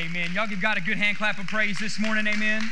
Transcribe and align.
Amen. 0.00 0.32
Y'all 0.32 0.46
give 0.46 0.62
God 0.62 0.78
a 0.78 0.80
good 0.80 0.96
hand 0.96 1.18
clap 1.18 1.38
of 1.38 1.46
praise 1.46 1.78
this 1.78 1.98
morning. 1.98 2.26
Amen. 2.26 2.62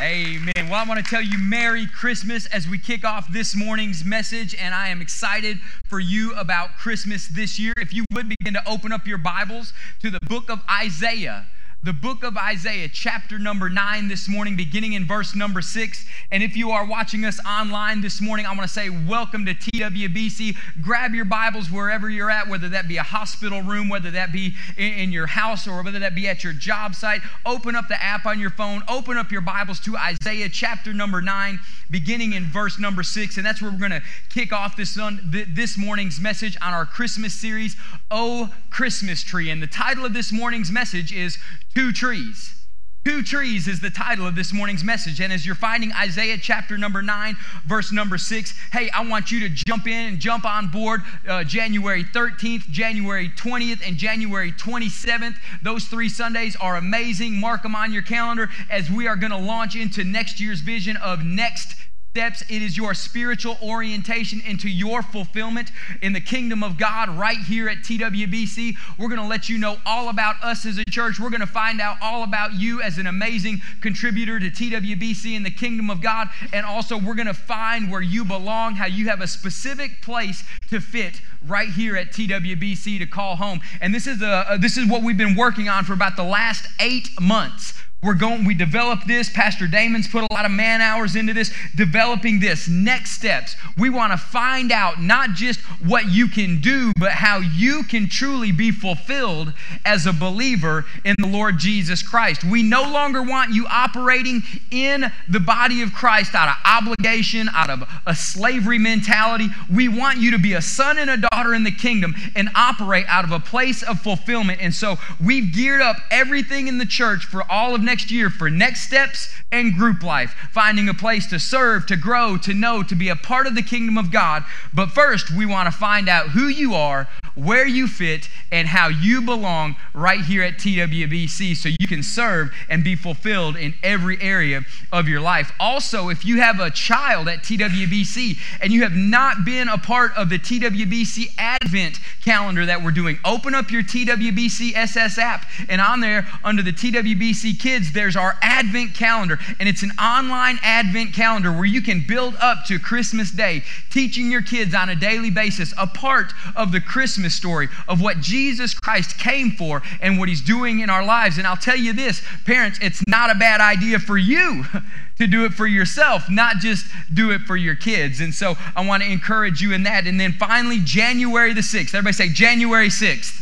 Amen. 0.00 0.68
Well, 0.68 0.74
I 0.74 0.84
want 0.84 1.04
to 1.04 1.08
tell 1.08 1.22
you 1.22 1.38
Merry 1.38 1.86
Christmas 1.86 2.46
as 2.46 2.66
we 2.66 2.78
kick 2.78 3.04
off 3.04 3.32
this 3.32 3.54
morning's 3.54 4.04
message, 4.04 4.56
and 4.56 4.74
I 4.74 4.88
am 4.88 5.00
excited 5.00 5.58
for 5.84 6.00
you 6.00 6.34
about 6.34 6.76
Christmas 6.76 7.28
this 7.28 7.60
year. 7.60 7.74
If 7.76 7.92
you 7.92 8.04
would 8.12 8.28
begin 8.28 8.54
to 8.54 8.68
open 8.68 8.90
up 8.90 9.06
your 9.06 9.18
Bibles 9.18 9.72
to 10.00 10.10
the 10.10 10.18
book 10.26 10.50
of 10.50 10.62
Isaiah 10.68 11.46
the 11.82 11.92
book 11.94 12.22
of 12.22 12.36
Isaiah, 12.36 12.90
chapter 12.92 13.38
number 13.38 13.70
nine, 13.70 14.08
this 14.08 14.28
morning, 14.28 14.54
beginning 14.54 14.92
in 14.92 15.06
verse 15.06 15.34
number 15.34 15.62
six. 15.62 16.04
And 16.30 16.42
if 16.42 16.54
you 16.54 16.70
are 16.72 16.84
watching 16.84 17.24
us 17.24 17.40
online 17.46 18.02
this 18.02 18.20
morning, 18.20 18.44
I 18.44 18.50
want 18.50 18.62
to 18.62 18.68
say 18.68 18.90
welcome 18.90 19.46
to 19.46 19.54
TWBC. 19.54 20.56
Grab 20.82 21.14
your 21.14 21.24
Bibles 21.24 21.70
wherever 21.70 22.10
you're 22.10 22.30
at, 22.30 22.48
whether 22.48 22.68
that 22.68 22.86
be 22.86 22.98
a 22.98 23.02
hospital 23.02 23.62
room, 23.62 23.88
whether 23.88 24.10
that 24.10 24.30
be 24.30 24.52
in 24.76 25.10
your 25.10 25.26
house, 25.26 25.66
or 25.66 25.82
whether 25.82 25.98
that 26.00 26.14
be 26.14 26.28
at 26.28 26.44
your 26.44 26.52
job 26.52 26.94
site. 26.94 27.22
Open 27.46 27.74
up 27.74 27.88
the 27.88 28.02
app 28.02 28.26
on 28.26 28.38
your 28.38 28.50
phone, 28.50 28.82
open 28.86 29.16
up 29.16 29.32
your 29.32 29.40
Bibles 29.40 29.80
to 29.80 29.96
Isaiah, 29.96 30.50
chapter 30.50 30.92
number 30.92 31.22
nine, 31.22 31.60
beginning 31.90 32.34
in 32.34 32.44
verse 32.44 32.78
number 32.78 33.02
six. 33.02 33.38
And 33.38 33.46
that's 33.46 33.62
where 33.62 33.70
we're 33.70 33.78
going 33.78 33.90
to 33.90 34.02
kick 34.28 34.52
off 34.52 34.76
this, 34.76 34.98
this 35.24 35.78
morning's 35.78 36.20
message 36.20 36.58
on 36.60 36.74
our 36.74 36.84
Christmas 36.84 37.32
series, 37.32 37.74
Oh 38.10 38.52
Christmas 38.68 39.22
Tree. 39.22 39.48
And 39.48 39.62
the 39.62 39.66
title 39.66 40.04
of 40.04 40.12
this 40.12 40.30
morning's 40.30 40.70
message 40.70 41.10
is 41.10 41.38
Two 41.74 41.92
trees. 41.92 42.56
Two 43.02 43.22
trees 43.22 43.66
is 43.66 43.80
the 43.80 43.88
title 43.88 44.26
of 44.26 44.36
this 44.36 44.52
morning's 44.52 44.84
message. 44.84 45.20
And 45.20 45.32
as 45.32 45.46
you're 45.46 45.54
finding 45.54 45.90
Isaiah 45.92 46.36
chapter 46.36 46.76
number 46.76 47.00
9, 47.00 47.34
verse 47.64 47.92
number 47.92 48.18
6, 48.18 48.54
hey, 48.72 48.90
I 48.90 49.08
want 49.08 49.30
you 49.30 49.40
to 49.40 49.48
jump 49.48 49.86
in 49.86 50.06
and 50.06 50.18
jump 50.18 50.44
on 50.44 50.68
board 50.68 51.00
uh, 51.26 51.42
January 51.44 52.04
13th, 52.04 52.64
January 52.64 53.30
20th, 53.30 53.80
and 53.86 53.96
January 53.96 54.52
27th. 54.52 55.36
Those 55.62 55.86
three 55.86 56.10
Sundays 56.10 56.56
are 56.56 56.76
amazing. 56.76 57.40
Mark 57.40 57.62
them 57.62 57.74
on 57.74 57.90
your 57.90 58.02
calendar 58.02 58.50
as 58.68 58.90
we 58.90 59.06
are 59.06 59.16
going 59.16 59.32
to 59.32 59.38
launch 59.38 59.76
into 59.76 60.04
next 60.04 60.38
year's 60.38 60.60
vision 60.60 60.98
of 60.98 61.24
Next 61.24 61.76
steps. 62.10 62.42
It 62.50 62.60
is 62.60 62.76
your 62.76 62.92
spiritual 62.92 63.56
orientation 63.62 64.40
into 64.44 64.68
your 64.68 65.00
fulfillment 65.00 65.70
in 66.02 66.12
the 66.12 66.20
kingdom 66.20 66.64
of 66.64 66.76
God 66.76 67.08
right 67.08 67.38
here 67.38 67.68
at 67.68 67.78
TWBC. 67.78 68.74
We're 68.98 69.08
going 69.08 69.20
to 69.20 69.26
let 69.26 69.48
you 69.48 69.58
know 69.58 69.76
all 69.86 70.08
about 70.08 70.34
us 70.42 70.66
as 70.66 70.76
a 70.78 70.84
church. 70.90 71.20
We're 71.20 71.30
going 71.30 71.40
to 71.40 71.46
find 71.46 71.80
out 71.80 71.98
all 72.02 72.24
about 72.24 72.54
you 72.54 72.82
as 72.82 72.98
an 72.98 73.06
amazing 73.06 73.60
contributor 73.80 74.40
to 74.40 74.50
TWBC 74.50 75.36
in 75.36 75.44
the 75.44 75.52
kingdom 75.52 75.88
of 75.88 76.02
God. 76.02 76.26
And 76.52 76.66
also, 76.66 76.98
we're 76.98 77.14
going 77.14 77.28
to 77.28 77.34
find 77.34 77.92
where 77.92 78.02
you 78.02 78.24
belong, 78.24 78.74
how 78.74 78.86
you 78.86 79.08
have 79.08 79.20
a 79.20 79.28
specific 79.28 80.02
place 80.02 80.42
to 80.70 80.80
fit 80.80 81.20
right 81.46 81.68
here 81.68 81.96
at 81.96 82.10
TWBC 82.10 82.98
to 82.98 83.06
call 83.06 83.36
home. 83.36 83.60
And 83.80 83.94
this 83.94 84.08
is, 84.08 84.20
a, 84.20 84.58
this 84.60 84.76
is 84.76 84.90
what 84.90 85.04
we've 85.04 85.16
been 85.16 85.36
working 85.36 85.68
on 85.68 85.84
for 85.84 85.92
about 85.92 86.16
the 86.16 86.24
last 86.24 86.66
eight 86.80 87.08
months. 87.20 87.80
We're 88.02 88.14
going, 88.14 88.46
we 88.46 88.54
developed 88.54 89.06
this. 89.06 89.28
Pastor 89.28 89.66
Damon's 89.66 90.08
put 90.08 90.24
a 90.24 90.32
lot 90.32 90.46
of 90.46 90.50
man 90.50 90.80
hours 90.80 91.16
into 91.16 91.34
this, 91.34 91.52
developing 91.76 92.40
this. 92.40 92.66
Next 92.66 93.10
steps. 93.10 93.56
We 93.76 93.90
want 93.90 94.12
to 94.12 94.16
find 94.16 94.72
out 94.72 95.02
not 95.02 95.34
just 95.34 95.60
what 95.84 96.08
you 96.08 96.26
can 96.26 96.60
do, 96.60 96.92
but 96.98 97.12
how 97.12 97.40
you 97.40 97.82
can 97.82 98.08
truly 98.08 98.52
be 98.52 98.70
fulfilled 98.70 99.52
as 99.84 100.06
a 100.06 100.14
believer 100.14 100.86
in 101.04 101.14
the 101.18 101.26
Lord 101.26 101.58
Jesus 101.58 102.02
Christ. 102.02 102.42
We 102.42 102.62
no 102.62 102.82
longer 102.82 103.22
want 103.22 103.52
you 103.52 103.66
operating 103.66 104.42
in 104.70 105.12
the 105.28 105.40
body 105.40 105.82
of 105.82 105.92
Christ 105.92 106.34
out 106.34 106.48
of 106.48 106.54
obligation, 106.64 107.50
out 107.54 107.68
of 107.68 107.86
a 108.06 108.14
slavery 108.14 108.78
mentality. 108.78 109.48
We 109.70 109.88
want 109.88 110.18
you 110.18 110.30
to 110.30 110.38
be 110.38 110.54
a 110.54 110.62
son 110.62 110.96
and 110.96 111.10
a 111.10 111.18
daughter 111.18 111.52
in 111.52 111.64
the 111.64 111.70
kingdom 111.70 112.14
and 112.34 112.48
operate 112.54 113.04
out 113.08 113.26
of 113.26 113.32
a 113.32 113.40
place 113.40 113.82
of 113.82 114.00
fulfillment. 114.00 114.60
And 114.62 114.74
so 114.74 114.96
we've 115.22 115.52
geared 115.52 115.82
up 115.82 115.96
everything 116.10 116.66
in 116.66 116.78
the 116.78 116.86
church 116.86 117.26
for 117.26 117.42
all 117.50 117.74
of 117.74 117.89
next 117.90 118.12
year 118.12 118.30
for 118.30 118.48
next 118.48 118.82
steps 118.82 119.34
and 119.50 119.74
group 119.74 120.04
life, 120.04 120.32
finding 120.52 120.88
a 120.88 120.94
place 120.94 121.26
to 121.26 121.40
serve, 121.40 121.86
to 121.86 121.96
grow, 121.96 122.36
to 122.36 122.54
know, 122.54 122.84
to 122.84 122.94
be 122.94 123.08
a 123.08 123.16
part 123.16 123.48
of 123.48 123.56
the 123.56 123.62
kingdom 123.62 123.98
of 123.98 124.12
God. 124.12 124.44
But 124.72 124.90
first, 124.90 125.28
we 125.32 125.44
want 125.44 125.66
to 125.66 125.76
find 125.76 126.08
out 126.08 126.28
who 126.28 126.46
you 126.46 126.72
are, 126.72 127.08
where 127.34 127.66
you 127.66 127.86
fit, 127.86 128.28
and 128.52 128.68
how 128.68 128.88
you 128.88 129.20
belong 129.22 129.76
right 129.94 130.20
here 130.20 130.42
at 130.42 130.54
TWBC 130.54 131.56
so 131.56 131.68
you 131.68 131.86
can 131.86 132.02
serve 132.02 132.52
and 132.68 132.82
be 132.82 132.96
fulfilled 132.96 133.56
in 133.56 133.74
every 133.82 134.20
area 134.20 134.62
of 134.92 135.08
your 135.08 135.20
life. 135.20 135.52
Also, 135.60 136.08
if 136.08 136.24
you 136.24 136.40
have 136.40 136.58
a 136.58 136.70
child 136.70 137.28
at 137.28 137.42
TWBC 137.42 138.36
and 138.60 138.72
you 138.72 138.82
have 138.82 138.94
not 138.94 139.44
been 139.44 139.68
a 139.68 139.78
part 139.78 140.12
of 140.16 140.28
the 140.28 140.38
TWBC 140.38 141.26
Advent 141.38 142.00
calendar 142.24 142.66
that 142.66 142.82
we're 142.82 142.90
doing, 142.90 143.18
open 143.24 143.54
up 143.54 143.70
your 143.70 143.82
TWBC 143.82 144.74
SS 144.74 145.18
app, 145.18 145.46
and 145.68 145.80
on 145.80 146.00
there, 146.00 146.26
under 146.42 146.62
the 146.62 146.72
TWBC 146.72 147.58
Kids, 147.60 147.92
there's 147.92 148.16
our 148.16 148.36
Advent 148.42 148.94
calendar, 148.94 149.38
and 149.58 149.68
it's 149.68 149.82
an 149.82 149.92
online 150.00 150.58
Advent 150.62 151.14
calendar 151.14 151.52
where 151.52 151.64
you 151.64 151.82
can 151.82 152.04
build 152.06 152.34
up 152.40 152.64
to 152.66 152.78
Christmas 152.78 153.30
Day, 153.30 153.62
teaching 153.90 154.30
your 154.30 154.42
kids 154.42 154.74
on 154.74 154.88
a 154.88 154.96
daily 154.96 155.30
basis 155.30 155.72
a 155.78 155.86
part 155.86 156.32
of 156.56 156.72
the 156.72 156.80
Christmas 156.80 157.19
story 157.28 157.68
of 157.86 158.00
what 158.00 158.20
Jesus 158.20 158.72
Christ 158.72 159.18
came 159.18 159.50
for 159.50 159.82
and 160.00 160.18
what 160.18 160.30
he's 160.30 160.40
doing 160.40 160.80
in 160.80 160.88
our 160.88 161.04
lives. 161.04 161.36
And 161.36 161.46
I'll 161.46 161.56
tell 161.56 161.76
you 161.76 161.92
this, 161.92 162.22
parents, 162.46 162.78
it's 162.80 163.02
not 163.06 163.30
a 163.30 163.34
bad 163.34 163.60
idea 163.60 163.98
for 163.98 164.16
you. 164.16 164.64
to 165.20 165.26
do 165.26 165.44
it 165.44 165.52
for 165.52 165.66
yourself, 165.66 166.30
not 166.30 166.56
just 166.56 166.86
do 167.12 167.30
it 167.30 167.42
for 167.42 167.54
your 167.54 167.74
kids. 167.74 168.20
And 168.20 168.34
so 168.34 168.54
I 168.74 168.84
want 168.86 169.02
to 169.02 169.08
encourage 169.10 169.60
you 169.60 169.74
in 169.74 169.82
that. 169.82 170.06
And 170.06 170.18
then 170.18 170.32
finally, 170.32 170.78
January 170.82 171.52
the 171.52 171.60
6th. 171.60 171.94
Everybody 171.94 172.14
say 172.14 172.28
January 172.30 172.88
6th. 172.88 173.39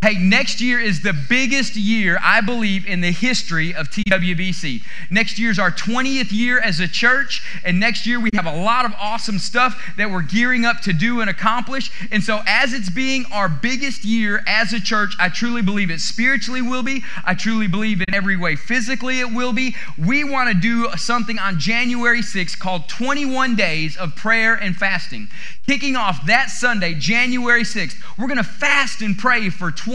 Hey, 0.00 0.14
next 0.14 0.60
year 0.60 0.78
is 0.78 1.02
the 1.02 1.12
biggest 1.28 1.74
year, 1.74 2.20
I 2.22 2.40
believe, 2.40 2.86
in 2.86 3.00
the 3.00 3.10
history 3.10 3.74
of 3.74 3.88
TWBC. 3.88 4.80
Next 5.10 5.40
year 5.40 5.50
is 5.50 5.58
our 5.58 5.72
20th 5.72 6.30
year 6.30 6.60
as 6.60 6.78
a 6.78 6.86
church, 6.86 7.42
and 7.64 7.80
next 7.80 8.06
year 8.06 8.20
we 8.20 8.30
have 8.34 8.46
a 8.46 8.62
lot 8.62 8.84
of 8.84 8.92
awesome 9.00 9.40
stuff 9.40 9.92
that 9.96 10.08
we're 10.08 10.22
gearing 10.22 10.64
up 10.64 10.82
to 10.82 10.92
do 10.92 11.20
and 11.20 11.28
accomplish. 11.28 11.90
And 12.12 12.22
so, 12.22 12.42
as 12.46 12.74
it's 12.74 12.88
being 12.88 13.24
our 13.32 13.48
biggest 13.48 14.04
year 14.04 14.40
as 14.46 14.72
a 14.72 14.80
church, 14.80 15.16
I 15.18 15.30
truly 15.30 15.62
believe 15.62 15.90
it 15.90 16.00
spiritually 16.00 16.62
will 16.62 16.84
be. 16.84 17.02
I 17.24 17.34
truly 17.34 17.66
believe 17.66 18.00
in 18.00 18.14
every 18.14 18.36
way 18.36 18.54
physically 18.54 19.18
it 19.18 19.32
will 19.32 19.52
be. 19.52 19.74
We 19.98 20.22
want 20.22 20.48
to 20.48 20.54
do 20.54 20.90
something 20.96 21.40
on 21.40 21.58
January 21.58 22.20
6th 22.20 22.56
called 22.60 22.88
21 22.88 23.56
Days 23.56 23.96
of 23.96 24.14
Prayer 24.14 24.54
and 24.54 24.76
Fasting. 24.76 25.26
Kicking 25.66 25.96
off 25.96 26.24
that 26.26 26.50
Sunday, 26.50 26.94
January 26.94 27.64
6th, 27.64 27.96
we're 28.16 28.28
going 28.28 28.38
to 28.38 28.44
fast 28.44 29.02
and 29.02 29.18
pray 29.18 29.50
for 29.50 29.72
21 29.72 29.87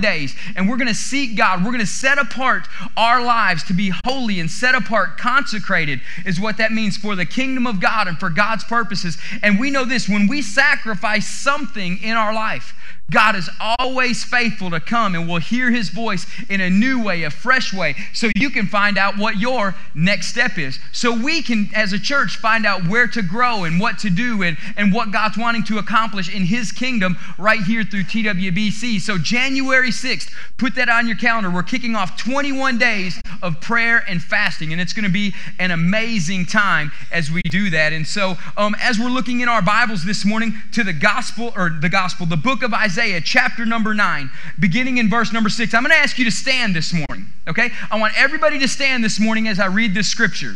days, 0.00 0.34
and 0.56 0.68
we're 0.68 0.76
going 0.76 0.88
to 0.88 0.94
seek 0.94 1.36
God. 1.36 1.64
We're 1.64 1.72
going 1.72 1.80
to 1.80 1.86
set 1.86 2.18
apart 2.18 2.66
our 2.96 3.22
lives 3.22 3.64
to 3.64 3.72
be 3.72 3.92
holy 4.04 4.40
and 4.40 4.50
set 4.50 4.74
apart, 4.74 5.18
consecrated, 5.18 6.00
is 6.24 6.40
what 6.40 6.56
that 6.58 6.72
means 6.72 6.96
for 6.96 7.16
the 7.16 7.26
kingdom 7.26 7.66
of 7.66 7.80
God 7.80 8.08
and 8.08 8.18
for 8.18 8.30
God's 8.30 8.64
purposes. 8.64 9.18
And 9.42 9.58
we 9.58 9.70
know 9.70 9.84
this 9.84 10.08
when 10.08 10.26
we 10.28 10.42
sacrifice 10.42 11.28
something 11.28 12.02
in 12.02 12.16
our 12.16 12.32
life, 12.32 12.74
God 13.10 13.34
is 13.34 13.50
always 13.58 14.24
faithful 14.24 14.70
to 14.70 14.80
come 14.80 15.14
and 15.14 15.28
we'll 15.28 15.40
hear 15.40 15.70
his 15.70 15.88
voice 15.88 16.26
in 16.48 16.60
a 16.60 16.70
new 16.70 17.02
way, 17.02 17.24
a 17.24 17.30
fresh 17.30 17.72
way, 17.72 17.96
so 18.14 18.30
you 18.36 18.50
can 18.50 18.66
find 18.66 18.96
out 18.96 19.18
what 19.18 19.38
your 19.38 19.74
next 19.94 20.28
step 20.28 20.58
is. 20.58 20.78
So 20.92 21.12
we 21.12 21.42
can, 21.42 21.68
as 21.74 21.92
a 21.92 21.98
church, 21.98 22.36
find 22.36 22.64
out 22.64 22.86
where 22.86 23.08
to 23.08 23.22
grow 23.22 23.64
and 23.64 23.80
what 23.80 23.98
to 23.98 24.10
do 24.10 24.42
and, 24.42 24.56
and 24.76 24.92
what 24.92 25.10
God's 25.10 25.36
wanting 25.36 25.64
to 25.64 25.78
accomplish 25.78 26.32
in 26.32 26.44
his 26.44 26.70
kingdom 26.72 27.16
right 27.38 27.62
here 27.62 27.82
through 27.82 28.04
TWBC. 28.04 29.00
So 29.00 29.18
January 29.18 29.90
6th, 29.90 30.32
put 30.56 30.74
that 30.76 30.88
on 30.88 31.06
your 31.06 31.16
calendar. 31.16 31.50
We're 31.50 31.62
kicking 31.62 31.96
off 31.96 32.16
21 32.16 32.78
days 32.78 33.20
of 33.42 33.60
prayer 33.60 34.04
and 34.06 34.22
fasting, 34.22 34.72
and 34.72 34.80
it's 34.80 34.92
going 34.92 35.04
to 35.04 35.10
be 35.10 35.34
an 35.58 35.70
amazing 35.70 36.46
time 36.46 36.92
as 37.10 37.30
we 37.30 37.42
do 37.42 37.70
that. 37.70 37.92
And 37.92 38.06
so, 38.06 38.36
um, 38.56 38.76
as 38.80 38.98
we're 38.98 39.08
looking 39.08 39.40
in 39.40 39.48
our 39.48 39.62
Bibles 39.62 40.04
this 40.04 40.24
morning 40.24 40.54
to 40.72 40.84
the 40.84 40.92
gospel, 40.92 41.52
or 41.56 41.70
the 41.70 41.88
gospel, 41.88 42.26
the 42.26 42.36
book 42.36 42.62
of 42.62 42.72
Isaiah, 42.72 42.99
Isaiah 43.00 43.22
chapter 43.22 43.64
number 43.64 43.94
9, 43.94 44.30
beginning 44.58 44.98
in 44.98 45.08
verse 45.08 45.32
number 45.32 45.48
6. 45.48 45.72
I'm 45.72 45.82
going 45.82 45.90
to 45.90 45.96
ask 45.96 46.18
you 46.18 46.26
to 46.26 46.30
stand 46.30 46.76
this 46.76 46.92
morning, 46.92 47.28
okay? 47.48 47.70
I 47.90 47.98
want 47.98 48.12
everybody 48.14 48.58
to 48.58 48.68
stand 48.68 49.02
this 49.02 49.18
morning 49.18 49.48
as 49.48 49.58
I 49.58 49.68
read 49.68 49.94
this 49.94 50.06
scripture. 50.06 50.52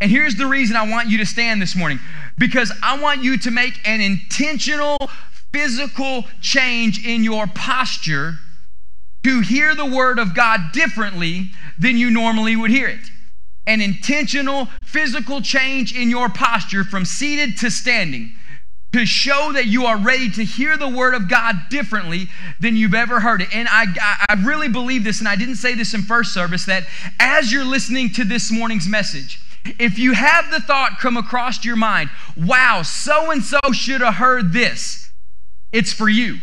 And 0.00 0.08
here's 0.08 0.36
the 0.36 0.46
reason 0.46 0.76
I 0.76 0.88
want 0.88 1.08
you 1.08 1.18
to 1.18 1.26
stand 1.26 1.60
this 1.60 1.74
morning 1.74 1.98
because 2.38 2.72
I 2.80 3.00
want 3.00 3.24
you 3.24 3.36
to 3.38 3.50
make 3.50 3.80
an 3.84 4.00
intentional 4.00 4.98
physical 5.52 6.26
change 6.40 7.04
in 7.04 7.24
your 7.24 7.48
posture 7.48 8.34
to 9.24 9.40
hear 9.40 9.74
the 9.74 9.84
word 9.86 10.20
of 10.20 10.32
God 10.32 10.60
differently 10.72 11.50
than 11.76 11.96
you 11.96 12.08
normally 12.08 12.54
would 12.54 12.70
hear 12.70 12.86
it. 12.86 13.10
An 13.66 13.80
intentional 13.80 14.68
physical 14.84 15.40
change 15.40 15.92
in 15.92 16.08
your 16.08 16.28
posture 16.28 16.84
from 16.84 17.04
seated 17.04 17.58
to 17.58 17.70
standing 17.72 18.32
to 18.94 19.04
show 19.04 19.50
that 19.52 19.66
you 19.66 19.86
are 19.86 19.98
ready 19.98 20.30
to 20.30 20.44
hear 20.44 20.76
the 20.76 20.88
word 20.88 21.14
of 21.14 21.28
God 21.28 21.56
differently 21.68 22.28
than 22.60 22.76
you've 22.76 22.94
ever 22.94 23.18
heard 23.18 23.42
it. 23.42 23.48
And 23.52 23.66
I, 23.68 23.86
I 24.28 24.34
really 24.44 24.68
believe 24.68 25.02
this, 25.02 25.18
and 25.18 25.26
I 25.26 25.34
didn't 25.34 25.56
say 25.56 25.74
this 25.74 25.94
in 25.94 26.02
first 26.02 26.32
service, 26.32 26.64
that 26.66 26.84
as 27.18 27.52
you're 27.52 27.64
listening 27.64 28.10
to 28.10 28.22
this 28.22 28.52
morning's 28.52 28.86
message, 28.86 29.40
if 29.80 29.98
you 29.98 30.12
have 30.12 30.48
the 30.52 30.60
thought 30.60 31.00
come 31.00 31.16
across 31.16 31.64
your 31.64 31.74
mind, 31.74 32.08
wow, 32.36 32.82
so 32.82 33.32
and 33.32 33.42
so 33.42 33.58
should 33.72 34.00
have 34.00 34.14
heard 34.14 34.52
this, 34.52 35.10
it's 35.72 35.92
for 35.92 36.08
you. 36.08 36.38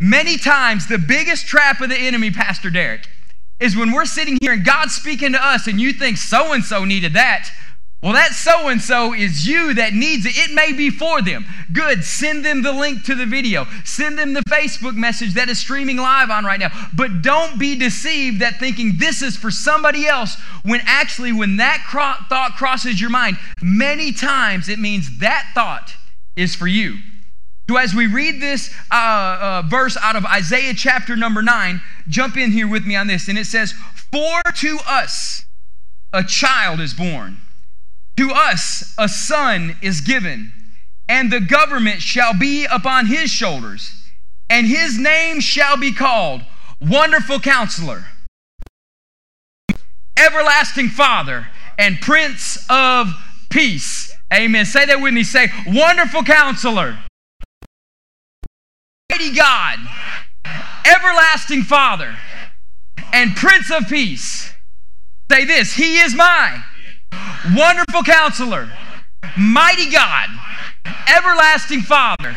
Many 0.00 0.38
times, 0.38 0.88
the 0.88 0.98
biggest 0.98 1.46
trap 1.46 1.80
of 1.80 1.88
the 1.88 1.96
enemy, 1.96 2.32
Pastor 2.32 2.70
Derek, 2.70 3.08
is 3.60 3.76
when 3.76 3.92
we're 3.92 4.06
sitting 4.06 4.38
here 4.40 4.54
and 4.54 4.64
God's 4.64 4.96
speaking 4.96 5.34
to 5.34 5.44
us 5.44 5.68
and 5.68 5.80
you 5.80 5.92
think 5.92 6.16
so 6.16 6.52
and 6.52 6.64
so 6.64 6.84
needed 6.84 7.12
that. 7.12 7.48
Well, 8.00 8.12
that 8.12 8.30
so 8.30 8.68
and 8.68 8.80
so 8.80 9.12
is 9.12 9.44
you 9.44 9.74
that 9.74 9.92
needs 9.92 10.24
it. 10.24 10.38
It 10.38 10.54
may 10.54 10.72
be 10.72 10.88
for 10.88 11.20
them. 11.20 11.44
Good. 11.72 12.04
Send 12.04 12.44
them 12.44 12.62
the 12.62 12.72
link 12.72 13.02
to 13.04 13.16
the 13.16 13.26
video. 13.26 13.66
Send 13.84 14.16
them 14.16 14.34
the 14.34 14.42
Facebook 14.48 14.94
message 14.94 15.34
that 15.34 15.48
is 15.48 15.58
streaming 15.58 15.96
live 15.96 16.30
on 16.30 16.44
right 16.44 16.60
now. 16.60 16.70
But 16.94 17.22
don't 17.22 17.58
be 17.58 17.74
deceived 17.74 18.40
that 18.40 18.60
thinking 18.60 18.98
this 18.98 19.20
is 19.20 19.36
for 19.36 19.50
somebody 19.50 20.06
else 20.06 20.36
when 20.62 20.80
actually, 20.84 21.32
when 21.32 21.56
that 21.56 21.84
cro- 21.88 22.24
thought 22.28 22.54
crosses 22.56 23.00
your 23.00 23.10
mind, 23.10 23.36
many 23.60 24.12
times 24.12 24.68
it 24.68 24.78
means 24.78 25.18
that 25.18 25.50
thought 25.52 25.94
is 26.36 26.54
for 26.54 26.68
you. 26.68 26.98
So, 27.68 27.76
as 27.78 27.96
we 27.96 28.06
read 28.06 28.40
this 28.40 28.72
uh, 28.92 28.94
uh, 28.94 29.62
verse 29.68 29.96
out 30.00 30.14
of 30.14 30.24
Isaiah 30.24 30.72
chapter 30.72 31.16
number 31.16 31.42
9, 31.42 31.82
jump 32.06 32.36
in 32.36 32.52
here 32.52 32.68
with 32.68 32.86
me 32.86 32.94
on 32.94 33.08
this. 33.08 33.26
And 33.26 33.36
it 33.36 33.46
says, 33.46 33.72
For 34.12 34.40
to 34.58 34.78
us 34.86 35.44
a 36.12 36.22
child 36.22 36.78
is 36.78 36.94
born 36.94 37.38
to 38.18 38.32
us 38.32 38.94
a 38.98 39.08
son 39.08 39.76
is 39.80 40.00
given, 40.00 40.52
and 41.08 41.30
the 41.30 41.38
government 41.38 42.02
shall 42.02 42.36
be 42.36 42.64
upon 42.64 43.06
his 43.06 43.30
shoulders, 43.30 43.92
and 44.50 44.66
his 44.66 44.98
name 44.98 45.38
shall 45.38 45.76
be 45.76 45.92
called 45.92 46.42
Wonderful 46.80 47.38
Counselor, 47.38 48.06
Everlasting 50.18 50.88
Father, 50.88 51.46
and 51.78 52.00
Prince 52.00 52.58
of 52.68 53.12
Peace. 53.50 54.12
Amen. 54.34 54.66
Say 54.66 54.84
that 54.86 55.00
with 55.00 55.14
me. 55.14 55.22
Say, 55.22 55.52
Wonderful 55.64 56.24
Counselor, 56.24 56.98
Mighty 59.12 59.32
God, 59.32 59.78
Everlasting 60.84 61.62
Father, 61.62 62.16
and 63.12 63.36
Prince 63.36 63.70
of 63.70 63.86
Peace. 63.86 64.52
Say 65.30 65.44
this 65.44 65.74
He 65.74 65.98
is 66.00 66.16
my 66.16 66.64
Wonderful 67.56 68.02
counselor, 68.02 68.70
mighty 69.36 69.90
God, 69.90 70.28
everlasting 71.08 71.80
Father, 71.80 72.36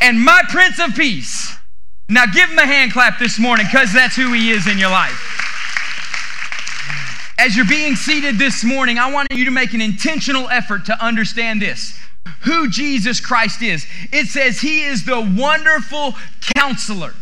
and 0.00 0.20
my 0.20 0.42
Prince 0.48 0.78
of 0.78 0.94
Peace. 0.94 1.56
Now 2.08 2.24
give 2.26 2.48
him 2.48 2.58
a 2.58 2.66
hand 2.66 2.92
clap 2.92 3.18
this 3.18 3.38
morning 3.38 3.66
because 3.66 3.92
that's 3.92 4.16
who 4.16 4.32
he 4.32 4.50
is 4.50 4.66
in 4.66 4.78
your 4.78 4.90
life. 4.90 5.24
As 7.38 7.54
you're 7.56 7.66
being 7.66 7.94
seated 7.94 8.38
this 8.38 8.64
morning, 8.64 8.98
I 8.98 9.12
want 9.12 9.28
you 9.30 9.44
to 9.44 9.50
make 9.50 9.74
an 9.74 9.80
intentional 9.80 10.48
effort 10.48 10.86
to 10.86 11.04
understand 11.04 11.62
this 11.62 11.98
who 12.42 12.68
Jesus 12.68 13.20
Christ 13.20 13.62
is. 13.62 13.86
It 14.12 14.26
says 14.26 14.60
he 14.60 14.84
is 14.84 15.04
the 15.04 15.20
wonderful 15.36 16.14
counselor. 16.56 17.14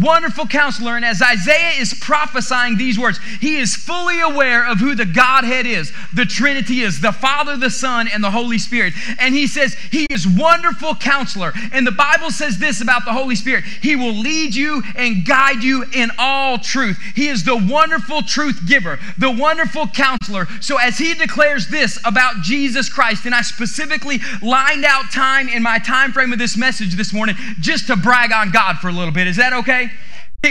Wonderful 0.00 0.46
counselor. 0.46 0.96
And 0.96 1.04
as 1.04 1.22
Isaiah 1.22 1.80
is 1.80 1.94
prophesying 1.94 2.76
these 2.76 2.98
words, 2.98 3.18
he 3.40 3.56
is 3.56 3.74
fully 3.74 4.20
aware 4.20 4.66
of 4.66 4.78
who 4.78 4.94
the 4.94 5.06
Godhead 5.06 5.66
is, 5.66 5.92
the 6.12 6.26
Trinity 6.26 6.82
is, 6.82 7.00
the 7.00 7.12
Father, 7.12 7.56
the 7.56 7.70
Son, 7.70 8.06
and 8.06 8.22
the 8.22 8.30
Holy 8.30 8.58
Spirit. 8.58 8.92
And 9.18 9.34
he 9.34 9.46
says, 9.46 9.74
He 9.90 10.06
is 10.10 10.26
wonderful 10.26 10.94
counselor. 10.96 11.52
And 11.72 11.86
the 11.86 11.92
Bible 11.92 12.30
says 12.30 12.58
this 12.58 12.82
about 12.82 13.06
the 13.06 13.12
Holy 13.12 13.36
Spirit 13.36 13.64
He 13.64 13.96
will 13.96 14.12
lead 14.12 14.54
you 14.54 14.82
and 14.96 15.24
guide 15.24 15.62
you 15.62 15.84
in 15.94 16.10
all 16.18 16.58
truth. 16.58 16.98
He 17.14 17.28
is 17.28 17.44
the 17.44 17.56
wonderful 17.56 18.22
truth 18.22 18.66
giver, 18.66 18.98
the 19.16 19.30
wonderful 19.30 19.86
counselor. 19.88 20.46
So 20.60 20.76
as 20.78 20.98
he 20.98 21.14
declares 21.14 21.68
this 21.68 21.98
about 22.04 22.42
Jesus 22.42 22.90
Christ, 22.90 23.24
and 23.24 23.34
I 23.34 23.42
specifically 23.42 24.20
lined 24.42 24.84
out 24.84 25.10
time 25.10 25.48
in 25.48 25.62
my 25.62 25.78
time 25.78 26.12
frame 26.12 26.32
of 26.32 26.38
this 26.38 26.56
message 26.56 26.96
this 26.96 27.12
morning 27.12 27.36
just 27.60 27.86
to 27.86 27.96
brag 27.96 28.32
on 28.32 28.50
God 28.50 28.78
for 28.78 28.88
a 28.88 28.92
little 28.92 29.12
bit. 29.12 29.26
Is 29.26 29.36
that 29.36 29.54
okay? 29.54 29.85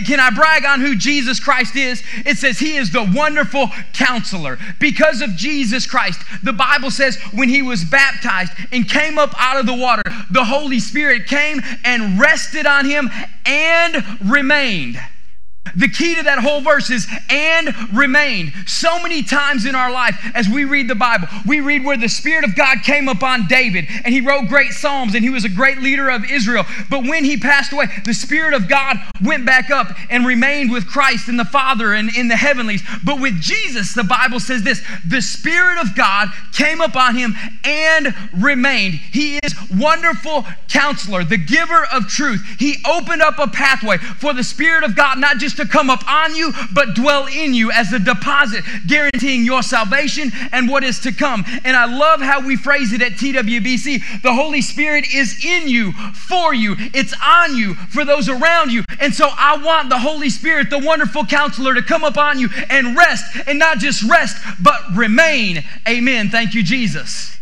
Can 0.02 0.20
I 0.20 0.30
brag 0.30 0.66
on 0.66 0.82
who 0.82 0.96
Jesus 0.96 1.40
Christ 1.40 1.76
is? 1.76 2.04
It 2.26 2.38
says 2.38 2.60
he 2.60 2.76
is 2.76 2.92
the 2.92 3.10
wonderful 3.16 3.70
counselor. 3.94 4.58
Because 4.80 5.22
of 5.22 5.36
Jesus 5.36 5.86
Christ, 5.86 6.22
the 6.44 6.54
Bible 6.54 6.92
says 6.92 7.18
when 7.34 7.50
he 7.50 7.62
was 7.62 7.84
baptized 7.84 8.52
and 8.72 8.90
came 8.90 9.18
up 9.18 9.34
out 9.38 9.60
of 9.60 9.66
the 9.66 9.74
water, 9.74 10.04
the 10.32 10.46
Holy 10.46 10.80
Spirit 10.80 11.28
came 11.28 11.62
and 11.84 12.20
rested 12.20 12.66
on 12.66 12.86
him 12.86 13.10
and 13.46 14.04
remained. 14.26 15.00
The 15.76 15.90
key 15.90 16.16
to 16.16 16.24
that 16.24 16.40
whole 16.40 16.62
verse 16.62 16.90
is 16.90 17.08
and 17.30 17.74
remained. 17.94 18.54
So 18.68 19.02
many 19.02 19.24
times 19.24 19.66
in 19.66 19.76
our 19.76 19.92
life, 19.92 20.16
as 20.34 20.48
we 20.48 20.64
read 20.66 20.88
the 20.88 20.96
Bible, 20.96 21.28
we 21.46 21.60
read 21.60 21.84
where 21.84 21.98
the 21.98 22.08
Spirit 22.08 22.44
of 22.44 22.56
God 22.56 22.80
came 22.84 23.08
upon 23.08 23.48
David 23.48 23.86
and 24.04 24.14
he 24.14 24.22
wrote 24.22 24.48
great 24.48 24.72
Psalms 24.72 25.16
and 25.16 25.24
he 25.24 25.30
was 25.30 25.44
a 25.44 25.50
great 25.50 25.80
leader 25.80 26.10
of 26.10 26.30
Israel. 26.30 26.64
But 26.90 27.04
when 27.04 27.26
he 27.26 27.38
passed 27.38 27.74
away, 27.74 27.88
the 28.06 28.14
Spirit 28.14 28.54
of 28.54 28.70
God 28.70 28.98
went 29.24 29.46
back 29.46 29.70
up 29.70 29.88
and 30.10 30.26
remained 30.26 30.72
with 30.72 30.88
Christ 30.88 31.28
and 31.28 31.40
the 31.40 31.46
Father 31.46 31.94
and 31.94 32.16
in 32.16 32.28
the 32.28 32.36
heavenlies. 32.36 32.84
But 33.04 33.20
with 33.20 33.42
Jesus, 33.42 33.94
the 33.94 34.04
Bible 34.04 34.40
says 34.40 34.64
this 34.64 34.82
the 35.06 35.22
Spirit 35.22 35.80
of 35.80 35.96
God 35.96 36.30
came 36.54 36.82
upon 36.82 37.16
him 37.16 37.36
and 37.64 38.14
remained. 38.34 38.96
He 38.96 39.38
is 39.38 39.54
wonderful 39.72 40.46
counselor, 40.70 41.24
the 41.24 41.38
giver 41.38 41.86
of 41.92 42.08
truth. 42.08 42.42
He 42.60 42.78
opened 42.88 43.22
up 43.22 43.40
a 43.40 43.48
pathway 43.48 43.98
for 43.98 44.34
the 44.34 44.44
Spirit 44.44 44.84
of 44.84 44.96
God 44.96 45.18
not 45.20 45.38
just 45.38 45.55
to 45.56 45.66
come 45.68 45.90
up 45.90 46.08
on 46.10 46.36
you, 46.36 46.54
but 46.74 46.96
dwell 46.96 47.28
in 47.28 47.54
you 47.54 47.72
as 47.72 47.92
a 47.94 48.00
deposit, 48.00 48.64
guaranteeing 48.88 49.46
your 49.46 49.64
salvation 49.64 50.32
and 50.52 50.70
what 50.70 50.84
is 50.84 51.00
to 51.00 51.12
come. 51.12 51.44
And 51.64 51.76
I 51.76 51.86
love 51.86 52.22
how 52.22 52.46
we 52.46 52.56
phrase 52.56 52.94
it 52.94 53.02
at 53.02 53.14
TWBC. 53.14 54.22
The 54.22 54.34
Holy 54.34 54.62
Spirit 54.62 55.06
is 55.14 55.44
in 55.44 55.68
you, 55.68 55.92
for 56.28 56.54
you, 56.54 56.76
it's 56.94 57.14
on 57.24 57.56
you, 57.56 57.76
for 57.76 58.06
those 58.06 58.30
around 58.30 58.72
you. 58.72 58.84
And 59.00 59.14
so 59.14 59.30
I 59.32 59.58
want 59.58 59.90
the 59.90 60.00
Holy 60.00 60.30
Spirit, 60.30 60.70
the 60.70 60.80
wonderful 60.80 61.26
counselor, 61.26 61.74
to 61.74 61.82
come 61.82 62.04
upon 62.04 62.40
you 62.40 62.50
and 62.70 62.96
rest, 62.96 63.26
and 63.48 63.60
not 63.60 63.80
just 63.80 64.04
rest, 64.04 64.38
but 64.62 64.80
remain. 64.96 65.64
Amen. 65.88 66.30
Thank 66.30 66.54
you, 66.54 66.64
Jesus. 66.64 67.38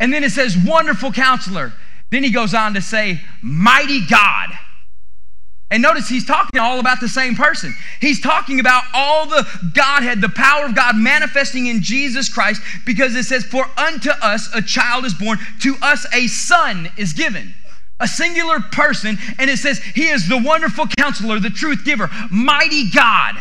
And 0.00 0.12
then 0.12 0.24
it 0.24 0.32
says, 0.32 0.56
wonderful 0.56 1.12
counselor. 1.12 1.72
Then 2.10 2.24
he 2.24 2.30
goes 2.30 2.54
on 2.54 2.74
to 2.74 2.82
say, 2.82 3.22
mighty 3.40 4.04
God. 4.06 4.50
And 5.72 5.82
notice 5.82 6.06
he's 6.06 6.26
talking 6.26 6.60
all 6.60 6.80
about 6.80 7.00
the 7.00 7.08
same 7.08 7.34
person. 7.34 7.74
He's 7.98 8.20
talking 8.20 8.60
about 8.60 8.84
all 8.92 9.26
the 9.26 9.48
Godhead, 9.74 10.20
the 10.20 10.28
power 10.28 10.66
of 10.66 10.74
God 10.74 10.96
manifesting 10.96 11.66
in 11.66 11.80
Jesus 11.80 12.28
Christ, 12.28 12.60
because 12.84 13.16
it 13.16 13.24
says, 13.24 13.42
For 13.42 13.64
unto 13.78 14.10
us 14.10 14.54
a 14.54 14.60
child 14.60 15.06
is 15.06 15.14
born, 15.14 15.38
to 15.60 15.76
us 15.80 16.06
a 16.12 16.26
son 16.26 16.90
is 16.98 17.14
given. 17.14 17.54
A 18.00 18.06
singular 18.06 18.60
person, 18.60 19.16
and 19.38 19.48
it 19.48 19.58
says, 19.58 19.78
He 19.78 20.08
is 20.08 20.28
the 20.28 20.42
wonderful 20.44 20.88
counselor, 20.98 21.40
the 21.40 21.48
truth 21.48 21.86
giver, 21.86 22.10
mighty 22.30 22.90
God. 22.90 23.36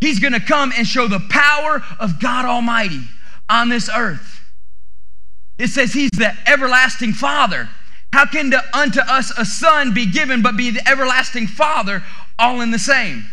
He's 0.00 0.18
to 0.18 0.40
come 0.40 0.72
and 0.74 0.86
show 0.86 1.08
the 1.08 1.22
power 1.28 1.82
of 2.00 2.20
God 2.20 2.46
Almighty 2.46 3.02
on 3.50 3.68
this 3.68 3.90
earth. 3.94 4.40
It 5.58 5.68
says, 5.68 5.92
He's 5.92 6.10
the 6.12 6.32
everlasting 6.46 7.12
Father. 7.12 7.68
How 8.12 8.26
can 8.26 8.50
the, 8.50 8.62
unto 8.76 9.00
us 9.00 9.32
a 9.38 9.44
son 9.44 9.94
be 9.94 10.06
given 10.06 10.42
but 10.42 10.56
be 10.56 10.70
the 10.70 10.86
everlasting 10.88 11.46
Father 11.46 12.02
all 12.38 12.60
in 12.60 12.70
the 12.70 12.78
same? 12.78 13.24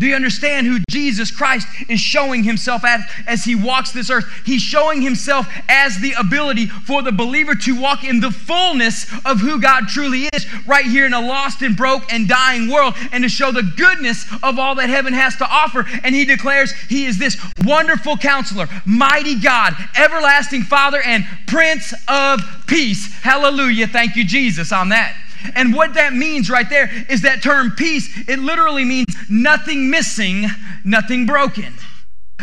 Do 0.00 0.06
you 0.06 0.14
understand 0.14 0.66
who 0.66 0.78
Jesus 0.88 1.30
Christ 1.30 1.68
is 1.90 2.00
showing 2.00 2.42
himself 2.42 2.84
as, 2.86 3.02
as 3.26 3.44
he 3.44 3.54
walks 3.54 3.92
this 3.92 4.08
earth? 4.08 4.24
He's 4.46 4.62
showing 4.62 5.02
himself 5.02 5.46
as 5.68 5.98
the 5.98 6.14
ability 6.18 6.68
for 6.68 7.02
the 7.02 7.12
believer 7.12 7.54
to 7.54 7.78
walk 7.78 8.02
in 8.02 8.20
the 8.20 8.30
fullness 8.30 9.12
of 9.26 9.40
who 9.40 9.60
God 9.60 9.88
truly 9.88 10.30
is, 10.32 10.46
right 10.66 10.86
here 10.86 11.04
in 11.04 11.12
a 11.12 11.20
lost 11.20 11.60
and 11.60 11.76
broke 11.76 12.10
and 12.10 12.26
dying 12.26 12.70
world, 12.70 12.94
and 13.12 13.22
to 13.24 13.28
show 13.28 13.52
the 13.52 13.74
goodness 13.76 14.24
of 14.42 14.58
all 14.58 14.74
that 14.76 14.88
heaven 14.88 15.12
has 15.12 15.36
to 15.36 15.46
offer. 15.46 15.84
And 16.02 16.14
he 16.14 16.24
declares 16.24 16.72
he 16.88 17.04
is 17.04 17.18
this 17.18 17.36
wonderful 17.62 18.16
counselor, 18.16 18.68
mighty 18.86 19.38
God, 19.38 19.74
everlasting 19.98 20.62
Father, 20.62 21.02
and 21.02 21.26
Prince 21.46 21.92
of 22.08 22.40
Peace. 22.66 23.12
Hallelujah. 23.20 23.86
Thank 23.86 24.16
you, 24.16 24.24
Jesus, 24.24 24.72
on 24.72 24.88
that. 24.88 25.14
And 25.54 25.74
what 25.74 25.94
that 25.94 26.12
means 26.12 26.50
right 26.50 26.68
there 26.68 26.90
is 27.08 27.22
that 27.22 27.42
term 27.42 27.72
peace, 27.72 28.08
it 28.28 28.38
literally 28.38 28.84
means 28.84 29.14
nothing 29.28 29.90
missing, 29.90 30.46
nothing 30.84 31.26
broken. 31.26 31.74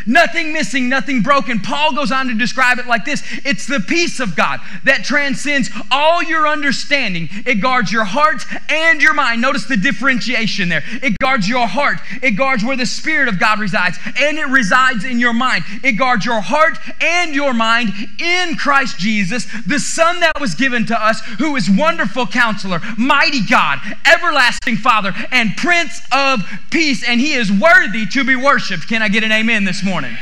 Nothing 0.06 0.54
missing, 0.54 0.90
nothing 0.90 1.22
broken. 1.22 1.60
Paul 1.60 1.96
goes 1.96 2.12
on 2.12 2.28
to 2.28 2.34
describe 2.34 2.80
it 2.80 2.88
like 2.88 3.06
this 3.06 3.24
it's 3.44 3.66
the 3.66 3.80
peace 3.80 4.20
of 4.20 4.36
God 4.36 4.60
that 4.84 5.04
transcends 5.04 5.70
all 5.92 6.24
your 6.24 6.48
understanding. 6.48 7.30
It 7.46 7.56
guards 7.56 7.92
your 7.92 8.06
heart 8.06 8.44
and 8.70 9.02
your 9.02 9.14
mind. 9.14 9.42
Notice 9.42 9.66
the 9.66 9.78
differentiation 9.78 10.70
there. 10.70 10.84
It 11.02 11.18
guards 11.20 11.48
your 11.48 11.68
heart, 11.68 11.98
it 12.22 12.32
guards 12.32 12.64
where 12.64 12.78
the 12.78 12.86
Spirit 12.86 13.28
of 13.28 13.40
God 13.40 13.60
resides, 13.60 13.98
and 14.20 14.38
it 14.38 14.48
resides 14.48 15.04
in 15.04 15.20
your 15.20 15.34
mind. 15.34 15.64
It 15.84 15.94
guards 15.94 16.26
your 16.26 16.42
heart 16.42 16.78
and 17.02 17.34
your 17.34 17.54
mind 17.54 17.90
in 18.20 18.56
Christ 18.56 19.00
Jesus, 19.00 19.48
the 19.66 19.80
Son 19.80 20.20
that 20.20 20.40
was 20.40 20.56
given 20.56 20.86
to 20.88 21.02
us, 21.02 21.22
who 21.40 21.56
is 21.56 21.70
wonderful 21.70 22.28
counselor, 22.28 22.82
mighty 22.98 23.46
God, 23.46 23.80
everlasting 24.06 24.78
Father, 24.78 25.14
and 25.32 25.56
Prince 25.56 26.02
of 26.12 26.42
Peace. 26.70 27.04
And 27.08 27.20
he 27.20 27.34
is 27.34 27.52
worthy 27.52 28.06
to 28.08 28.24
be 28.24 28.36
worshiped. 28.36 28.88
Can 28.88 29.02
I 29.02 29.10
get 29.10 29.24
an 29.24 29.32
amen 29.32 29.64
this 29.64 29.84
morning? 29.84 29.87
Morning. 29.88 30.18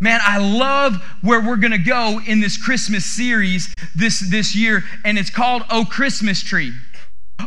Man, 0.00 0.18
I 0.22 0.38
love 0.38 0.96
where 1.20 1.40
we're 1.40 1.58
going 1.58 1.72
to 1.72 1.78
go 1.78 2.20
in 2.26 2.40
this 2.40 2.56
Christmas 2.56 3.04
series 3.04 3.72
this, 3.94 4.18
this 4.30 4.56
year, 4.56 4.82
and 5.04 5.18
it's 5.18 5.30
called 5.30 5.62
Oh 5.70 5.84
Christmas 5.84 6.42
Tree. 6.42 6.72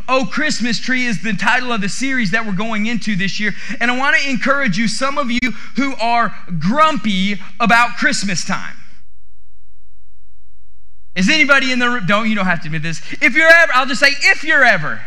Oh, 0.08 0.28
Christmas 0.30 0.78
Tree 0.78 1.04
is 1.04 1.22
the 1.22 1.32
title 1.32 1.72
of 1.72 1.80
the 1.80 1.88
series 1.88 2.30
that 2.30 2.46
we're 2.46 2.52
going 2.52 2.86
into 2.86 3.16
this 3.16 3.40
year. 3.40 3.52
And 3.80 3.90
I 3.90 3.98
want 3.98 4.16
to 4.16 4.30
encourage 4.30 4.78
you, 4.78 4.86
some 4.86 5.18
of 5.18 5.30
you 5.30 5.50
who 5.76 5.96
are 5.96 6.32
grumpy 6.60 7.40
about 7.58 7.96
Christmas 7.96 8.44
time. 8.44 8.76
Is 11.16 11.28
anybody 11.28 11.72
in 11.72 11.78
the 11.80 11.90
room? 11.90 12.06
Don't, 12.06 12.28
you 12.28 12.36
don't 12.36 12.46
have 12.46 12.60
to 12.62 12.68
admit 12.68 12.82
this. 12.82 13.00
If 13.20 13.34
you're 13.34 13.48
ever, 13.48 13.72
I'll 13.74 13.86
just 13.86 14.00
say, 14.00 14.12
if 14.22 14.44
you're 14.44 14.64
ever, 14.64 15.00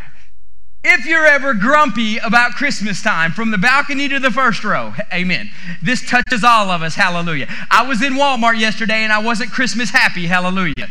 if 0.83 1.05
you're 1.05 1.25
ever 1.25 1.53
grumpy 1.53 2.17
about 2.17 2.53
Christmas 2.53 3.01
time, 3.01 3.31
from 3.31 3.51
the 3.51 3.57
balcony 3.57 4.07
to 4.09 4.19
the 4.19 4.31
first 4.31 4.63
row, 4.63 4.93
amen. 5.13 5.51
This 5.81 6.07
touches 6.07 6.43
all 6.43 6.69
of 6.71 6.81
us, 6.81 6.95
hallelujah. 6.95 7.47
I 7.69 7.83
was 7.83 8.01
in 8.01 8.13
Walmart 8.13 8.59
yesterday 8.59 9.03
and 9.03 9.11
I 9.11 9.19
wasn't 9.19 9.51
Christmas 9.51 9.89
happy, 9.89 10.27
hallelujah. 10.27 10.89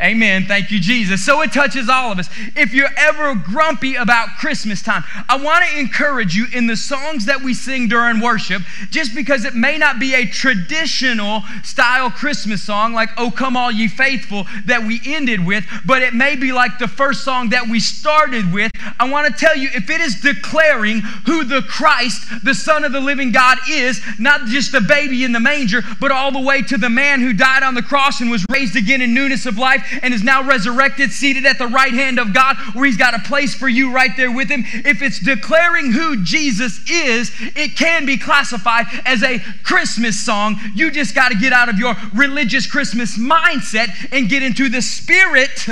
Amen. 0.00 0.44
Thank 0.46 0.70
you, 0.70 0.78
Jesus. 0.78 1.24
So 1.24 1.42
it 1.42 1.52
touches 1.52 1.88
all 1.88 2.12
of 2.12 2.20
us. 2.20 2.28
If 2.54 2.72
you're 2.72 2.88
ever 2.96 3.34
grumpy 3.34 3.96
about 3.96 4.28
Christmas 4.38 4.80
time, 4.80 5.02
I 5.28 5.36
want 5.36 5.64
to 5.64 5.76
encourage 5.76 6.36
you 6.36 6.46
in 6.54 6.68
the 6.68 6.76
songs 6.76 7.24
that 7.24 7.42
we 7.42 7.52
sing 7.52 7.88
during 7.88 8.20
worship, 8.20 8.62
just 8.90 9.12
because 9.12 9.44
it 9.44 9.56
may 9.56 9.76
not 9.76 9.98
be 9.98 10.14
a 10.14 10.24
traditional 10.24 11.42
style 11.64 12.12
Christmas 12.12 12.62
song 12.62 12.92
like 12.92 13.08
Oh 13.16 13.32
Come 13.32 13.56
All 13.56 13.72
Ye 13.72 13.88
Faithful 13.88 14.46
that 14.66 14.84
we 14.84 15.00
ended 15.04 15.44
with, 15.44 15.64
but 15.84 16.00
it 16.00 16.14
may 16.14 16.36
be 16.36 16.52
like 16.52 16.78
the 16.78 16.86
first 16.86 17.24
song 17.24 17.48
that 17.48 17.66
we 17.66 17.80
started 17.80 18.52
with. 18.52 18.70
I 19.00 19.10
want 19.10 19.26
to 19.26 19.32
tell 19.32 19.56
you 19.56 19.68
if 19.74 19.90
it 19.90 20.00
is 20.00 20.20
declaring 20.20 21.00
who 21.26 21.42
the 21.42 21.62
Christ, 21.62 22.44
the 22.44 22.54
Son 22.54 22.84
of 22.84 22.92
the 22.92 23.00
living 23.00 23.32
God, 23.32 23.58
is, 23.68 24.00
not 24.16 24.46
just 24.46 24.70
the 24.70 24.80
baby 24.80 25.24
in 25.24 25.32
the 25.32 25.40
manger, 25.40 25.82
but 26.00 26.12
all 26.12 26.30
the 26.30 26.40
way 26.40 26.62
to 26.62 26.78
the 26.78 26.88
man 26.88 27.20
who 27.20 27.32
died 27.32 27.64
on 27.64 27.74
the 27.74 27.82
cross 27.82 28.20
and 28.20 28.30
was 28.30 28.46
raised 28.48 28.76
again 28.76 29.02
in 29.02 29.12
newness 29.12 29.44
of 29.44 29.58
life 29.58 29.86
and 30.02 30.12
is 30.14 30.22
now 30.22 30.42
resurrected, 30.42 31.12
seated 31.12 31.46
at 31.46 31.58
the 31.58 31.66
right 31.66 31.92
hand 31.92 32.18
of 32.18 32.34
God, 32.34 32.56
where 32.74 32.84
He's 32.84 32.96
got 32.96 33.14
a 33.14 33.20
place 33.20 33.54
for 33.54 33.68
you 33.68 33.92
right 33.92 34.10
there 34.16 34.30
with 34.30 34.48
Him. 34.48 34.64
If 34.66 35.02
it's 35.02 35.20
declaring 35.20 35.92
who 35.92 36.22
Jesus 36.24 36.80
is, 36.90 37.32
it 37.56 37.76
can 37.76 38.06
be 38.06 38.16
classified 38.16 38.86
as 39.04 39.22
a 39.22 39.38
Christmas 39.62 40.18
song. 40.18 40.56
You 40.74 40.90
just 40.90 41.14
got 41.14 41.30
to 41.30 41.38
get 41.38 41.52
out 41.52 41.68
of 41.68 41.78
your 41.78 41.94
religious 42.14 42.66
Christmas 42.70 43.18
mindset 43.18 43.88
and 44.12 44.28
get 44.28 44.42
into 44.42 44.68
the 44.68 44.82
spirit, 44.82 45.66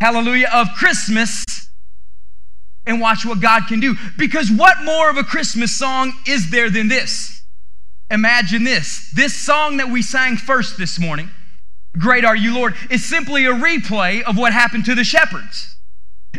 hallelujah, 0.00 0.48
of 0.52 0.68
Christmas 0.76 1.44
and 2.86 3.00
watch 3.00 3.24
what 3.24 3.40
God 3.40 3.64
can 3.68 3.80
do. 3.80 3.94
Because 4.16 4.50
what 4.50 4.82
more 4.82 5.10
of 5.10 5.18
a 5.18 5.24
Christmas 5.24 5.76
song 5.76 6.12
is 6.26 6.50
there 6.50 6.70
than 6.70 6.88
this? 6.88 7.42
Imagine 8.10 8.64
this. 8.64 9.10
This 9.14 9.34
song 9.34 9.76
that 9.76 9.90
we 9.90 10.00
sang 10.00 10.36
first 10.36 10.78
this 10.78 10.98
morning 10.98 11.30
Great 11.98 12.24
are 12.24 12.36
you, 12.36 12.54
Lord, 12.54 12.74
is 12.90 13.04
simply 13.04 13.44
a 13.46 13.52
replay 13.52 14.22
of 14.22 14.36
what 14.36 14.52
happened 14.52 14.84
to 14.86 14.94
the 14.94 15.04
shepherds. 15.04 15.76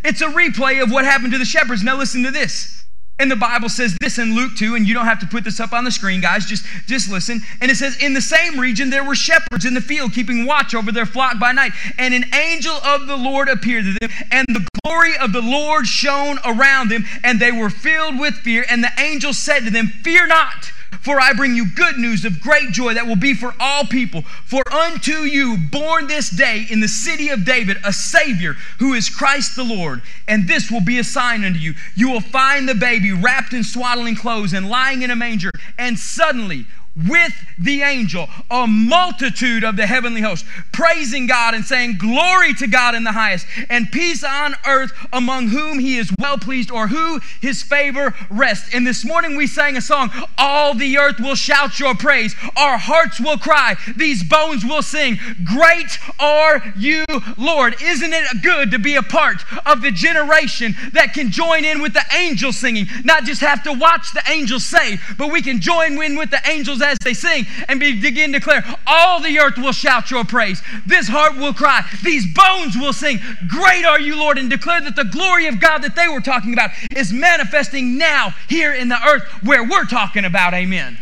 It's 0.03 0.21
a 0.21 0.27
replay 0.27 0.81
of 0.81 0.91
what 0.91 1.05
happened 1.05 1.33
to 1.33 1.37
the 1.37 1.45
shepherds. 1.45 1.83
Now, 1.83 1.97
listen 1.97 2.23
to 2.23 2.31
this. 2.31 2.79
And 3.19 3.29
the 3.29 3.35
Bible 3.35 3.67
says 3.67 3.97
this 3.99 4.17
in 4.17 4.33
Luke 4.33 4.55
2, 4.55 4.75
and 4.75 4.87
you 4.87 4.93
don't 4.93 5.05
have 5.05 5.19
to 5.19 5.27
put 5.27 5.43
this 5.43 5.59
up 5.59 5.73
on 5.73 5.83
the 5.83 5.91
screen, 5.91 6.21
guys, 6.21 6.45
just, 6.45 6.65
just 6.87 7.11
listen. 7.11 7.41
And 7.59 7.69
it 7.69 7.75
says, 7.75 8.01
In 8.01 8.13
the 8.13 8.21
same 8.21 8.57
region 8.57 8.89
there 8.89 9.03
were 9.03 9.15
shepherds 9.15 9.65
in 9.65 9.73
the 9.73 9.81
field 9.81 10.13
keeping 10.13 10.45
watch 10.45 10.73
over 10.73 10.89
their 10.93 11.05
flock 11.05 11.37
by 11.37 11.51
night. 11.51 11.73
And 11.97 12.13
an 12.13 12.33
angel 12.33 12.75
of 12.75 13.07
the 13.07 13.17
Lord 13.17 13.49
appeared 13.49 13.83
to 13.83 13.93
them, 13.99 14.09
and 14.31 14.47
the 14.47 14.65
glory 14.85 15.17
of 15.17 15.33
the 15.33 15.41
Lord 15.41 15.85
shone 15.85 16.39
around 16.45 16.89
them, 16.89 17.05
and 17.21 17.41
they 17.41 17.51
were 17.51 17.69
filled 17.69 18.17
with 18.17 18.35
fear. 18.35 18.65
And 18.69 18.81
the 18.81 18.91
angel 18.97 19.33
said 19.33 19.65
to 19.65 19.69
them, 19.69 19.87
Fear 19.87 20.27
not. 20.27 20.71
For 21.01 21.19
I 21.19 21.33
bring 21.33 21.55
you 21.55 21.65
good 21.75 21.97
news 21.97 22.25
of 22.25 22.41
great 22.41 22.71
joy 22.71 22.93
that 22.93 23.07
will 23.07 23.15
be 23.15 23.33
for 23.33 23.53
all 23.59 23.85
people. 23.85 24.23
For 24.45 24.63
unto 24.71 25.23
you, 25.23 25.57
born 25.71 26.07
this 26.07 26.29
day 26.29 26.65
in 26.69 26.81
the 26.81 26.87
city 26.87 27.29
of 27.29 27.45
David, 27.45 27.77
a 27.85 27.93
Savior 27.93 28.53
who 28.79 28.93
is 28.93 29.09
Christ 29.09 29.55
the 29.55 29.63
Lord. 29.63 30.01
And 30.27 30.47
this 30.47 30.69
will 30.69 30.81
be 30.81 30.99
a 30.99 31.03
sign 31.03 31.43
unto 31.45 31.59
you. 31.59 31.73
You 31.95 32.09
will 32.09 32.21
find 32.21 32.67
the 32.67 32.75
baby 32.75 33.11
wrapped 33.11 33.53
in 33.53 33.63
swaddling 33.63 34.15
clothes 34.15 34.53
and 34.53 34.69
lying 34.69 35.01
in 35.01 35.11
a 35.11 35.15
manger. 35.15 35.51
And 35.77 35.97
suddenly, 35.97 36.65
with 36.95 37.33
the 37.57 37.81
angel, 37.81 38.27
a 38.49 38.65
multitude 38.67 39.63
of 39.63 39.75
the 39.75 39.85
heavenly 39.85 40.21
host, 40.21 40.45
praising 40.71 41.27
God 41.27 41.53
and 41.53 41.63
saying, 41.63 41.97
Glory 41.97 42.53
to 42.55 42.67
God 42.67 42.95
in 42.95 43.03
the 43.03 43.11
highest, 43.11 43.45
and 43.69 43.91
peace 43.91 44.23
on 44.23 44.55
earth 44.67 44.91
among 45.13 45.49
whom 45.49 45.79
he 45.79 45.97
is 45.97 46.11
well 46.19 46.37
pleased, 46.37 46.71
or 46.71 46.87
who 46.87 47.19
his 47.41 47.61
favor 47.61 48.15
rests. 48.29 48.73
And 48.73 48.85
this 48.85 49.05
morning 49.05 49.35
we 49.35 49.47
sang 49.47 49.77
a 49.77 49.81
song, 49.81 50.09
All 50.37 50.73
the 50.73 50.97
earth 50.97 51.19
will 51.19 51.35
shout 51.35 51.79
your 51.79 51.95
praise, 51.95 52.35
our 52.57 52.77
hearts 52.77 53.19
will 53.19 53.37
cry, 53.37 53.75
these 53.95 54.23
bones 54.23 54.65
will 54.65 54.81
sing, 54.81 55.19
Great 55.43 55.97
are 56.19 56.61
you, 56.77 57.05
Lord. 57.37 57.75
Isn't 57.81 58.13
it 58.13 58.41
good 58.43 58.71
to 58.71 58.79
be 58.79 58.95
a 58.95 59.03
part 59.03 59.41
of 59.65 59.81
the 59.81 59.91
generation 59.91 60.75
that 60.93 61.13
can 61.13 61.31
join 61.31 61.65
in 61.65 61.81
with 61.81 61.93
the 61.93 62.03
angels 62.15 62.57
singing, 62.57 62.87
not 63.03 63.23
just 63.23 63.41
have 63.41 63.63
to 63.63 63.73
watch 63.73 64.13
the 64.13 64.23
angels 64.29 64.65
say, 64.65 64.97
but 65.17 65.31
we 65.31 65.41
can 65.41 65.61
join 65.61 66.01
in 66.01 66.17
with 66.17 66.31
the 66.31 66.41
angels 66.49 66.78
as 66.81 66.97
they 67.03 67.13
sing 67.13 67.45
and 67.67 67.79
begin 67.79 68.31
to 68.33 68.39
declare, 68.39 68.63
All 68.87 69.21
the 69.21 69.39
earth 69.39 69.57
will 69.57 69.71
shout 69.71 70.11
your 70.11 70.23
praise. 70.23 70.61
This 70.85 71.07
heart 71.07 71.35
will 71.37 71.53
cry. 71.53 71.85
These 72.03 72.33
bones 72.33 72.75
will 72.77 72.93
sing, 72.93 73.19
Great 73.47 73.85
are 73.85 73.99
you, 73.99 74.17
Lord, 74.17 74.37
and 74.37 74.49
declare 74.49 74.81
that 74.81 74.95
the 74.95 75.05
glory 75.05 75.47
of 75.47 75.59
God 75.59 75.79
that 75.79 75.95
they 75.95 76.07
were 76.07 76.21
talking 76.21 76.53
about 76.53 76.71
is 76.95 77.11
manifesting 77.13 77.97
now 77.97 78.33
here 78.47 78.73
in 78.73 78.89
the 78.89 78.99
earth 79.07 79.23
where 79.43 79.63
we're 79.63 79.85
talking 79.85 80.25
about. 80.25 80.53
Amen. 80.53 80.97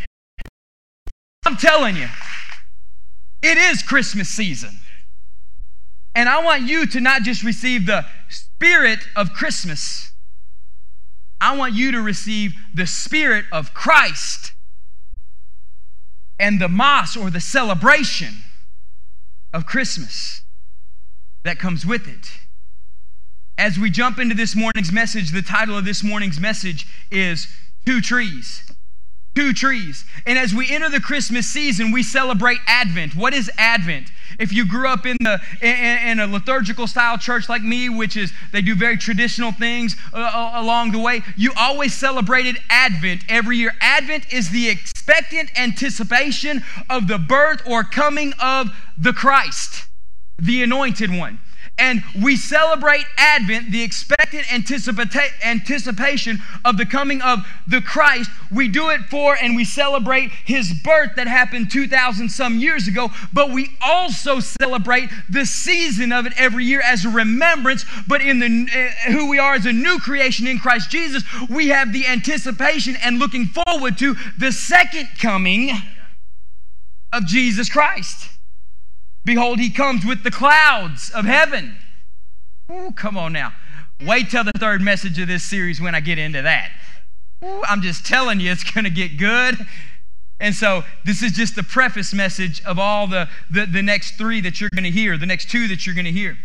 I'm 1.46 1.58
telling 1.58 1.96
you, 1.96 2.08
it 3.42 3.58
is 3.58 3.82
Christmas 3.82 4.30
season. 4.30 4.78
And 6.16 6.28
I 6.28 6.44
want 6.44 6.64
you 6.64 6.88
to 6.88 7.00
not 7.00 7.22
just 7.22 7.44
receive 7.44 7.86
the 7.86 8.06
spirit 8.28 9.00
of 9.16 9.34
Christmas, 9.34 10.12
I 11.40 11.56
want 11.56 11.76
you 11.76 11.92
to 11.92 12.02
receive 12.02 12.56
the 12.74 12.88
spirit 12.88 13.46
of 13.52 13.74
Christ 13.74 14.54
and 16.40 16.60
the 16.60 16.70
Mass 16.70 17.18
or 17.18 17.30
the 17.30 17.40
celebration 17.40 18.36
of 19.54 19.66
Christmas 19.66 20.42
that 21.44 21.58
comes 21.60 21.86
with 21.86 22.08
it. 22.08 22.40
As 23.58 23.80
we 23.80 23.90
jump 23.90 24.20
into 24.20 24.36
this 24.36 24.56
morning's 24.56 24.92
message, 24.92 25.32
the 25.32 25.42
title 25.42 25.78
of 25.78 25.86
this 25.86 26.04
morning's 26.04 26.40
message 26.40 26.88
is 27.10 27.48
Two 27.86 28.02
Trees. 28.02 28.72
Two 29.38 29.54
trees. 29.54 30.04
And 30.26 30.40
as 30.40 30.52
we 30.52 30.68
enter 30.72 30.90
the 30.90 31.00
Christmas 31.00 31.46
season, 31.46 31.92
we 31.92 32.02
celebrate 32.02 32.58
Advent. 32.66 33.16
What 33.16 33.36
is 33.36 33.52
Advent? 33.56 34.12
If 34.40 34.52
you 34.52 34.68
grew 34.68 34.88
up 34.88 35.06
in 35.06 35.16
the 35.20 35.40
in, 35.62 36.10
in 36.10 36.20
a 36.20 36.26
liturgical 36.26 36.88
style 36.88 37.20
church 37.20 37.48
like 37.48 37.62
me, 37.62 37.88
which 37.88 38.18
is 38.18 38.34
they 38.52 38.64
do 38.64 38.74
very 38.74 38.98
traditional 38.98 39.52
things 39.52 39.96
uh, 40.12 40.18
uh, 40.18 40.54
along 40.56 40.92
the 40.92 40.98
way, 40.98 41.22
you 41.36 41.52
always 41.56 41.94
celebrated 41.94 42.58
Advent 42.72 43.26
every 43.30 43.58
year. 43.58 43.74
Advent 43.80 44.34
is 44.34 44.50
the 44.50 44.70
expectant 44.70 45.52
anticipation 45.56 46.64
of 46.90 47.08
the 47.08 47.20
birth 47.20 47.62
or 47.68 47.84
coming 47.84 48.34
of 48.42 48.70
the 48.98 49.14
Christ, 49.14 49.86
the 50.40 50.64
anointed 50.64 51.16
one 51.16 51.38
and 51.78 52.02
we 52.22 52.36
celebrate 52.36 53.06
Advent, 53.18 53.72
the 53.72 53.84
expected 53.84 54.46
anticipation 54.52 56.42
of 56.66 56.78
the 56.78 56.86
coming 56.86 57.22
of 57.22 57.46
the 57.68 57.82
Christ. 57.82 58.32
We 58.52 58.68
do 58.68 58.90
it 58.90 59.02
for 59.10 59.38
and 59.40 59.56
we 59.56 59.64
celebrate 59.64 60.32
his 60.32 60.74
birth 60.84 61.12
that 61.16 61.28
happened 61.28 61.70
2,000 61.72 62.30
some 62.30 62.58
years 62.58 62.88
ago, 62.88 63.12
but 63.32 63.52
we 63.52 63.70
also 63.82 64.40
celebrate 64.40 65.10
the 65.30 65.46
season 65.46 66.12
of 66.12 66.26
it 66.26 66.34
every 66.38 66.66
year 66.66 66.82
as 66.82 67.06
a 67.06 67.10
remembrance. 67.10 67.86
But 68.08 68.22
in 68.22 68.40
the 68.40 68.48
uh, 68.48 69.12
who 69.12 69.30
we 69.30 69.38
are 69.38 69.54
as 69.54 69.66
a 69.66 69.74
new 69.74 70.00
creation 70.00 70.48
in 70.48 70.60
Christ 70.60 70.90
Jesus, 70.90 71.24
we 71.50 71.68
have 71.70 71.94
the 71.94 72.08
anticipation 72.08 72.96
and 73.04 73.20
looking 73.20 73.46
forward 73.46 73.98
to 74.00 74.16
the 74.38 74.52
second 74.52 75.10
coming 75.20 75.72
of 77.14 77.26
Jesus 77.26 77.70
Christ. 77.70 78.37
Behold, 79.28 79.60
he 79.60 79.70
comes 79.70 80.06
with 80.06 80.24
the 80.24 80.32
clouds 80.32 81.10
of 81.10 81.26
heaven. 81.26 81.76
Ooh, 82.72 82.94
come 82.96 83.18
on 83.18 83.34
now. 83.34 83.52
Wait 84.02 84.30
till 84.30 84.46
the 84.46 84.54
third 84.58 84.82
message 84.82 85.20
of 85.20 85.28
this 85.28 85.44
series 85.44 85.82
when 85.82 85.94
I 85.94 86.00
get 86.00 86.18
into 86.18 86.42
that. 86.44 86.72
Ooh, 87.44 87.62
I'm 87.68 87.82
just 87.82 88.06
telling 88.06 88.40
you, 88.40 88.50
it's 88.50 88.64
going 88.64 88.86
to 88.86 88.90
get 88.90 89.18
good. 89.18 89.58
And 90.40 90.56
so, 90.56 90.86
this 91.04 91.22
is 91.22 91.34
just 91.34 91.58
the 91.58 91.64
preface 91.64 92.14
message 92.14 92.64
of 92.64 92.80
all 92.80 93.06
the, 93.06 93.28
the, 93.52 93.66
the 93.66 93.82
next 93.82 94.12
three 94.18 94.40
that 94.40 94.62
you're 94.62 94.70
going 94.74 94.86
to 94.86 94.92
hear, 94.92 95.18
the 95.18 95.26
next 95.26 95.52
two 95.52 95.68
that 95.68 95.86
you're 95.86 95.96
going 95.96 96.06
to 96.06 96.12
hear. 96.12 96.38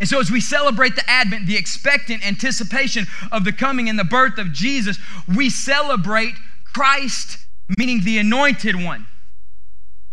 And 0.00 0.08
so, 0.08 0.20
as 0.20 0.30
we 0.30 0.40
celebrate 0.40 0.96
the 0.96 1.04
Advent, 1.06 1.46
the 1.46 1.58
expectant 1.58 2.26
anticipation 2.26 3.06
of 3.30 3.44
the 3.44 3.52
coming 3.52 3.90
and 3.90 3.98
the 3.98 4.04
birth 4.04 4.38
of 4.38 4.54
Jesus, 4.54 4.98
we 5.36 5.50
celebrate 5.50 6.32
Christ, 6.64 7.36
meaning 7.76 8.04
the 8.04 8.16
anointed 8.16 8.82
one. 8.82 9.06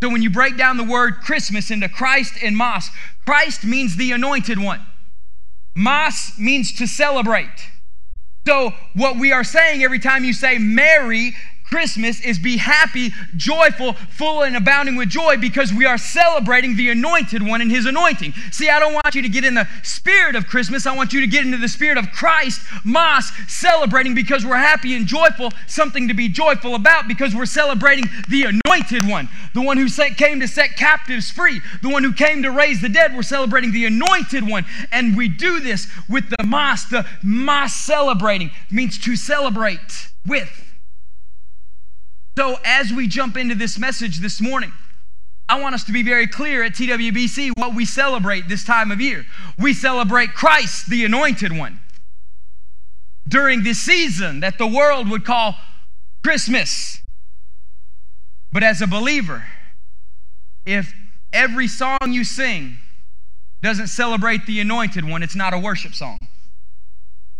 So 0.06 0.12
when 0.12 0.22
you 0.22 0.30
break 0.30 0.56
down 0.56 0.78
the 0.78 0.84
word 0.84 1.22
Christmas 1.22 1.72
into 1.72 1.90
Christ 1.90 2.36
and 2.44 2.56
Mass, 2.56 2.92
Christ 3.26 3.64
means 3.64 3.96
the 3.96 4.12
anointed 4.12 4.60
one. 4.60 4.86
Mass 5.76 6.38
means 6.38 6.72
to 6.74 6.86
celebrate. 6.86 7.72
So 8.46 8.76
what 8.94 9.18
we 9.18 9.32
are 9.32 9.44
saying 9.44 9.82
every 9.82 9.98
time 9.98 10.24
you 10.24 10.32
say 10.32 10.60
Merry 10.60 11.34
Christmas 11.66 12.22
is 12.22 12.38
be 12.38 12.58
happy, 12.58 13.12
joyful, 13.36 13.94
full 13.94 14.44
and 14.44 14.56
abounding 14.56 14.96
with 14.96 15.10
joy 15.10 15.38
because 15.38 15.74
we 15.74 15.86
are 15.86 15.98
celebrating 15.98 16.76
the 16.76 16.90
anointed 16.90 17.46
one 17.46 17.60
and 17.62 17.72
his 17.72 17.86
anointing. 17.86 18.34
See, 18.52 18.70
I 18.70 18.80
don't 18.80 18.94
want 18.94 19.16
you 19.16 19.22
to 19.24 19.30
get 19.30 19.44
in 19.44 19.56
the 19.56 19.68
spirit 19.82 20.36
of 20.36 20.46
Christmas. 20.46 20.86
I 20.86 20.96
want 20.96 21.12
you 21.12 21.22
to 21.22 21.28
get 21.28 21.44
into 21.44 21.58
the 21.58 21.68
spirit 21.68 21.98
of 21.98 22.12
Christ, 22.12 22.62
Mas, 22.84 23.32
celebrating 23.48 24.14
because 24.14 24.46
we're 24.46 24.56
happy 24.58 24.96
and 24.96 25.08
joyful, 25.08 25.52
something 25.68 26.08
to 26.08 26.14
be 26.14 26.30
joyful 26.30 26.76
about 26.76 27.08
because 27.08 27.34
we're 27.34 27.46
celebrating 27.46 28.06
the 28.30 28.44
anointed 28.44 29.08
one, 29.08 29.28
the 29.54 29.62
one 29.62 29.78
who 29.78 29.88
came 30.16 30.40
to 30.40 30.48
set 30.48 30.78
captives 30.78 31.32
free, 31.32 31.62
the 31.82 31.90
one 31.90 32.04
who 32.04 32.14
came 32.14 32.44
to 32.44 32.52
raise 32.52 32.80
the 32.82 32.90
dead. 32.90 33.16
We're 33.16 33.24
celebrating 33.24 33.72
the 33.72 33.86
anointed 33.86 34.48
one. 34.48 34.66
And 34.92 35.18
we 35.18 35.28
do 35.28 35.60
this 35.60 35.88
with 36.08 36.30
the 36.30 36.44
Mas, 36.46 36.88
the 36.90 37.06
Mas 37.24 37.74
celebrating 37.74 38.52
means 38.70 39.00
to 39.00 39.16
celebrate 39.16 40.10
with. 40.26 40.75
So, 42.38 42.58
as 42.66 42.92
we 42.92 43.08
jump 43.08 43.38
into 43.38 43.56
this 43.56 43.80
message 43.80 44.20
this 44.20 44.42
morning, 44.42 44.74
I 45.48 45.62
want 45.62 45.76
us 45.76 45.84
to 45.86 45.94
be 45.94 46.04
very 46.04 46.28
clear 46.28 46.64
at 46.64 46.74
TWBC 46.74 47.52
what 47.56 47.76
we 47.76 47.86
celebrate 47.86 48.50
this 48.50 48.66
time 48.66 48.92
of 48.92 49.00
year. 49.00 49.26
We 49.58 49.74
celebrate 49.74 50.34
Christ, 50.34 50.90
the 50.90 51.06
anointed 51.06 51.58
one, 51.58 51.80
during 53.28 53.64
this 53.64 53.80
season 53.80 54.42
that 54.42 54.58
the 54.58 54.68
world 54.68 55.10
would 55.10 55.24
call 55.24 55.56
Christmas. 56.24 57.02
But 58.52 58.64
as 58.64 58.82
a 58.82 58.88
believer, 58.88 59.46
if 60.66 60.94
every 61.32 61.68
song 61.68 61.98
you 62.08 62.24
sing 62.24 62.78
doesn't 63.62 63.88
celebrate 63.88 64.46
the 64.46 64.60
anointed 64.60 65.08
one, 65.08 65.24
it's 65.24 65.36
not 65.36 65.54
a 65.54 65.60
worship 65.60 65.94
song. 65.94 66.18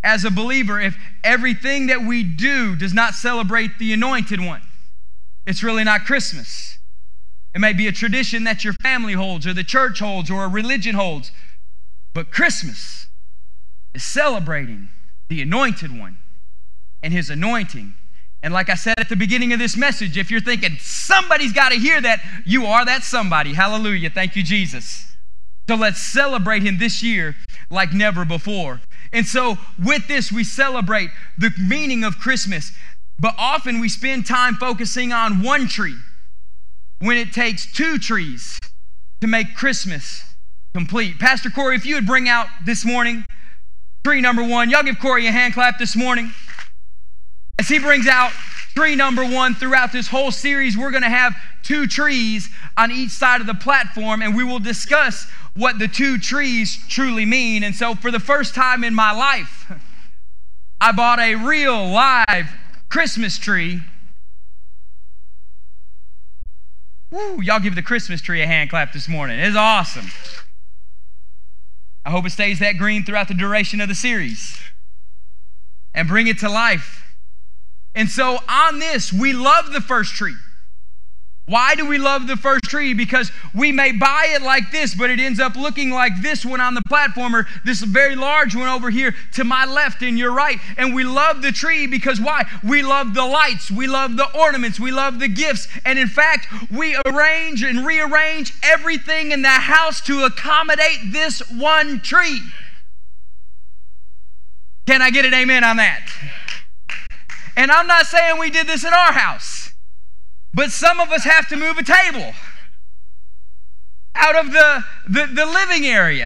As 0.04 0.24
a 0.24 0.32
believer, 0.32 0.80
if 0.80 0.96
everything 1.24 1.88
that 1.88 2.02
we 2.02 2.24
do 2.24 2.76
does 2.76 2.94
not 2.94 3.16
celebrate 3.16 3.80
the 3.80 3.92
anointed 3.92 4.40
one, 4.40 4.62
it's 5.46 5.64
really 5.64 5.84
not 5.84 6.06
Christmas. 6.06 6.78
It 7.54 7.60
may 7.60 7.74
be 7.74 7.88
a 7.88 7.92
tradition 7.92 8.44
that 8.44 8.64
your 8.64 8.74
family 8.74 9.14
holds, 9.14 9.48
or 9.48 9.54
the 9.54 9.64
church 9.64 10.00
holds, 10.00 10.30
or 10.30 10.44
a 10.44 10.48
religion 10.48 10.96
holds. 10.96 11.32
But 12.14 12.32
Christmas 12.32 13.08
is 13.94 14.04
celebrating 14.04 14.90
the 15.30 15.42
anointed 15.42 15.98
one 15.98 16.18
and 17.02 17.14
his 17.14 17.30
anointing. 17.30 17.94
And 18.44 18.54
like 18.54 18.70
I 18.70 18.76
said 18.76 19.00
at 19.00 19.10
the 19.10 19.16
beginning 19.16 19.54
of 19.54 19.60
this 19.60 19.78
message, 19.78 20.18
if 20.18 20.30
you're 20.30 20.42
thinking 20.42 20.78
somebody's 20.80 21.54
got 21.54 21.70
to 21.70 21.80
hear 21.80 22.02
that, 22.02 22.20
you 22.46 22.66
are 22.66 22.86
that 22.86 23.04
somebody. 23.04 23.54
Hallelujah. 23.54 24.10
Thank 24.10 24.36
you, 24.36 24.44
Jesus. 24.44 25.16
So 25.68 25.76
let's 25.76 26.00
celebrate 26.00 26.62
him 26.62 26.78
this 26.78 27.02
year 27.02 27.36
like 27.70 27.92
never 27.94 28.24
before. 28.24 28.82
And 29.12 29.26
so, 29.26 29.58
with 29.82 30.08
this, 30.08 30.32
we 30.32 30.44
celebrate 30.44 31.10
the 31.38 31.52
meaning 31.58 32.04
of 32.04 32.20
Christmas. 32.20 32.72
But 33.20 33.36
often 33.38 33.80
we 33.80 33.90
spend 33.90 34.26
time 34.26 34.56
focusing 34.56 35.12
on 35.14 35.42
one 35.42 35.68
tree 35.68 35.98
when 37.00 37.18
it 37.18 37.32
takes 37.32 37.72
two 37.72 37.98
trees 37.98 38.60
to 39.22 39.28
make 39.28 39.56
Christmas 39.56 40.24
complete. 40.74 41.20
Pastor 41.20 41.50
Corey, 41.50 41.76
if 41.76 41.86
you 41.86 41.96
would 41.96 42.06
bring 42.06 42.28
out 42.28 42.48
this 42.66 42.84
morning 42.84 43.26
tree 44.04 44.22
number 44.22 44.44
one, 44.44 44.70
y'all 44.70 44.84
give 44.84 45.00
Corey 45.00 45.26
a 45.28 45.32
hand 45.32 45.54
clap 45.54 45.80
this 45.80 45.96
morning. 45.96 46.32
As 47.58 47.68
he 47.68 47.80
brings 47.80 48.08
out 48.08 48.32
tree 48.76 48.96
number 48.96 49.24
one 49.24 49.56
throughout 49.56 49.94
this 49.94 50.08
whole 50.08 50.32
series, 50.32 50.78
we're 50.78 50.92
going 50.92 51.04
to 51.04 51.10
have 51.10 51.34
two 51.64 51.88
trees 51.88 52.50
on 52.78 52.92
each 52.92 53.12
side 53.12 53.42
of 53.42 53.48
the 53.48 53.56
platform, 53.56 54.22
and 54.22 54.36
we 54.36 54.44
will 54.44 54.60
discuss 54.60 55.28
what 55.56 55.80
the 55.80 55.88
two 55.88 56.20
trees 56.20 56.78
truly 56.90 57.26
mean. 57.26 57.64
And 57.64 57.74
so, 57.74 57.96
for 57.96 58.12
the 58.12 58.20
first 58.20 58.54
time 58.54 58.84
in 58.84 58.94
my 58.94 59.12
life, 59.12 59.72
I 60.82 60.92
bought 60.92 61.20
a 61.20 61.36
real 61.36 61.90
live 61.90 62.48
Christmas 62.96 63.38
tree. 63.38 63.82
Woo, 67.12 67.42
y'all 67.42 67.60
give 67.60 67.76
the 67.76 67.82
Christmas 67.82 68.22
tree 68.22 68.42
a 68.42 68.48
hand 68.48 68.70
clap 68.70 68.94
this 68.94 69.10
morning. 69.10 69.38
It's 69.38 69.58
awesome. 69.58 70.08
I 72.06 72.12
hope 72.12 72.26
it 72.26 72.30
stays 72.30 72.60
that 72.60 72.78
green 72.78 73.04
throughout 73.04 73.28
the 73.28 73.34
duration 73.34 73.82
of 73.82 73.90
the 73.90 73.96
series 73.96 74.58
and 75.94 76.08
bring 76.08 76.28
it 76.28 76.40
to 76.40 76.50
life. 76.50 77.18
And 77.94 78.08
so, 78.08 78.38
on 78.48 78.80
this, 78.80 79.12
we 79.12 79.34
love 79.34 79.74
the 79.74 79.82
first 79.82 80.14
tree. 80.14 80.38
Why 81.48 81.76
do 81.76 81.86
we 81.86 82.00
love 82.00 82.26
the 82.26 82.38
first 82.38 82.64
tree? 82.64 82.96
Because 82.96 83.32
we 83.54 83.72
may 83.72 83.92
buy 83.92 84.30
it 84.30 84.42
like 84.42 84.72
this, 84.72 84.96
but 84.96 85.12
it 85.12 85.20
ends 85.20 85.40
up 85.40 85.56
looking 85.56 85.92
like 85.92 86.20
this 86.22 86.44
one 86.44 86.60
on 86.60 86.74
the 86.74 86.82
platform 86.88 87.36
or 87.36 87.48
this 87.64 87.82
very 87.82 88.16
large 88.16 88.56
one 88.56 88.68
over 88.68 88.90
here 88.90 89.14
to 89.34 89.44
my 89.44 89.64
left 89.64 90.02
and 90.02 90.18
your 90.18 90.34
right. 90.34 90.58
And 90.76 90.96
we 90.96 91.04
love 91.04 91.44
the 91.44 91.52
tree 91.52 91.86
because 91.86 92.20
why? 92.20 92.46
We 92.64 92.82
love 92.82 93.14
the 93.14 93.26
lights, 93.26 93.70
we 93.70 93.86
love 93.86 94.18
the 94.18 94.28
ornaments, 94.36 94.80
we 94.80 94.92
love 94.92 95.20
the 95.20 95.28
gifts. 95.28 95.68
And 95.86 96.00
in 96.00 96.08
fact, 96.08 96.48
we 96.72 96.98
arrange 97.06 97.62
and 97.62 97.86
rearrange 97.86 98.54
everything 98.64 99.32
in 99.32 99.44
the 99.44 99.50
house 99.50 100.02
to 100.02 100.24
accommodate 100.24 101.12
this 101.12 101.42
one 101.52 102.00
tree. 102.00 102.42
Can 104.88 105.04
I 105.04 105.12
get 105.12 105.26
an 105.26 105.34
amen 105.36 105.64
on 105.64 105.78
that? 105.78 106.10
And 107.56 107.72
I'm 107.72 107.88
not 107.88 108.08
saying 108.08 108.40
we 108.40 108.50
did 108.50 108.66
this 108.66 108.84
in 108.84 108.94
our 108.94 109.14
house. 109.14 109.65
But 110.56 110.72
some 110.72 111.02
of 111.02 111.12
us 111.12 111.26
have 111.26 111.50
to 111.50 111.58
move 111.58 111.78
a 111.78 111.84
table 111.84 112.34
out 114.16 114.38
of 114.38 114.54
the, 114.54 114.84
the, 115.10 115.28
the 115.28 115.46
living 115.46 115.86
area 115.86 116.24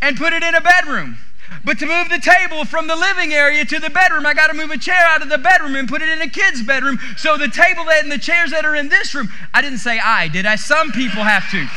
and 0.00 0.16
put 0.16 0.32
it 0.32 0.42
in 0.42 0.54
a 0.54 0.62
bedroom. 0.62 1.18
But 1.62 1.78
to 1.80 1.86
move 1.86 2.08
the 2.08 2.20
table 2.20 2.64
from 2.64 2.86
the 2.86 2.96
living 2.96 3.34
area 3.34 3.66
to 3.66 3.78
the 3.78 3.90
bedroom, 3.90 4.24
I 4.24 4.32
got 4.32 4.46
to 4.46 4.54
move 4.54 4.70
a 4.70 4.78
chair 4.78 5.04
out 5.08 5.20
of 5.20 5.28
the 5.28 5.36
bedroom 5.36 5.76
and 5.76 5.86
put 5.86 6.00
it 6.00 6.08
in 6.08 6.22
a 6.22 6.28
kid's 6.28 6.62
bedroom. 6.62 6.98
So 7.18 7.36
the 7.36 7.48
table 7.48 7.84
that 7.84 8.02
and 8.02 8.10
the 8.10 8.18
chairs 8.18 8.50
that 8.50 8.64
are 8.64 8.74
in 8.74 8.88
this 8.88 9.14
room, 9.14 9.28
I 9.52 9.60
didn't 9.60 9.78
say 9.78 9.98
I, 9.98 10.28
did 10.28 10.46
I? 10.46 10.56
Some 10.56 10.90
people 10.92 11.22
have 11.22 11.50
to. 11.50 11.68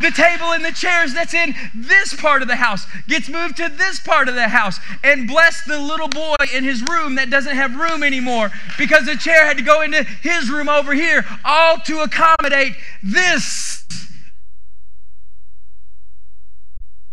The 0.00 0.12
table 0.12 0.52
and 0.52 0.64
the 0.64 0.70
chairs 0.70 1.12
that's 1.12 1.34
in 1.34 1.54
this 1.74 2.14
part 2.14 2.40
of 2.42 2.48
the 2.48 2.56
house 2.56 2.86
gets 3.08 3.28
moved 3.28 3.56
to 3.56 3.68
this 3.68 3.98
part 3.98 4.28
of 4.28 4.36
the 4.36 4.48
house. 4.48 4.78
And 5.02 5.26
bless 5.26 5.64
the 5.64 5.78
little 5.78 6.08
boy 6.08 6.36
in 6.54 6.62
his 6.62 6.82
room 6.88 7.16
that 7.16 7.30
doesn't 7.30 7.56
have 7.56 7.74
room 7.74 8.04
anymore 8.04 8.50
because 8.78 9.06
the 9.06 9.16
chair 9.16 9.44
had 9.44 9.56
to 9.56 9.64
go 9.64 9.82
into 9.82 10.04
his 10.04 10.50
room 10.50 10.68
over 10.68 10.94
here, 10.94 11.24
all 11.44 11.78
to 11.86 12.00
accommodate 12.00 12.74
this. 13.02 13.84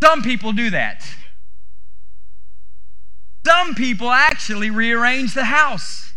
Some 0.04 0.22
people 0.22 0.52
do 0.52 0.70
that. 0.70 1.04
Some 3.46 3.74
people 3.74 4.12
actually 4.12 4.70
rearrange 4.70 5.34
the 5.34 5.46
house 5.46 6.14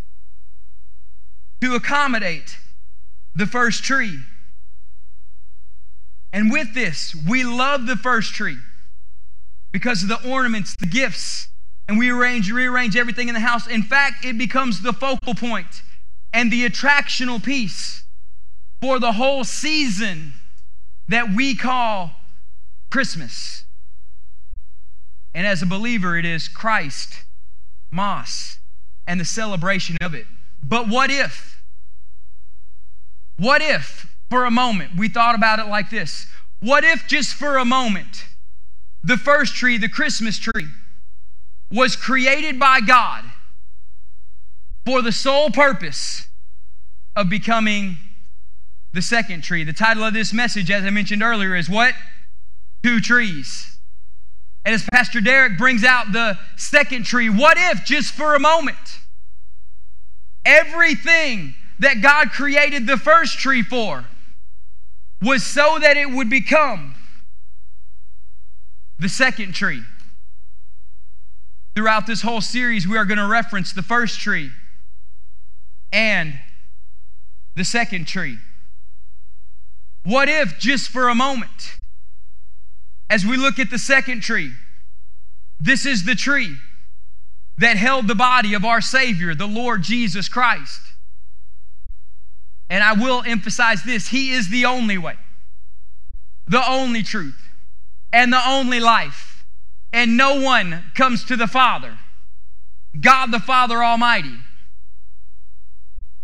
to 1.63 1.75
accommodate 1.75 2.59
the 3.35 3.47
first 3.47 3.85
tree. 3.85 4.21
And 6.33 6.53
with 6.53 6.75
this, 6.75 7.15
we 7.15 7.45
love 7.45 7.87
the 7.87 7.97
first 7.97 8.35
tree 8.35 8.59
because 9.73 10.03
of 10.03 10.09
the 10.09 10.29
ornaments, 10.29 10.75
the 10.79 10.87
gifts, 10.87 11.49
and 11.89 11.99
we 11.99 12.11
arrange, 12.11 12.51
rearrange 12.51 12.97
everything 12.97 13.29
in 13.29 13.35
the 13.35 13.41
house. 13.41 13.67
In 13.67 13.83
fact, 13.83 14.25
it 14.25 14.37
becomes 14.37 14.83
the 14.83 14.93
focal 14.93 15.35
point 15.35 15.83
and 16.33 16.53
the 16.53 16.69
attractional 16.69 17.43
piece 17.43 18.05
for 18.81 18.99
the 18.99 19.13
whole 19.13 19.45
season 19.45 20.35
that 21.09 21.35
we 21.35 21.55
call 21.55 22.13
Christmas. 22.91 23.65
And 25.35 25.47
as 25.47 25.63
a 25.63 25.67
believer, 25.67 26.17
it 26.19 26.25
is 26.25 26.49
Christ, 26.49 27.25
Mas, 27.91 28.59
and 29.07 29.19
the 29.19 29.25
celebration 29.25 29.97
of 30.01 30.15
it. 30.15 30.27
But 30.63 30.89
what 30.89 31.11
if? 31.11 31.63
What 33.39 33.63
if 33.63 34.07
for 34.31 34.45
a 34.45 34.51
moment, 34.51 34.97
we 34.97 35.09
thought 35.09 35.35
about 35.35 35.59
it 35.59 35.67
like 35.67 35.91
this 35.91 36.27
What 36.61 36.85
if 36.85 37.07
just 37.07 37.35
for 37.35 37.57
a 37.57 37.65
moment, 37.65 38.27
the 39.03 39.17
first 39.17 39.55
tree, 39.55 39.79
the 39.79 39.89
Christmas 39.89 40.39
tree, 40.39 40.69
was 41.71 41.97
created 41.97 42.59
by 42.59 42.81
God 42.81 43.25
for 44.85 45.03
the 45.03 45.13
sole 45.13 45.51
purpose 45.51 46.27
of 47.17 47.29
becoming 47.29 47.99
the 48.93 49.03
second 49.03 49.43
tree? 49.43 49.65
The 49.65 49.73
title 49.73 50.05
of 50.05 50.15
this 50.15 50.33
message, 50.33 50.71
as 50.71 50.85
I 50.85 50.91
mentioned 50.91 51.23
earlier, 51.23 51.57
is 51.57 51.69
What? 51.69 51.95
Two 52.83 53.01
Trees. 53.01 53.79
And 54.65 54.75
as 54.75 54.85
Pastor 54.93 55.21
Derek 55.23 55.57
brings 55.57 55.83
out 55.83 56.13
the 56.13 56.39
second 56.57 57.05
tree, 57.05 57.31
what 57.31 57.57
if 57.59 57.85
just 57.87 58.13
for 58.13 58.35
a 58.35 58.39
moment, 58.39 58.77
everything 60.45 61.55
that 61.79 62.03
God 62.03 62.33
created 62.33 62.87
the 62.87 62.99
first 62.99 63.39
tree 63.39 63.63
for 63.63 64.05
was 65.21 65.45
so 65.45 65.79
that 65.81 65.97
it 65.97 66.11
would 66.11 66.31
become 66.31 66.95
the 68.99 69.09
second 69.09 69.55
tree. 69.55 69.83
Throughout 71.75 72.07
this 72.07 72.23
whole 72.23 72.41
series, 72.41 72.89
we 72.89 72.97
are 72.97 73.05
going 73.05 73.19
to 73.19 73.27
reference 73.27 73.73
the 73.73 73.83
first 73.83 74.19
tree 74.21 74.51
and 75.93 76.39
the 77.55 77.65
second 77.65 78.07
tree. 78.07 78.39
What 80.05 80.29
if, 80.29 80.59
just 80.59 80.89
for 80.89 81.09
a 81.09 81.15
moment, 81.15 81.77
as 83.11 83.25
we 83.25 83.37
look 83.37 83.59
at 83.59 83.71
the 83.71 83.79
second 83.79 84.23
tree, 84.23 84.53
this 85.61 85.87
is 85.87 86.05
the 86.05 86.15
tree 86.15 86.57
that 87.59 87.77
held 87.77 88.07
the 88.07 88.15
body 88.15 88.55
of 88.55 88.65
our 88.65 88.81
Savior, 88.81 89.35
the 89.35 89.47
Lord 89.47 89.83
Jesus 89.83 90.29
Christ. 90.29 90.81
And 92.71 92.85
I 92.85 92.93
will 92.93 93.23
emphasize 93.27 93.83
this 93.83 94.09
He 94.09 94.33
is 94.33 94.49
the 94.49 94.65
only 94.65 94.99
way, 94.99 95.17
the 96.47 96.67
only 96.69 97.03
truth, 97.03 97.49
and 98.13 98.33
the 98.33 98.43
only 98.47 98.81
life. 98.81 99.45
And 99.93 100.17
no 100.17 100.41
one 100.41 100.85
comes 100.95 101.25
to 101.25 101.37
the 101.37 101.47
Father, 101.47 101.99
God 103.01 103.31
the 103.31 103.41
Father 103.41 103.83
Almighty, 103.83 104.37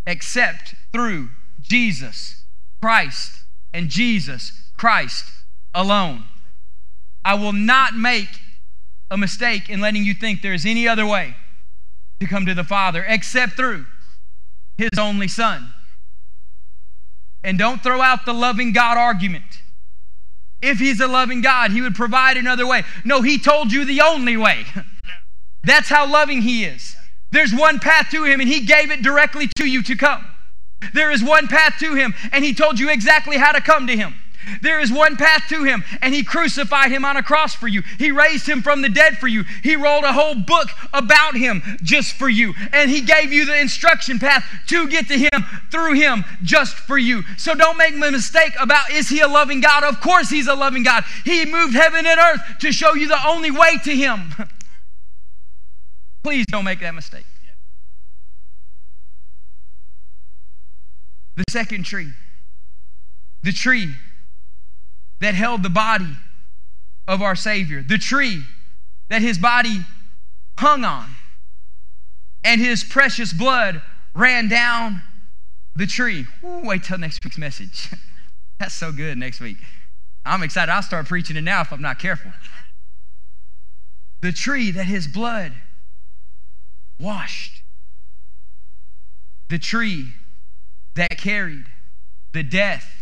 except 0.06 0.74
through 0.92 1.30
Jesus 1.62 2.44
Christ 2.82 3.44
and 3.72 3.88
Jesus 3.88 4.70
Christ 4.76 5.24
alone. 5.74 6.24
I 7.24 7.34
will 7.34 7.54
not 7.54 7.94
make 7.94 8.28
a 9.10 9.16
mistake 9.16 9.70
in 9.70 9.80
letting 9.80 10.04
you 10.04 10.12
think 10.12 10.42
there 10.42 10.52
is 10.52 10.66
any 10.66 10.86
other 10.86 11.06
way 11.06 11.36
to 12.20 12.26
come 12.26 12.44
to 12.46 12.54
the 12.54 12.64
Father 12.64 13.04
except 13.06 13.54
through 13.54 13.86
His 14.76 14.90
only 14.98 15.28
Son. 15.28 15.72
And 17.44 17.58
don't 17.58 17.82
throw 17.82 18.00
out 18.00 18.24
the 18.24 18.32
loving 18.32 18.72
God 18.72 18.96
argument. 18.96 19.44
If 20.62 20.78
He's 20.78 20.98
a 20.98 21.06
loving 21.06 21.42
God, 21.42 21.70
He 21.70 21.82
would 21.82 21.94
provide 21.94 22.36
another 22.36 22.66
way. 22.66 22.84
No, 23.04 23.20
He 23.20 23.38
told 23.38 23.70
you 23.70 23.84
the 23.84 24.00
only 24.00 24.36
way. 24.36 24.64
That's 25.62 25.88
how 25.88 26.10
loving 26.10 26.42
He 26.42 26.64
is. 26.64 26.96
There's 27.30 27.54
one 27.54 27.78
path 27.78 28.08
to 28.10 28.24
Him, 28.24 28.40
and 28.40 28.48
He 28.48 28.64
gave 28.64 28.90
it 28.90 29.02
directly 29.02 29.48
to 29.56 29.66
you 29.66 29.82
to 29.82 29.94
come. 29.94 30.24
There 30.94 31.10
is 31.10 31.22
one 31.22 31.46
path 31.46 31.74
to 31.80 31.94
Him, 31.94 32.14
and 32.32 32.42
He 32.42 32.54
told 32.54 32.80
you 32.80 32.88
exactly 32.88 33.36
how 33.36 33.52
to 33.52 33.60
come 33.60 33.86
to 33.86 33.96
Him. 33.96 34.14
There 34.62 34.80
is 34.80 34.92
one 34.92 35.16
path 35.16 35.44
to 35.48 35.64
him, 35.64 35.84
and 36.02 36.14
he 36.14 36.24
crucified 36.24 36.90
him 36.90 37.04
on 37.04 37.16
a 37.16 37.22
cross 37.22 37.54
for 37.54 37.68
you. 37.68 37.82
He 37.98 38.10
raised 38.10 38.48
him 38.48 38.62
from 38.62 38.82
the 38.82 38.88
dead 38.88 39.18
for 39.18 39.28
you. 39.28 39.44
He 39.62 39.76
wrote 39.76 40.04
a 40.04 40.12
whole 40.12 40.34
book 40.34 40.68
about 40.92 41.36
him 41.36 41.62
just 41.82 42.14
for 42.14 42.28
you. 42.28 42.54
And 42.72 42.90
he 42.90 43.00
gave 43.00 43.32
you 43.32 43.44
the 43.44 43.58
instruction 43.58 44.18
path 44.18 44.44
to 44.68 44.88
get 44.88 45.08
to 45.08 45.18
him 45.18 45.44
through 45.70 45.94
him 45.94 46.24
just 46.42 46.74
for 46.76 46.98
you. 46.98 47.22
So 47.36 47.54
don't 47.54 47.78
make 47.78 47.94
a 47.94 48.10
mistake 48.10 48.52
about 48.60 48.90
is 48.90 49.08
he 49.08 49.20
a 49.20 49.28
loving 49.28 49.60
God? 49.60 49.84
Of 49.84 50.00
course 50.00 50.30
he's 50.30 50.46
a 50.46 50.54
loving 50.54 50.82
God. 50.82 51.04
He 51.24 51.44
moved 51.44 51.74
heaven 51.74 52.06
and 52.06 52.20
earth 52.20 52.40
to 52.60 52.72
show 52.72 52.94
you 52.94 53.08
the 53.08 53.26
only 53.26 53.50
way 53.50 53.78
to 53.84 53.94
him. 53.94 54.34
Please 56.22 56.46
don't 56.46 56.64
make 56.64 56.80
that 56.80 56.94
mistake. 56.94 57.26
The 61.36 61.44
second 61.50 61.84
tree. 61.84 62.12
The 63.42 63.52
tree 63.52 63.94
that 65.24 65.34
held 65.34 65.62
the 65.62 65.70
body 65.70 66.16
of 67.08 67.22
our 67.22 67.34
Savior, 67.34 67.82
the 67.82 67.96
tree 67.96 68.42
that 69.08 69.22
his 69.22 69.38
body 69.38 69.80
hung 70.58 70.84
on, 70.84 71.08
and 72.44 72.60
his 72.60 72.84
precious 72.84 73.32
blood 73.32 73.80
ran 74.14 74.48
down 74.48 75.02
the 75.74 75.86
tree. 75.86 76.26
Ooh, 76.44 76.60
wait 76.62 76.84
till 76.84 76.98
next 76.98 77.24
week's 77.24 77.38
message. 77.38 77.88
That's 78.60 78.74
so 78.74 78.92
good 78.92 79.16
next 79.16 79.40
week. 79.40 79.56
I'm 80.26 80.42
excited. 80.42 80.70
I'll 80.70 80.82
start 80.82 81.06
preaching 81.06 81.36
it 81.36 81.42
now 81.42 81.62
if 81.62 81.72
I'm 81.72 81.80
not 81.80 81.98
careful. 81.98 82.30
The 84.20 84.32
tree 84.32 84.70
that 84.72 84.84
his 84.84 85.06
blood 85.06 85.52
washed, 87.00 87.62
the 89.48 89.58
tree 89.58 90.10
that 90.96 91.16
carried 91.16 91.64
the 92.32 92.42
death 92.42 92.93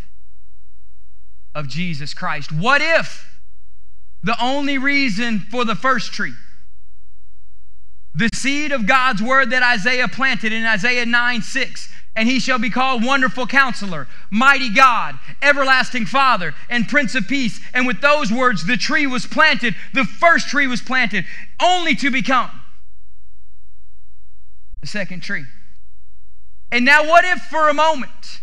of 1.55 1.69
Jesus 1.69 2.15
Christ. 2.15 2.53
What 2.53 2.81
if 2.81 3.27
the 4.23 4.37
only 4.43 4.79
reason 4.79 5.41
for 5.41 5.65
the 5.65 5.75
first 5.75 6.13
tree, 6.13 6.35
the 8.15 8.29
seed 8.35 8.73
of 8.73 8.87
God's 8.87 9.23
word 9.23 9.51
that 9.51 9.63
Isaiah 9.63 10.09
planted 10.09 10.53
in 10.53 10.65
Isaiah 10.65 11.07
9 11.07 11.43
6, 11.43 11.93
and 12.15 12.29
he 12.29 12.39
shall 12.39 12.59
be 12.59 12.71
called 12.71 13.05
Wonderful 13.05 13.47
Counselor, 13.47 14.07
Mighty 14.31 14.69
God, 14.69 15.19
Everlasting 15.41 16.07
Father, 16.07 16.55
and 16.69 16.87
Prince 16.87 17.15
of 17.15 17.27
Peace. 17.27 17.59
And 17.73 17.87
with 17.87 18.01
those 18.01 18.31
words, 18.31 18.67
the 18.67 18.77
tree 18.77 19.07
was 19.07 19.27
planted, 19.27 19.75
the 19.95 20.05
first 20.05 20.49
tree 20.49 20.67
was 20.67 20.83
planted, 20.83 21.25
only 21.61 21.95
to 21.97 22.11
become 22.11 22.51
the 24.83 24.87
second 24.87 25.23
tree. 25.23 25.45
And 26.71 26.85
now, 26.85 27.07
what 27.07 27.25
if 27.25 27.41
for 27.43 27.69
a 27.69 27.75
moment 27.75 28.43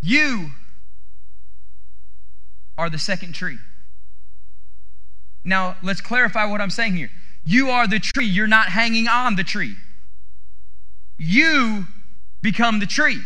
you 0.00 0.50
are 2.78 2.88
the 2.88 2.98
second 2.98 3.34
tree. 3.34 3.58
Now, 5.44 5.76
let's 5.82 6.00
clarify 6.00 6.44
what 6.46 6.60
I'm 6.60 6.70
saying 6.70 6.94
here. 6.96 7.10
You 7.44 7.70
are 7.70 7.86
the 7.86 7.98
tree, 7.98 8.26
you're 8.26 8.46
not 8.46 8.68
hanging 8.68 9.08
on 9.08 9.36
the 9.36 9.44
tree. 9.44 9.74
You 11.18 11.86
become 12.40 12.78
the 12.78 12.86
tree. 12.86 13.20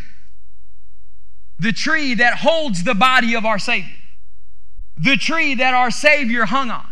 The 1.58 1.72
tree 1.72 2.14
that 2.14 2.38
holds 2.38 2.82
the 2.82 2.94
body 2.94 3.34
of 3.34 3.44
our 3.44 3.58
Savior. 3.58 3.94
The 4.96 5.16
tree 5.16 5.54
that 5.54 5.74
our 5.74 5.90
Savior 5.90 6.46
hung 6.46 6.70
on. 6.70 6.88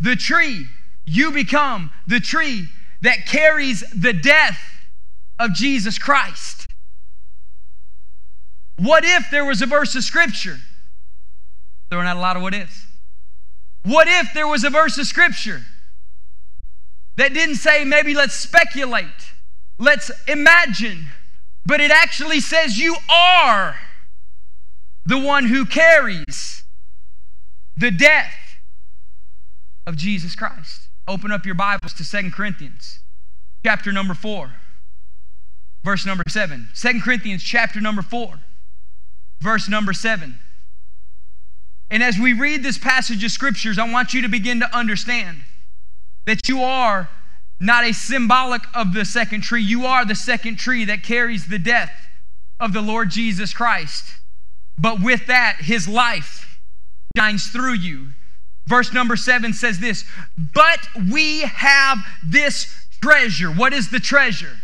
The 0.00 0.16
tree, 0.16 0.66
you 1.04 1.32
become 1.32 1.90
the 2.06 2.20
tree 2.20 2.68
that 3.02 3.26
carries 3.26 3.82
the 3.94 4.12
death 4.12 4.58
of 5.38 5.52
Jesus 5.54 5.98
Christ. 5.98 6.68
What 8.76 9.04
if 9.04 9.30
there 9.30 9.44
was 9.44 9.62
a 9.62 9.66
verse 9.66 9.94
of 9.94 10.04
Scripture 10.04 10.58
Throwing 11.94 12.08
out 12.08 12.16
a 12.16 12.20
lot 12.20 12.36
of 12.36 12.42
what 12.42 12.54
ifs. 12.54 12.88
What 13.84 14.08
if 14.08 14.34
there 14.34 14.48
was 14.48 14.64
a 14.64 14.70
verse 14.70 14.98
of 14.98 15.06
scripture 15.06 15.62
that 17.14 17.32
didn't 17.32 17.54
say 17.54 17.84
maybe 17.84 18.14
let's 18.14 18.34
speculate, 18.34 19.06
let's 19.78 20.10
imagine, 20.26 21.06
but 21.64 21.80
it 21.80 21.92
actually 21.92 22.40
says 22.40 22.78
you 22.78 22.96
are 23.08 23.76
the 25.06 25.20
one 25.20 25.44
who 25.44 25.64
carries 25.64 26.64
the 27.76 27.92
death 27.92 28.56
of 29.86 29.96
Jesus 29.96 30.34
Christ. 30.34 30.88
Open 31.06 31.30
up 31.30 31.46
your 31.46 31.54
Bibles 31.54 31.92
to 31.92 32.02
Second 32.02 32.32
Corinthians 32.32 32.98
chapter 33.64 33.92
number 33.92 34.14
4 34.14 34.50
verse 35.84 36.04
number 36.04 36.24
7. 36.26 36.70
2 36.74 37.00
Corinthians 37.04 37.44
chapter 37.44 37.80
number 37.80 38.02
4 38.02 38.40
verse 39.40 39.68
number 39.68 39.92
7. 39.92 40.40
And 41.90 42.02
as 42.02 42.18
we 42.18 42.32
read 42.32 42.62
this 42.62 42.78
passage 42.78 43.22
of 43.24 43.30
scriptures, 43.30 43.78
I 43.78 43.90
want 43.90 44.14
you 44.14 44.22
to 44.22 44.28
begin 44.28 44.60
to 44.60 44.76
understand 44.76 45.42
that 46.26 46.48
you 46.48 46.62
are 46.62 47.08
not 47.60 47.84
a 47.84 47.92
symbolic 47.92 48.62
of 48.74 48.94
the 48.94 49.04
second 49.04 49.42
tree. 49.42 49.62
You 49.62 49.86
are 49.86 50.04
the 50.04 50.14
second 50.14 50.56
tree 50.56 50.84
that 50.86 51.02
carries 51.02 51.46
the 51.46 51.58
death 51.58 51.92
of 52.58 52.72
the 52.72 52.80
Lord 52.80 53.10
Jesus 53.10 53.52
Christ. 53.52 54.04
But 54.78 55.00
with 55.00 55.26
that, 55.26 55.58
his 55.60 55.86
life 55.86 56.58
shines 57.16 57.46
through 57.48 57.74
you. 57.74 58.08
Verse 58.66 58.92
number 58.92 59.16
seven 59.16 59.52
says 59.52 59.78
this 59.78 60.04
But 60.36 60.88
we 61.12 61.42
have 61.42 61.98
this 62.24 62.86
treasure. 63.02 63.50
What 63.50 63.72
is 63.72 63.90
the 63.90 64.00
treasure? 64.00 64.56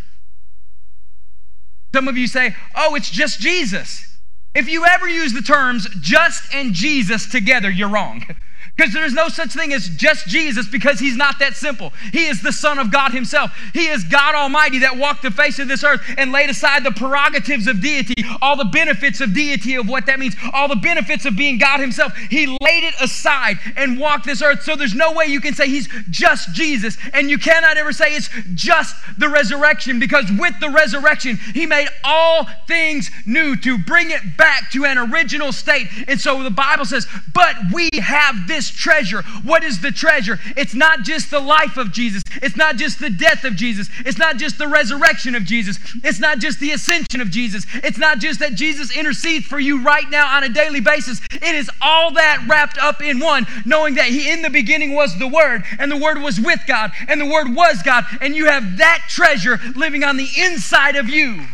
Some 1.94 2.08
of 2.08 2.16
you 2.16 2.26
say, 2.26 2.56
Oh, 2.74 2.94
it's 2.94 3.10
just 3.10 3.40
Jesus. 3.40 4.09
If 4.54 4.68
you 4.68 4.84
ever 4.84 5.08
use 5.08 5.32
the 5.32 5.42
terms 5.42 5.88
just 6.00 6.52
and 6.54 6.74
Jesus 6.74 7.30
together, 7.30 7.70
you're 7.70 7.88
wrong. 7.88 8.24
Because 8.80 8.94
there's 8.94 9.12
no 9.12 9.28
such 9.28 9.52
thing 9.52 9.74
as 9.74 9.90
just 9.90 10.26
Jesus 10.26 10.66
because 10.66 10.98
he's 10.98 11.14
not 11.14 11.38
that 11.38 11.54
simple. 11.54 11.92
He 12.14 12.24
is 12.24 12.40
the 12.40 12.50
Son 12.50 12.78
of 12.78 12.90
God 12.90 13.12
himself. 13.12 13.50
He 13.74 13.88
is 13.88 14.04
God 14.04 14.34
Almighty 14.34 14.78
that 14.78 14.96
walked 14.96 15.20
the 15.20 15.30
face 15.30 15.58
of 15.58 15.68
this 15.68 15.84
earth 15.84 16.00
and 16.16 16.32
laid 16.32 16.48
aside 16.48 16.82
the 16.82 16.90
prerogatives 16.90 17.66
of 17.66 17.82
deity, 17.82 18.24
all 18.40 18.56
the 18.56 18.64
benefits 18.64 19.20
of 19.20 19.34
deity, 19.34 19.74
of 19.74 19.86
what 19.86 20.06
that 20.06 20.18
means, 20.18 20.34
all 20.54 20.66
the 20.66 20.76
benefits 20.76 21.26
of 21.26 21.36
being 21.36 21.58
God 21.58 21.78
himself. 21.78 22.16
He 22.30 22.46
laid 22.46 22.84
it 22.84 22.94
aside 23.02 23.58
and 23.76 24.00
walked 24.00 24.24
this 24.24 24.40
earth. 24.40 24.62
So 24.62 24.76
there's 24.76 24.94
no 24.94 25.12
way 25.12 25.26
you 25.26 25.42
can 25.42 25.52
say 25.52 25.68
he's 25.68 25.86
just 26.08 26.54
Jesus. 26.54 26.96
And 27.12 27.28
you 27.28 27.36
cannot 27.36 27.76
ever 27.76 27.92
say 27.92 28.14
it's 28.16 28.30
just 28.54 28.96
the 29.18 29.28
resurrection 29.28 30.00
because 30.00 30.32
with 30.38 30.58
the 30.58 30.70
resurrection, 30.70 31.36
he 31.52 31.66
made 31.66 31.88
all 32.02 32.48
things 32.66 33.10
new 33.26 33.56
to 33.56 33.76
bring 33.76 34.10
it 34.10 34.38
back 34.38 34.70
to 34.70 34.86
an 34.86 34.96
original 34.96 35.52
state. 35.52 35.88
And 36.08 36.18
so 36.18 36.42
the 36.42 36.50
Bible 36.50 36.86
says, 36.86 37.06
but 37.34 37.56
we 37.74 37.90
have 38.00 38.48
this 38.48 38.69
treasure. 38.70 39.22
What 39.42 39.64
is 39.64 39.80
the 39.80 39.90
treasure? 39.90 40.38
It's 40.56 40.74
not 40.74 41.02
just 41.02 41.30
the 41.30 41.40
life 41.40 41.76
of 41.76 41.92
Jesus, 41.92 42.22
it's 42.42 42.56
not 42.56 42.76
just 42.76 42.98
the 42.98 43.10
death 43.10 43.44
of 43.44 43.56
Jesus, 43.56 43.88
it's 44.06 44.18
not 44.18 44.36
just 44.36 44.58
the 44.58 44.68
resurrection 44.68 45.34
of 45.34 45.44
Jesus, 45.44 45.78
it's 46.02 46.18
not 46.18 46.38
just 46.38 46.60
the 46.60 46.70
ascension 46.70 47.20
of 47.20 47.30
Jesus, 47.30 47.66
it's 47.74 47.98
not 47.98 48.18
just 48.18 48.40
that 48.40 48.54
Jesus 48.54 48.96
intercedes 48.96 49.46
for 49.46 49.58
you 49.58 49.82
right 49.82 50.08
now 50.10 50.36
on 50.36 50.44
a 50.44 50.48
daily 50.48 50.80
basis. 50.80 51.20
It 51.32 51.54
is 51.54 51.70
all 51.80 52.12
that 52.12 52.46
wrapped 52.48 52.78
up 52.78 53.02
in 53.02 53.18
one, 53.18 53.46
knowing 53.64 53.94
that 53.94 54.08
He 54.08 54.30
in 54.30 54.42
the 54.42 54.50
beginning 54.50 54.94
was 54.94 55.18
the 55.18 55.28
Word, 55.28 55.62
and 55.78 55.90
the 55.90 55.96
Word 55.96 56.18
was 56.18 56.40
with 56.40 56.60
God, 56.66 56.92
and 57.08 57.20
the 57.20 57.30
Word 57.30 57.54
was 57.54 57.82
God, 57.82 58.04
and 58.20 58.34
you 58.34 58.46
have 58.46 58.78
that 58.78 59.04
treasure 59.08 59.58
living 59.74 60.04
on 60.04 60.16
the 60.16 60.28
inside 60.38 60.96
of 60.96 61.08
you. 61.08 61.46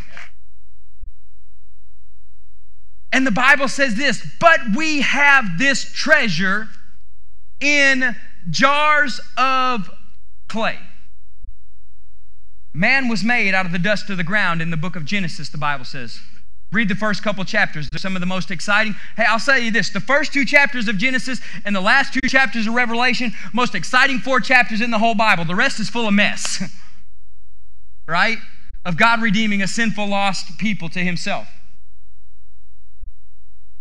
And 3.12 3.26
the 3.26 3.30
Bible 3.30 3.68
says 3.68 3.94
this, 3.94 4.26
but 4.40 4.60
we 4.76 5.00
have 5.00 5.58
this 5.58 5.90
treasure 5.90 6.68
in 7.60 8.16
jars 8.50 9.20
of 9.36 9.90
clay. 10.48 10.78
Man 12.72 13.08
was 13.08 13.24
made 13.24 13.54
out 13.54 13.64
of 13.64 13.72
the 13.72 13.78
dust 13.78 14.10
of 14.10 14.18
the 14.18 14.24
ground 14.24 14.60
in 14.60 14.70
the 14.70 14.76
book 14.76 14.96
of 14.96 15.04
Genesis, 15.04 15.48
the 15.48 15.58
Bible 15.58 15.84
says. 15.84 16.20
Read 16.72 16.88
the 16.88 16.94
first 16.94 17.22
couple 17.22 17.44
chapters. 17.44 17.88
They're 17.90 17.98
some 17.98 18.16
of 18.16 18.20
the 18.20 18.26
most 18.26 18.50
exciting. 18.50 18.94
Hey, 19.16 19.24
I'll 19.26 19.38
say 19.38 19.64
you 19.64 19.70
this 19.70 19.90
the 19.90 20.00
first 20.00 20.32
two 20.32 20.44
chapters 20.44 20.88
of 20.88 20.98
Genesis 20.98 21.40
and 21.64 21.74
the 21.74 21.80
last 21.80 22.12
two 22.12 22.28
chapters 22.28 22.66
of 22.66 22.74
Revelation, 22.74 23.32
most 23.54 23.74
exciting 23.74 24.18
four 24.18 24.40
chapters 24.40 24.80
in 24.80 24.90
the 24.90 24.98
whole 24.98 25.14
Bible. 25.14 25.44
The 25.44 25.54
rest 25.54 25.80
is 25.80 25.88
full 25.88 26.06
of 26.06 26.14
mess, 26.14 26.62
right? 28.08 28.38
Of 28.84 28.96
God 28.96 29.22
redeeming 29.22 29.62
a 29.62 29.68
sinful, 29.68 30.06
lost 30.06 30.58
people 30.58 30.88
to 30.90 31.00
himself. 31.00 31.48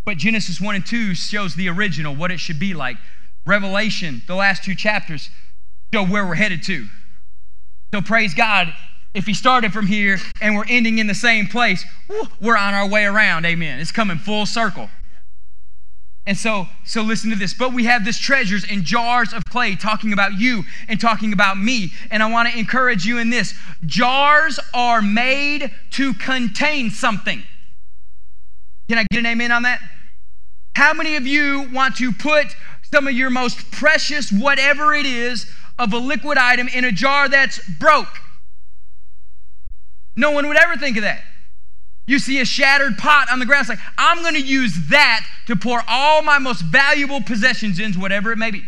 But 0.05 0.17
Genesis 0.17 0.61
1 0.61 0.75
and 0.75 0.85
2 0.85 1.15
shows 1.15 1.55
the 1.55 1.67
original, 1.67 2.15
what 2.15 2.31
it 2.31 2.39
should 2.39 2.59
be 2.59 2.75
like. 2.75 2.97
Revelation, 3.45 4.21
the 4.27 4.35
last 4.35 4.63
two 4.63 4.75
chapters, 4.75 5.29
show 5.93 6.05
where 6.05 6.25
we're 6.25 6.35
headed 6.35 6.63
to. 6.63 6.87
So 7.93 8.01
praise 8.01 8.33
God. 8.33 8.73
If 9.13 9.25
he 9.25 9.33
started 9.33 9.71
from 9.71 9.87
here 9.87 10.19
and 10.41 10.55
we're 10.55 10.65
ending 10.67 10.99
in 10.99 11.07
the 11.07 11.15
same 11.15 11.47
place, 11.47 11.85
we're 12.41 12.57
on 12.57 12.73
our 12.73 12.87
way 12.87 13.05
around. 13.05 13.45
Amen. 13.45 13.79
It's 13.79 13.91
coming 13.91 14.17
full 14.17 14.45
circle. 14.45 14.89
And 16.27 16.35
so, 16.35 16.67
so 16.85 17.03
listen 17.03 17.29
to 17.29 17.35
this. 17.35 17.53
But 17.53 17.71
we 17.71 17.85
have 17.85 18.03
this 18.03 18.17
treasures 18.17 18.69
in 18.69 18.83
jars 18.83 19.31
of 19.31 19.43
clay, 19.45 19.75
talking 19.75 20.11
about 20.11 20.33
you 20.33 20.63
and 20.87 20.99
talking 20.99 21.33
about 21.33 21.57
me. 21.57 21.91
And 22.09 22.23
I 22.23 22.29
want 22.29 22.49
to 22.51 22.57
encourage 22.57 23.05
you 23.05 23.19
in 23.19 23.29
this. 23.29 23.53
Jars 23.85 24.59
are 24.73 25.01
made 25.01 25.71
to 25.91 26.13
contain 26.15 26.89
something. 26.89 27.43
Can 28.89 28.97
I 28.97 29.05
get 29.11 29.19
an 29.19 29.27
amen 29.27 29.51
on 29.51 29.63
that? 29.63 29.79
How 30.75 30.93
many 30.93 31.15
of 31.15 31.25
you 31.25 31.69
want 31.71 31.95
to 31.97 32.11
put 32.11 32.47
some 32.91 33.07
of 33.07 33.13
your 33.13 33.29
most 33.29 33.71
precious, 33.71 34.31
whatever 34.31 34.93
it 34.93 35.05
is, 35.05 35.45
of 35.77 35.93
a 35.93 35.97
liquid 35.97 36.37
item 36.37 36.67
in 36.67 36.85
a 36.85 36.91
jar 36.91 37.27
that's 37.27 37.59
broke? 37.79 38.21
No 40.15 40.31
one 40.31 40.47
would 40.47 40.57
ever 40.57 40.77
think 40.77 40.97
of 40.97 41.03
that. 41.03 41.23
You 42.07 42.19
see 42.19 42.39
a 42.39 42.45
shattered 42.45 42.97
pot 42.97 43.31
on 43.31 43.39
the 43.39 43.45
ground. 43.45 43.61
It's 43.61 43.69
like, 43.69 43.79
I'm 43.97 44.21
going 44.21 44.35
to 44.35 44.41
use 44.41 44.89
that 44.89 45.25
to 45.47 45.55
pour 45.55 45.81
all 45.87 46.21
my 46.21 46.37
most 46.37 46.61
valuable 46.61 47.21
possessions 47.21 47.79
into, 47.79 47.99
whatever 47.99 48.31
it 48.31 48.37
may 48.37 48.51
be. 48.51 48.63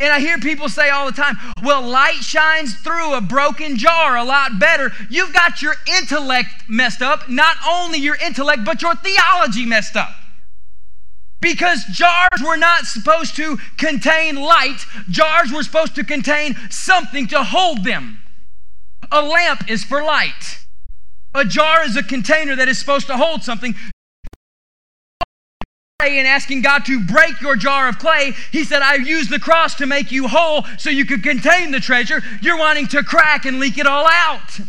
And 0.00 0.12
I 0.12 0.18
hear 0.18 0.38
people 0.38 0.68
say 0.68 0.90
all 0.90 1.06
the 1.06 1.12
time, 1.12 1.36
well, 1.62 1.82
light 1.82 2.16
shines 2.16 2.74
through 2.74 3.14
a 3.14 3.20
broken 3.20 3.76
jar 3.76 4.16
a 4.16 4.24
lot 4.24 4.58
better. 4.58 4.90
You've 5.08 5.32
got 5.32 5.62
your 5.62 5.74
intellect 5.86 6.48
messed 6.68 7.02
up, 7.02 7.28
not 7.28 7.56
only 7.68 7.98
your 7.98 8.16
intellect, 8.16 8.64
but 8.64 8.82
your 8.82 8.96
theology 8.96 9.66
messed 9.66 9.96
up. 9.96 10.10
Because 11.44 11.84
jars 11.92 12.40
were 12.42 12.56
not 12.56 12.86
supposed 12.86 13.36
to 13.36 13.58
contain 13.76 14.36
light, 14.36 14.86
jars 15.10 15.52
were 15.52 15.62
supposed 15.62 15.94
to 15.96 16.02
contain 16.02 16.56
something 16.70 17.26
to 17.28 17.44
hold 17.44 17.84
them. 17.84 18.18
A 19.12 19.20
lamp 19.20 19.70
is 19.70 19.84
for 19.84 20.02
light. 20.02 20.64
A 21.34 21.44
jar 21.44 21.84
is 21.84 21.98
a 21.98 22.02
container 22.02 22.56
that 22.56 22.66
is 22.66 22.78
supposed 22.78 23.08
to 23.08 23.18
hold 23.18 23.42
something. 23.42 23.74
And 26.00 26.26
asking 26.26 26.62
God 26.62 26.86
to 26.86 27.04
break 27.04 27.38
your 27.42 27.56
jar 27.56 27.90
of 27.90 27.98
clay, 27.98 28.32
He 28.50 28.64
said, 28.64 28.80
I 28.80 28.94
used 28.94 29.28
the 29.28 29.38
cross 29.38 29.74
to 29.74 29.86
make 29.86 30.10
you 30.10 30.28
whole 30.28 30.64
so 30.78 30.88
you 30.88 31.04
could 31.04 31.22
contain 31.22 31.72
the 31.72 31.80
treasure. 31.80 32.22
You're 32.40 32.58
wanting 32.58 32.88
to 32.88 33.02
crack 33.02 33.44
and 33.44 33.60
leak 33.60 33.76
it 33.76 33.86
all 33.86 34.06
out. 34.10 34.60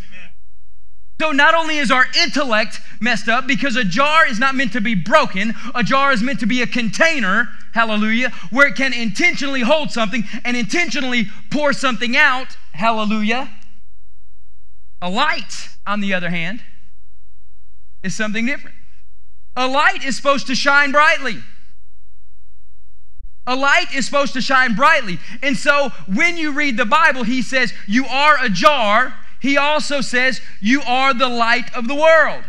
So 1.20 1.32
not 1.32 1.54
only 1.56 1.78
is 1.78 1.92
our 1.92 2.06
intellect 2.22 2.82
messed 3.00 3.30
up 3.30 3.48
because 3.48 3.76
a 3.76 3.86
jar 3.86 4.28
is 4.28 4.38
not 4.38 4.54
meant 4.54 4.74
to 4.74 4.82
be 4.82 4.96
broken, 4.96 5.54
a 5.74 5.82
jar 5.82 6.12
is 6.12 6.22
meant 6.22 6.42
to 6.42 6.46
be 6.46 6.62
a 6.62 6.68
container, 6.68 7.48
hallelujah, 7.74 8.32
where 8.50 8.68
it 8.68 8.76
can 8.76 8.92
intentionally 8.92 9.62
hold 9.62 9.92
something 9.92 10.24
and 10.44 10.58
intentionally 10.58 11.28
pour 11.52 11.72
something 11.72 12.18
out, 12.18 12.58
hallelujah. 12.74 13.50
A 15.02 15.10
light, 15.10 15.70
on 15.88 16.02
the 16.02 16.14
other 16.14 16.30
hand, 16.30 16.62
is 18.04 18.14
something 18.14 18.46
different. 18.46 18.76
A 19.56 19.68
light 19.68 20.04
is 20.06 20.18
supposed 20.18 20.48
to 20.48 20.56
shine 20.56 20.92
brightly. 20.92 21.38
A 23.48 23.56
light 23.56 23.94
is 23.96 24.06
supposed 24.06 24.34
to 24.34 24.42
shine 24.42 24.76
brightly. 24.76 25.20
And 25.42 25.56
so 25.56 25.92
when 26.14 26.36
you 26.36 26.52
read 26.52 26.76
the 26.76 26.86
Bible, 26.86 27.24
he 27.24 27.42
says, 27.42 27.74
You 27.88 28.06
are 28.06 28.38
a 28.44 28.50
jar 28.50 29.14
he 29.46 29.58
also 29.58 30.02
says, 30.02 30.42
You 30.60 30.82
are 30.82 31.14
the 31.14 31.30
light 31.30 31.72
of 31.76 31.88
the 31.88 31.94
world. 31.94 32.44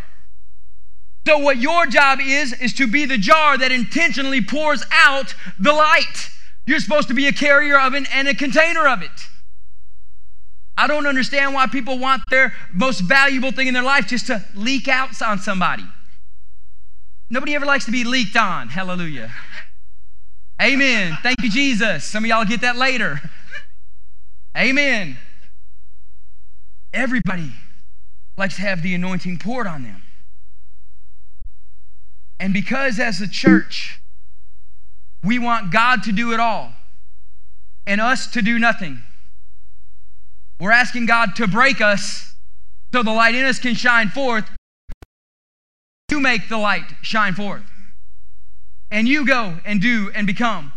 So, 1.27 1.39
what 1.39 1.59
your 1.59 1.87
job 1.87 2.21
is, 2.23 2.55
is 2.55 2.73
to 2.75 2.87
be 2.87 3.05
the 3.05 3.19
jar 3.19 3.59
that 3.59 3.71
intentionally 3.71 4.41
pours 4.41 4.83
out 4.91 5.35
the 5.59 5.75
light. 5.75 6.31
You're 6.67 6.81
supposed 6.81 7.09
to 7.09 7.15
be 7.15 7.27
a 7.27 7.33
carrier 7.33 7.79
of 7.79 7.95
it 7.95 8.07
and 8.15 8.27
a 8.29 8.35
container 8.35 8.89
of 8.89 9.03
it. 9.03 9.29
I 10.79 10.87
don't 10.87 11.07
understand 11.07 11.53
why 11.53 11.67
people 11.67 11.99
want 11.99 12.23
their 12.31 12.55
most 12.73 13.01
valuable 13.01 13.51
thing 13.51 13.67
in 13.67 13.75
their 13.75 13.83
life 13.83 14.07
just 14.07 14.27
to 14.29 14.43
leak 14.55 14.89
out 14.89 15.21
on 15.21 15.39
somebody. 15.39 15.85
Nobody 17.29 17.55
ever 17.55 17.67
likes 17.67 17.85
to 17.87 17.91
be 17.91 18.05
leaked 18.05 18.37
on. 18.37 18.69
Hallelujah. 18.69 19.33
Amen. 20.63 21.19
Thank 21.23 21.43
you, 21.43 21.51
Jesus. 21.51 22.05
Some 22.05 22.25
of 22.25 22.29
y'all 22.29 22.45
get 22.47 22.63
that 22.63 22.77
later. 22.77 23.21
Amen. 24.57 25.19
Everybody 26.97 27.53
likes 28.39 28.57
to 28.57 28.63
have 28.63 28.83
the 28.83 28.95
anointing 28.95 29.39
poured 29.39 29.67
on 29.67 29.83
them. 29.83 30.03
And 32.41 32.55
because 32.55 32.99
as 32.99 33.21
a 33.21 33.29
church, 33.29 34.01
we 35.23 35.39
want 35.39 35.71
God 35.71 36.03
to 36.05 36.13
do 36.13 36.33
it 36.33 36.41
all 36.41 36.73
and 37.87 38.01
us 38.01 38.27
to 38.29 38.41
do 38.41 38.59
nothing, 38.59 39.03
we're 40.59 40.73
asking 40.73 41.05
God 41.05 41.37
to 41.37 41.47
break 41.47 41.83
us 41.83 42.35
so 42.95 43.03
the 43.03 43.13
light 43.13 43.35
in 43.35 43.45
us 43.45 43.59
can 43.59 43.75
shine 43.75 44.09
forth. 44.09 44.49
You 46.11 46.19
make 46.19 46.49
the 46.49 46.57
light 46.57 46.95
shine 47.03 47.35
forth. 47.35 47.65
And 48.91 49.07
you 49.07 49.27
go 49.27 49.59
and 49.67 49.83
do 49.83 50.11
and 50.15 50.27
become. 50.27 50.73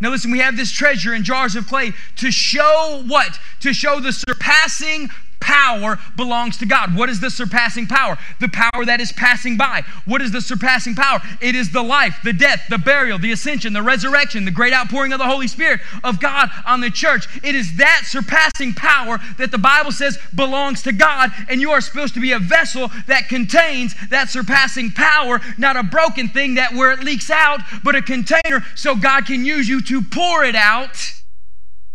Now, 0.00 0.10
listen, 0.10 0.30
we 0.30 0.38
have 0.38 0.56
this 0.56 0.70
treasure 0.70 1.14
in 1.14 1.24
jars 1.24 1.56
of 1.56 1.66
clay 1.66 1.92
to 2.16 2.30
show 2.30 3.02
what? 3.08 3.38
To 3.60 3.72
show 3.72 3.98
the 3.98 4.12
surpassing 4.12 5.08
power 5.40 5.98
belongs 6.16 6.56
to 6.58 6.66
God. 6.66 6.96
What 6.96 7.08
is 7.08 7.20
the 7.20 7.30
surpassing 7.30 7.86
power? 7.86 8.18
The 8.40 8.48
power 8.48 8.84
that 8.84 9.00
is 9.00 9.12
passing 9.12 9.56
by. 9.56 9.82
What 10.04 10.22
is 10.22 10.32
the 10.32 10.40
surpassing 10.40 10.94
power? 10.94 11.20
It 11.40 11.54
is 11.54 11.70
the 11.70 11.82
life, 11.82 12.18
the 12.24 12.32
death, 12.32 12.62
the 12.68 12.78
burial, 12.78 13.18
the 13.18 13.32
ascension, 13.32 13.72
the 13.72 13.82
resurrection, 13.82 14.44
the 14.44 14.50
great 14.50 14.72
outpouring 14.72 15.12
of 15.12 15.18
the 15.18 15.26
Holy 15.26 15.48
Spirit 15.48 15.80
of 16.02 16.20
God 16.20 16.48
on 16.66 16.80
the 16.80 16.90
church. 16.90 17.26
It 17.42 17.54
is 17.54 17.76
that 17.76 18.02
surpassing 18.06 18.74
power 18.74 19.18
that 19.38 19.50
the 19.50 19.58
Bible 19.58 19.92
says 19.92 20.18
belongs 20.34 20.82
to 20.82 20.92
God, 20.92 21.30
and 21.48 21.60
you 21.60 21.70
are 21.70 21.80
supposed 21.80 22.14
to 22.14 22.20
be 22.20 22.32
a 22.32 22.38
vessel 22.38 22.90
that 23.06 23.28
contains 23.28 23.94
that 24.10 24.28
surpassing 24.28 24.90
power, 24.90 25.40
not 25.58 25.76
a 25.76 25.82
broken 25.82 26.28
thing 26.28 26.54
that 26.54 26.72
where 26.72 26.92
it 26.92 27.00
leaks 27.00 27.30
out, 27.30 27.60
but 27.82 27.94
a 27.94 28.02
container 28.02 28.64
so 28.74 28.96
God 28.96 29.26
can 29.26 29.44
use 29.44 29.68
you 29.68 29.82
to 29.82 30.02
pour 30.02 30.44
it 30.44 30.54
out 30.54 31.12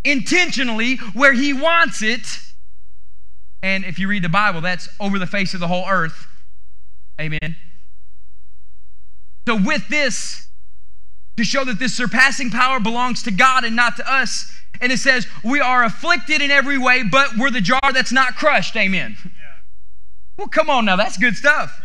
intentionally 0.04 0.98
where 1.14 1.34
He 1.34 1.54
wants 1.54 2.02
it 2.02 2.40
and 3.62 3.84
if 3.84 4.00
you 4.00 4.08
read 4.08 4.24
the 4.24 4.30
Bible, 4.30 4.62
that's 4.62 4.90
over 5.00 5.20
the 5.20 5.28
face 5.28 5.54
of 5.54 5.60
the 5.60 5.68
whole 5.68 5.86
earth. 5.88 6.28
Amen. 7.20 7.56
So, 9.48 9.56
with 9.56 9.88
this, 9.90 10.48
to 11.38 11.44
show 11.44 11.64
that 11.66 11.80
this 11.80 11.96
surpassing 11.96 12.52
power 12.52 12.80
belongs 12.80 13.24
to 13.24 13.32
God 13.32 13.64
and 13.64 13.76
not 13.76 13.96
to 13.98 14.12
us, 14.12 14.54
and 14.82 14.92
it 14.92 15.00
says, 15.00 15.28
We 15.44 15.60
are 15.60 15.84
afflicted 15.84 16.42
in 16.42 16.52
every 16.52 16.78
way, 16.78 17.04
but 17.04 17.38
we're 17.38 17.52
the 17.52 17.62
jar 17.62 17.80
that's 17.94 18.12
not 18.12 18.36
crushed. 18.36 18.76
Amen. 18.76 19.18
Yeah. 19.24 19.32
Well, 20.38 20.48
come 20.48 20.70
on 20.70 20.86
now, 20.86 20.96
that's 20.96 21.18
good 21.18 21.36
stuff. 21.36 21.82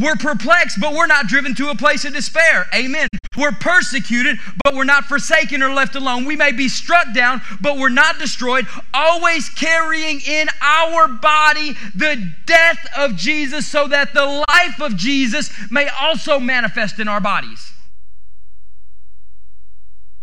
We're 0.00 0.16
perplexed, 0.16 0.80
but 0.80 0.94
we're 0.94 1.06
not 1.06 1.26
driven 1.26 1.54
to 1.56 1.68
a 1.68 1.76
place 1.76 2.04
of 2.06 2.14
despair. 2.14 2.66
Amen. 2.74 3.08
We're 3.36 3.52
persecuted, 3.52 4.38
but 4.64 4.74
we're 4.74 4.84
not 4.84 5.04
forsaken 5.04 5.62
or 5.62 5.72
left 5.74 5.94
alone. 5.94 6.24
We 6.24 6.36
may 6.36 6.52
be 6.52 6.68
struck 6.68 7.12
down, 7.14 7.42
but 7.60 7.76
we're 7.76 7.90
not 7.90 8.18
destroyed, 8.18 8.66
always 8.94 9.48
carrying 9.50 10.20
in 10.20 10.48
our 10.62 11.06
body 11.06 11.74
the 11.94 12.32
death 12.46 12.86
of 12.96 13.16
Jesus 13.16 13.66
so 13.66 13.88
that 13.88 14.14
the 14.14 14.44
life 14.48 14.80
of 14.80 14.96
Jesus 14.96 15.50
may 15.70 15.88
also 15.88 16.40
manifest 16.40 16.98
in 16.98 17.06
our 17.06 17.20
bodies. 17.20 17.72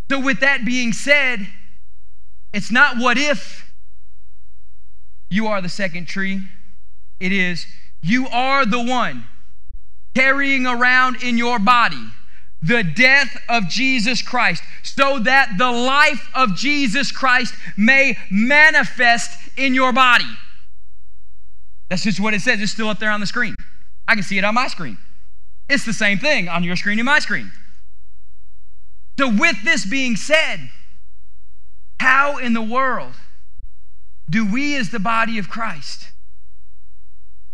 So, 0.09 0.19
with 0.19 0.39
that 0.39 0.65
being 0.65 0.91
said, 0.91 1.47
it's 2.51 2.71
not 2.71 2.97
what 2.97 3.17
if 3.17 3.71
you 5.29 5.47
are 5.47 5.61
the 5.61 5.69
second 5.69 6.07
tree, 6.07 6.41
it 7.19 7.31
is 7.31 7.65
you 8.01 8.27
are 8.29 8.65
the 8.65 8.81
one 8.81 9.25
carrying 10.17 10.65
around 10.65 11.21
in 11.21 11.37
your 11.37 11.59
body 11.59 12.03
the 12.63 12.83
death 12.83 13.37
of 13.47 13.69
Jesus 13.69 14.23
Christ, 14.23 14.63
so 14.81 15.19
that 15.19 15.59
the 15.59 15.71
life 15.71 16.27
of 16.33 16.55
Jesus 16.55 17.11
Christ 17.11 17.53
may 17.77 18.17
manifest 18.31 19.37
in 19.57 19.75
your 19.75 19.93
body. 19.93 20.25
That's 21.87 22.01
just 22.01 22.19
what 22.19 22.33
it 22.33 22.41
says. 22.41 22.59
It's 22.59 22.71
still 22.71 22.89
up 22.89 22.97
there 22.97 23.11
on 23.11 23.19
the 23.19 23.27
screen. 23.27 23.53
I 24.07 24.15
can 24.15 24.23
see 24.23 24.39
it 24.39 24.43
on 24.43 24.55
my 24.55 24.67
screen. 24.67 24.97
It's 25.69 25.85
the 25.85 25.93
same 25.93 26.17
thing 26.17 26.49
on 26.49 26.63
your 26.63 26.75
screen 26.75 26.97
and 26.97 27.05
my 27.05 27.19
screen. 27.19 27.51
So, 29.19 29.29
with 29.29 29.63
this 29.63 29.85
being 29.85 30.15
said, 30.15 30.69
how 31.99 32.39
in 32.39 32.53
the 32.53 32.61
world 32.61 33.13
do 34.27 34.51
we, 34.51 34.75
as 34.75 34.89
the 34.89 34.99
body 34.99 35.37
of 35.37 35.47
Christ, 35.47 36.09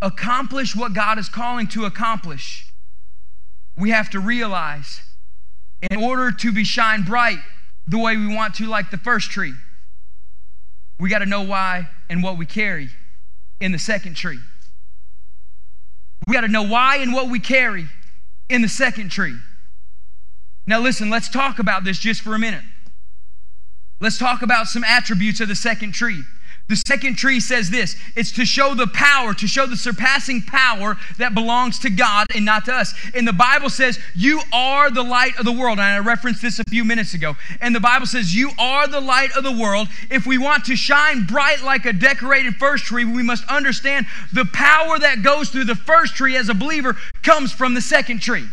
accomplish 0.04 0.76
what 0.76 0.94
God 0.94 1.18
is 1.18 1.30
calling 1.30 1.68
to 1.68 1.86
accomplish? 1.86 2.72
We 3.78 3.90
have 3.90 4.12
to 4.12 4.20
realize 4.20 5.02
in 5.90 5.98
order 5.98 6.32
to 6.32 6.52
be 6.52 6.64
shine 6.64 7.04
bright 7.04 7.40
the 7.88 7.98
way 7.98 8.16
we 8.16 8.34
want 8.34 8.56
to, 8.56 8.68
like 8.68 8.92
the 8.92 8.98
first 8.98 9.32
tree, 9.32 9.54
we 11.00 11.10
got 11.10 11.20
to 11.20 11.26
know 11.26 11.42
why 11.42 11.90
and 12.10 12.22
what 12.22 12.38
we 12.38 12.46
carry 12.46 12.90
in 13.60 13.72
the 13.72 13.80
second 13.80 14.16
tree. 14.16 14.40
We 16.28 16.34
got 16.34 16.42
to 16.42 16.48
know 16.48 16.64
why 16.64 16.98
and 16.98 17.14
what 17.14 17.30
we 17.30 17.40
carry 17.40 17.88
in 18.50 18.62
the 18.62 18.70
second 18.70 19.10
tree. 19.10 19.38
Now, 20.66 20.80
listen, 20.80 21.10
let's 21.10 21.30
talk 21.30 21.60
about 21.60 21.84
this 21.84 21.98
just 21.98 22.22
for 22.22 22.36
a 22.36 22.40
minute. 22.40 22.64
Let's 24.00 24.18
talk 24.18 24.42
about 24.42 24.68
some 24.68 24.84
attributes 24.84 25.40
of 25.42 25.48
the 25.48 25.56
second 25.56 25.94
tree. 25.94 26.24
The 26.70 26.82
second 26.88 27.18
tree 27.18 27.42
says 27.42 27.70
this 27.70 27.98
it's 28.16 28.32
to 28.34 28.46
show 28.46 28.74
the 28.74 28.88
power, 28.88 29.34
to 29.34 29.48
show 29.48 29.66
the 29.66 29.76
surpassing 29.76 30.42
power 30.42 30.98
that 31.18 31.34
belongs 31.34 31.78
to 31.80 31.90
God 31.90 32.28
and 32.34 32.46
not 32.46 32.66
to 32.66 32.74
us. 32.74 32.94
And 33.14 33.28
the 33.28 33.34
Bible 33.34 33.70
says, 33.70 34.00
You 34.16 34.42
are 34.54 34.90
the 34.90 35.04
light 35.04 35.38
of 35.38 35.46
the 35.46 35.52
world. 35.52 35.80
And 35.80 35.82
I 35.82 36.00
referenced 36.00 36.42
this 36.42 36.60
a 36.60 36.64
few 36.70 36.86
minutes 36.86 37.14
ago. 37.14 37.36
And 37.60 37.76
the 37.76 37.82
Bible 37.82 38.06
says, 38.06 38.34
You 38.34 38.52
are 38.58 38.88
the 38.88 39.02
light 39.02 39.36
of 39.36 39.44
the 39.44 39.52
world. 39.52 39.90
If 40.10 40.26
we 40.26 40.38
want 40.38 40.64
to 40.66 40.76
shine 40.78 41.26
bright 41.26 41.62
like 41.64 41.86
a 41.86 41.94
decorated 41.94 42.56
first 42.56 42.86
tree, 42.86 43.04
we 43.04 43.24
must 43.24 43.44
understand 43.46 44.06
the 44.32 44.46
power 44.46 44.98
that 45.00 45.22
goes 45.22 45.50
through 45.50 45.66
the 45.66 45.76
first 45.76 46.16
tree 46.16 46.38
as 46.38 46.48
a 46.48 46.54
believer 46.54 46.96
comes 47.24 47.52
from 47.52 47.74
the 47.74 47.82
second 47.82 48.22
tree. 48.22 48.48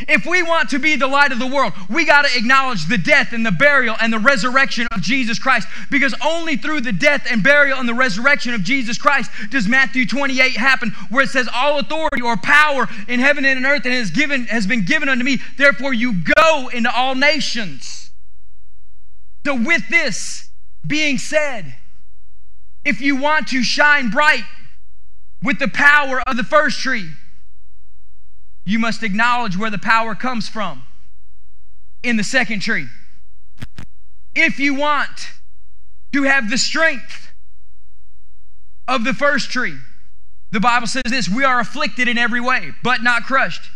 If 0.00 0.26
we 0.26 0.42
want 0.42 0.68
to 0.70 0.78
be 0.78 0.96
the 0.96 1.06
light 1.06 1.32
of 1.32 1.38
the 1.38 1.46
world, 1.46 1.72
we 1.88 2.04
got 2.04 2.26
to 2.26 2.38
acknowledge 2.38 2.86
the 2.86 2.98
death 2.98 3.32
and 3.32 3.46
the 3.46 3.50
burial 3.50 3.96
and 3.98 4.12
the 4.12 4.18
resurrection 4.18 4.86
of 4.92 5.00
Jesus 5.00 5.38
Christ 5.38 5.66
because 5.90 6.14
only 6.22 6.56
through 6.56 6.82
the 6.82 6.92
death 6.92 7.26
and 7.30 7.42
burial 7.42 7.78
and 7.78 7.88
the 7.88 7.94
resurrection 7.94 8.52
of 8.52 8.62
Jesus 8.62 8.98
Christ 8.98 9.30
does 9.50 9.66
Matthew 9.66 10.06
28 10.06 10.56
happen 10.56 10.90
where 11.08 11.24
it 11.24 11.30
says 11.30 11.48
all 11.52 11.78
authority 11.78 12.20
or 12.20 12.36
power 12.36 12.86
in 13.08 13.20
heaven 13.20 13.46
and 13.46 13.58
in 13.58 13.64
earth 13.64 13.86
and 13.86 13.94
has 13.94 14.10
given 14.10 14.44
has 14.46 14.66
been 14.66 14.84
given 14.84 15.08
unto 15.08 15.24
me 15.24 15.38
therefore 15.56 15.94
you 15.94 16.22
go 16.36 16.68
into 16.68 16.94
all 16.94 17.14
nations. 17.14 18.10
So 19.46 19.54
with 19.54 19.88
this 19.88 20.50
being 20.86 21.16
said, 21.16 21.74
if 22.84 23.00
you 23.00 23.16
want 23.16 23.48
to 23.48 23.62
shine 23.62 24.10
bright 24.10 24.44
with 25.42 25.58
the 25.58 25.68
power 25.68 26.20
of 26.26 26.36
the 26.36 26.44
first 26.44 26.80
tree, 26.80 27.10
you 28.66 28.80
must 28.80 29.02
acknowledge 29.02 29.56
where 29.56 29.70
the 29.70 29.78
power 29.78 30.14
comes 30.14 30.48
from 30.48 30.82
in 32.02 32.16
the 32.16 32.24
second 32.24 32.60
tree. 32.60 32.88
If 34.34 34.58
you 34.58 34.74
want 34.74 35.28
to 36.12 36.24
have 36.24 36.50
the 36.50 36.58
strength 36.58 37.32
of 38.88 39.04
the 39.04 39.14
first 39.14 39.50
tree, 39.50 39.78
the 40.50 40.60
Bible 40.60 40.88
says 40.88 41.04
this 41.06 41.28
we 41.28 41.44
are 41.44 41.60
afflicted 41.60 42.08
in 42.08 42.18
every 42.18 42.40
way, 42.40 42.72
but 42.82 43.02
not 43.02 43.22
crushed. 43.22 43.70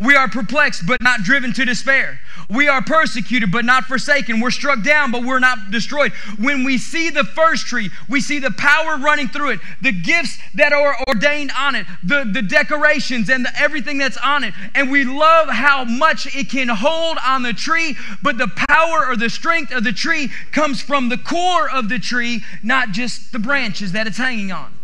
We 0.00 0.16
are 0.16 0.28
perplexed, 0.28 0.86
but 0.86 1.00
not 1.00 1.22
driven 1.22 1.52
to 1.52 1.64
despair. 1.64 2.18
We 2.50 2.66
are 2.66 2.82
persecuted, 2.82 3.52
but 3.52 3.64
not 3.64 3.84
forsaken. 3.84 4.40
We're 4.40 4.50
struck 4.50 4.82
down, 4.82 5.12
but 5.12 5.22
we're 5.22 5.38
not 5.38 5.70
destroyed. 5.70 6.12
When 6.36 6.64
we 6.64 6.78
see 6.78 7.10
the 7.10 7.22
first 7.22 7.66
tree, 7.66 7.90
we 8.08 8.20
see 8.20 8.40
the 8.40 8.50
power 8.50 8.96
running 8.96 9.28
through 9.28 9.50
it, 9.50 9.60
the 9.80 9.92
gifts 9.92 10.36
that 10.54 10.72
are 10.72 10.96
ordained 11.06 11.52
on 11.56 11.76
it, 11.76 11.86
the, 12.02 12.28
the 12.30 12.42
decorations 12.42 13.28
and 13.28 13.44
the, 13.44 13.50
everything 13.56 13.98
that's 13.98 14.16
on 14.16 14.42
it. 14.42 14.52
And 14.74 14.90
we 14.90 15.04
love 15.04 15.48
how 15.48 15.84
much 15.84 16.26
it 16.34 16.50
can 16.50 16.68
hold 16.68 17.16
on 17.24 17.44
the 17.44 17.52
tree, 17.52 17.96
but 18.20 18.36
the 18.36 18.48
power 18.48 19.06
or 19.06 19.16
the 19.16 19.30
strength 19.30 19.72
of 19.72 19.84
the 19.84 19.92
tree 19.92 20.28
comes 20.50 20.82
from 20.82 21.08
the 21.08 21.18
core 21.18 21.70
of 21.70 21.88
the 21.88 22.00
tree, 22.00 22.42
not 22.64 22.90
just 22.90 23.30
the 23.30 23.38
branches 23.38 23.92
that 23.92 24.08
it's 24.08 24.18
hanging 24.18 24.50
on. 24.50 24.74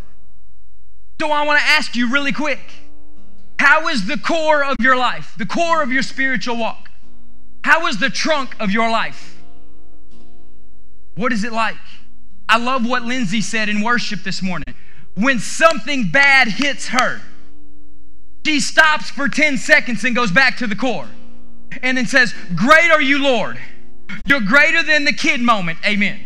So 1.20 1.32
I 1.32 1.44
want 1.44 1.58
to 1.58 1.66
ask 1.66 1.96
you 1.96 2.12
really 2.12 2.32
quick 2.32 2.60
how 3.60 3.88
is 3.88 4.06
the 4.06 4.16
core 4.16 4.64
of 4.64 4.76
your 4.80 4.96
life, 4.96 5.34
the 5.36 5.44
core 5.44 5.82
of 5.82 5.92
your 5.92 6.02
spiritual 6.02 6.56
walk? 6.56 6.90
How 7.62 7.88
is 7.88 7.98
the 7.98 8.08
trunk 8.08 8.56
of 8.58 8.70
your 8.70 8.90
life? 8.90 9.38
What 11.14 11.30
is 11.30 11.44
it 11.44 11.52
like? 11.52 11.76
I 12.48 12.56
love 12.56 12.88
what 12.88 13.02
Lindsay 13.02 13.42
said 13.42 13.68
in 13.68 13.82
worship 13.82 14.22
this 14.22 14.40
morning. 14.40 14.74
When 15.14 15.38
something 15.38 16.10
bad 16.10 16.48
hits 16.48 16.88
her, 16.88 17.20
she 18.46 18.60
stops 18.60 19.10
for 19.10 19.28
10 19.28 19.58
seconds 19.58 20.04
and 20.04 20.16
goes 20.16 20.32
back 20.32 20.56
to 20.56 20.66
the 20.66 20.74
core 20.74 21.08
and 21.82 21.98
then 21.98 22.06
says, 22.06 22.32
Great 22.54 22.90
are 22.90 23.02
you, 23.02 23.22
Lord. 23.22 23.58
You're 24.24 24.40
greater 24.40 24.82
than 24.82 25.04
the 25.04 25.12
kid 25.12 25.42
moment. 25.42 25.80
Amen. 25.84 26.18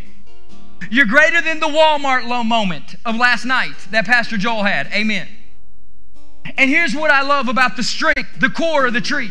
You're 0.88 1.06
greater 1.06 1.40
than 1.40 1.58
the 1.58 1.66
Walmart 1.66 2.28
low 2.28 2.44
moment 2.44 2.94
of 3.04 3.16
last 3.16 3.44
night 3.44 3.74
that 3.90 4.06
Pastor 4.06 4.36
Joel 4.36 4.62
had. 4.62 4.86
Amen. 4.92 5.26
And 6.56 6.70
here's 6.70 6.94
what 6.94 7.10
I 7.10 7.22
love 7.22 7.48
about 7.48 7.76
the 7.76 7.82
strength, 7.82 8.38
the 8.38 8.50
core 8.50 8.86
of 8.86 8.92
the 8.92 9.00
tree. 9.00 9.30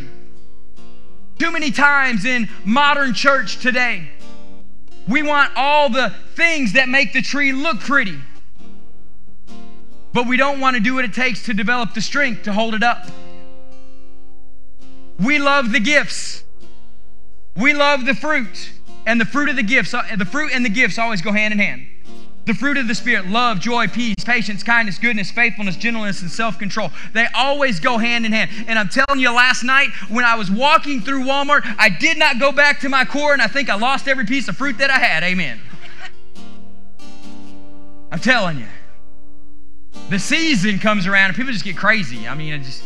Too 1.39 1.51
many 1.51 1.71
times 1.71 2.25
in 2.25 2.49
modern 2.63 3.13
church 3.13 3.59
today, 3.59 4.09
we 5.07 5.23
want 5.23 5.51
all 5.55 5.89
the 5.89 6.13
things 6.35 6.73
that 6.73 6.89
make 6.89 7.13
the 7.13 7.21
tree 7.21 7.51
look 7.51 7.79
pretty. 7.79 8.19
But 10.13 10.27
we 10.27 10.37
don't 10.37 10.59
want 10.59 10.75
to 10.75 10.79
do 10.79 10.95
what 10.95 11.05
it 11.05 11.13
takes 11.13 11.43
to 11.45 11.53
develop 11.53 11.93
the 11.93 12.01
strength 12.01 12.43
to 12.43 12.53
hold 12.53 12.75
it 12.75 12.83
up. 12.83 13.07
We 15.19 15.39
love 15.39 15.71
the 15.71 15.79
gifts. 15.79 16.43
We 17.55 17.73
love 17.73 18.05
the 18.05 18.13
fruit. 18.13 18.71
And 19.05 19.19
the 19.19 19.25
fruit 19.25 19.49
of 19.49 19.55
the 19.55 19.63
gifts, 19.63 19.93
uh, 19.93 20.03
the 20.17 20.25
fruit 20.25 20.51
and 20.53 20.63
the 20.63 20.69
gifts 20.69 20.97
always 20.97 21.21
go 21.21 21.31
hand 21.31 21.51
in 21.51 21.59
hand. 21.59 21.87
The 22.45 22.53
fruit 22.53 22.75
of 22.75 22.89
the 22.89 22.95
Spirit 22.95 23.27
love, 23.27 23.61
joy, 23.61 23.87
peace, 23.87 24.23
patience, 24.25 24.63
kindness, 24.63 24.97
goodness, 24.97 25.31
faithfulness, 25.31 25.77
gentleness, 25.77 26.21
and 26.21 26.29
self 26.29 26.59
control. 26.59 26.91
They 27.13 27.27
always 27.33 27.79
go 27.79 27.97
hand 27.97 28.25
in 28.25 28.33
hand. 28.33 28.51
And 28.67 28.77
I'm 28.77 28.89
telling 28.89 29.19
you, 29.19 29.31
last 29.31 29.63
night 29.63 29.89
when 30.09 30.25
I 30.25 30.35
was 30.35 30.51
walking 30.51 30.99
through 31.01 31.23
Walmart, 31.23 31.61
I 31.77 31.89
did 31.89 32.17
not 32.17 32.39
go 32.39 32.51
back 32.51 32.81
to 32.81 32.89
my 32.89 33.05
core, 33.05 33.31
and 33.33 33.41
I 33.41 33.47
think 33.47 33.69
I 33.69 33.75
lost 33.75 34.07
every 34.07 34.25
piece 34.25 34.49
of 34.49 34.57
fruit 34.57 34.77
that 34.79 34.89
I 34.89 34.99
had. 34.99 35.23
Amen. 35.23 35.59
I'm 38.11 38.19
telling 38.19 38.59
you. 38.59 38.67
The 40.09 40.19
season 40.19 40.79
comes 40.79 41.07
around 41.07 41.27
and 41.29 41.35
people 41.35 41.53
just 41.53 41.63
get 41.63 41.77
crazy. 41.77 42.27
I 42.27 42.35
mean, 42.35 42.53
it 42.53 42.63
just, 42.63 42.83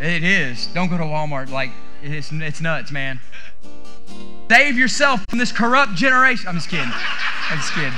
it 0.00 0.24
is. 0.24 0.68
Don't 0.68 0.88
go 0.88 0.96
to 0.96 1.04
Walmart. 1.04 1.50
Like, 1.50 1.70
it's, 2.02 2.32
it's 2.32 2.60
nuts, 2.60 2.90
man. 2.90 3.20
Save 4.50 4.78
yourself 4.78 5.24
from 5.28 5.38
this 5.38 5.52
corrupt 5.52 5.94
generation. 5.94 6.48
I'm 6.48 6.54
just 6.54 6.68
kidding. 6.68 6.90
I'm 6.90 7.58
just 7.58 7.72
kidding. 7.72 7.92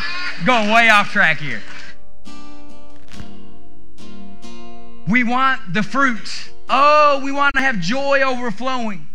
Going 0.44 0.70
way 0.70 0.88
off 0.90 1.11
track 1.11 1.38
here. 1.38 1.62
We 5.09 5.25
want 5.25 5.72
the 5.72 5.83
fruit. 5.83 6.51
Oh, 6.68 7.20
we 7.25 7.33
want 7.33 7.55
to 7.55 7.61
have 7.61 7.81
joy 7.81 8.22
overflowing. 8.22 9.06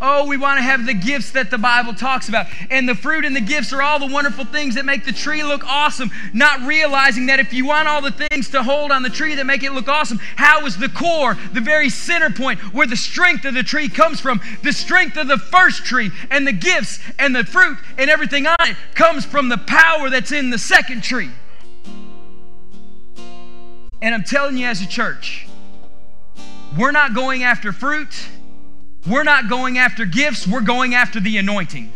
Oh, 0.00 0.26
we 0.26 0.36
want 0.36 0.58
to 0.58 0.62
have 0.62 0.86
the 0.86 0.94
gifts 0.94 1.32
that 1.32 1.50
the 1.50 1.58
Bible 1.58 1.92
talks 1.92 2.28
about. 2.28 2.46
And 2.70 2.88
the 2.88 2.94
fruit 2.94 3.24
and 3.24 3.34
the 3.34 3.40
gifts 3.40 3.72
are 3.72 3.82
all 3.82 3.98
the 3.98 4.06
wonderful 4.06 4.44
things 4.44 4.76
that 4.76 4.84
make 4.84 5.04
the 5.04 5.12
tree 5.12 5.42
look 5.42 5.64
awesome, 5.66 6.10
not 6.32 6.60
realizing 6.60 7.26
that 7.26 7.40
if 7.40 7.52
you 7.52 7.66
want 7.66 7.88
all 7.88 8.00
the 8.00 8.12
things 8.12 8.48
to 8.50 8.62
hold 8.62 8.92
on 8.92 9.02
the 9.02 9.10
tree 9.10 9.34
that 9.34 9.44
make 9.44 9.64
it 9.64 9.72
look 9.72 9.88
awesome, 9.88 10.18
how 10.36 10.64
is 10.66 10.76
the 10.76 10.88
core, 10.88 11.36
the 11.52 11.60
very 11.60 11.90
center 11.90 12.30
point 12.30 12.60
where 12.72 12.86
the 12.86 12.96
strength 12.96 13.44
of 13.44 13.54
the 13.54 13.62
tree 13.62 13.88
comes 13.88 14.20
from? 14.20 14.40
The 14.62 14.72
strength 14.72 15.16
of 15.16 15.26
the 15.26 15.38
first 15.38 15.84
tree 15.84 16.10
and 16.30 16.46
the 16.46 16.52
gifts 16.52 17.00
and 17.18 17.34
the 17.34 17.44
fruit 17.44 17.78
and 17.96 18.08
everything 18.08 18.46
on 18.46 18.56
it 18.60 18.76
comes 18.94 19.24
from 19.24 19.48
the 19.48 19.58
power 19.58 20.10
that's 20.10 20.30
in 20.30 20.50
the 20.50 20.58
second 20.58 21.02
tree. 21.02 21.30
And 24.00 24.14
I'm 24.14 24.22
telling 24.22 24.56
you, 24.56 24.66
as 24.66 24.80
a 24.80 24.86
church, 24.86 25.48
we're 26.78 26.92
not 26.92 27.14
going 27.14 27.42
after 27.42 27.72
fruit 27.72 28.28
we're 29.06 29.24
not 29.24 29.48
going 29.48 29.78
after 29.78 30.04
gifts, 30.04 30.46
we're 30.46 30.60
going 30.60 30.94
after 30.94 31.20
the 31.20 31.38
anointing. 31.38 31.92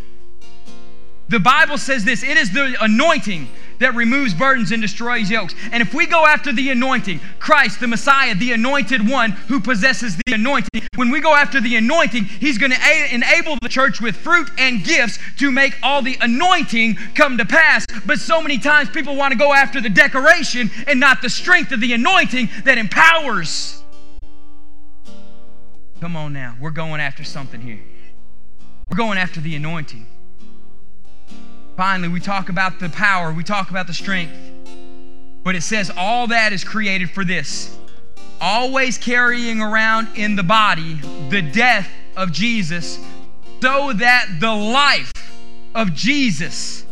The 1.29 1.41
Bible 1.41 1.79
says 1.79 2.05
this 2.05 2.23
it 2.23 2.37
is 2.37 2.53
the 2.53 2.77
anointing 2.81 3.49
that 3.79 3.95
removes 3.95 4.35
burdens 4.35 4.71
and 4.71 4.83
destroys 4.83 5.31
yokes. 5.31 5.55
And 5.73 5.83
if 5.83 5.95
we 5.95 6.07
go 6.07 6.27
after 6.27 6.53
the 6.53 6.71
anointing, 6.71 7.21
Christ, 7.38 7.81
the 7.81 7.89
Messiah, 7.89 8.35
the 8.35 8.53
anointed 8.53 9.09
one 9.09 9.31
who 9.31 9.59
possesses 9.59 10.16
the 10.26 10.35
anointing, 10.35 10.83
when 10.95 11.11
we 11.11 11.20
go 11.20 11.35
after 11.35 11.61
the 11.61 11.76
anointing, 11.76 12.24
He's 12.24 12.59
going 12.59 12.72
to 12.72 12.79
a- 12.79 13.14
enable 13.14 13.57
the 13.62 13.68
church 13.68 14.01
with 14.01 14.16
fruit 14.16 14.51
and 14.59 14.85
gifts 14.85 15.18
to 15.39 15.51
make 15.51 15.74
all 15.83 16.03
the 16.03 16.16
anointing 16.20 16.97
come 17.14 17.39
to 17.39 17.45
pass. 17.45 17.87
But 18.07 18.18
so 18.18 18.41
many 18.41 18.59
times 18.59 18.91
people 18.91 19.16
want 19.16 19.33
to 19.33 19.39
go 19.39 19.53
after 19.53 19.81
the 19.81 19.91
decoration 19.91 20.70
and 20.87 21.01
not 21.01 21.22
the 21.22 21.31
strength 21.31 21.72
of 21.72 21.81
the 21.81 21.93
anointing 21.93 22.51
that 22.64 22.79
empowers. 22.79 23.82
Come 26.03 26.16
on 26.16 26.32
now. 26.32 26.57
We're 26.61 26.70
going 26.70 27.00
after 27.00 27.22
something 27.22 27.61
here. 27.61 27.78
We're 28.90 28.96
going 28.96 29.18
after 29.18 29.40
the 29.40 29.55
anointing. 29.55 30.05
Finally, 31.76 32.09
we 32.09 32.18
talk 32.18 32.48
about 32.48 32.80
the 32.80 32.88
power, 32.88 33.32
we 33.32 33.44
talk 33.44 33.70
about 33.70 33.86
the 33.86 33.94
strength. 33.94 34.34
But 35.44 35.55
it 35.55 35.61
says 35.61 35.92
all 35.96 36.26
that 36.26 36.53
is 36.53 36.64
created 36.64 37.09
for 37.09 37.24
this 37.24 37.78
always 38.40 38.98
carrying 38.98 39.61
around 39.61 40.09
in 40.16 40.34
the 40.34 40.42
body 40.42 40.94
the 41.30 41.40
death 41.40 41.88
of 42.16 42.32
Jesus, 42.32 42.98
so 43.61 43.92
that 43.92 44.26
the 44.40 44.53
life 44.53 45.12
of 45.72 45.94
Jesus 45.94 46.84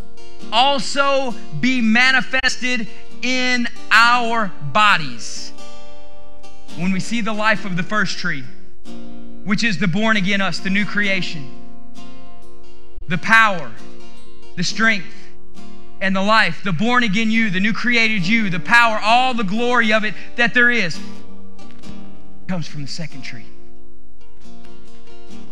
also 0.53 1.35
be 1.61 1.81
manifested 1.81 2.87
in 3.23 3.67
our 3.91 4.53
bodies. 4.73 5.53
When 6.77 6.93
we 6.93 7.01
see 7.01 7.23
the 7.23 7.33
life 7.33 7.65
of 7.65 7.77
the 7.77 7.83
first 7.83 8.17
tree, 8.17 8.45
which 9.45 9.65
is 9.65 9.79
the 9.79 9.89
born 9.89 10.17
again 10.17 10.41
us, 10.41 10.59
the 10.59 10.71
new 10.71 10.85
creation, 10.85 11.51
the 13.09 13.19
power, 13.19 13.71
the 14.57 14.65
strength, 14.65 15.15
and 16.01 16.17
the 16.17 16.23
life, 16.23 16.63
the 16.65 16.73
born 16.73 17.03
again 17.03 17.31
you, 17.31 17.51
the 17.51 17.61
new 17.61 17.73
created 17.73 18.27
you, 18.27 18.51
the 18.51 18.61
power, 18.61 18.99
all 19.03 19.35
the 19.35 19.45
glory 19.45 19.93
of 19.93 20.05
it 20.05 20.15
that 20.37 20.55
there 20.55 20.71
is, 20.71 20.99
comes 22.49 22.67
from 22.67 22.83
the 22.83 22.89
second 22.89 23.23
tree. 23.23 23.47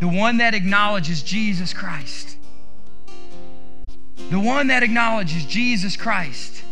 The 0.00 0.08
one 0.08 0.38
that 0.38 0.54
acknowledges 0.54 1.22
Jesus 1.22 1.72
Christ. 1.72 2.36
The 4.30 4.38
one 4.38 4.68
that 4.68 4.82
acknowledges 4.82 5.44
Jesus 5.44 5.96
Christ 5.96 6.62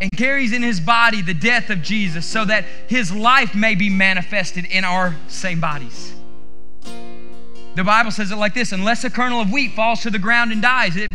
and 0.00 0.10
carries 0.12 0.52
in 0.52 0.62
his 0.62 0.80
body 0.80 1.22
the 1.22 1.34
death 1.34 1.70
of 1.70 1.82
Jesus 1.82 2.26
so 2.26 2.44
that 2.44 2.64
his 2.88 3.12
life 3.12 3.54
may 3.54 3.74
be 3.74 3.88
manifested 3.88 4.64
in 4.66 4.84
our 4.84 5.16
same 5.28 5.60
bodies. 5.60 6.14
The 7.76 7.84
Bible 7.84 8.10
says 8.10 8.30
it 8.30 8.36
like 8.36 8.54
this 8.54 8.72
Unless 8.72 9.04
a 9.04 9.10
kernel 9.10 9.40
of 9.40 9.52
wheat 9.52 9.72
falls 9.72 10.00
to 10.02 10.10
the 10.10 10.18
ground 10.18 10.50
and 10.50 10.62
dies, 10.62 10.96
it, 10.96 11.08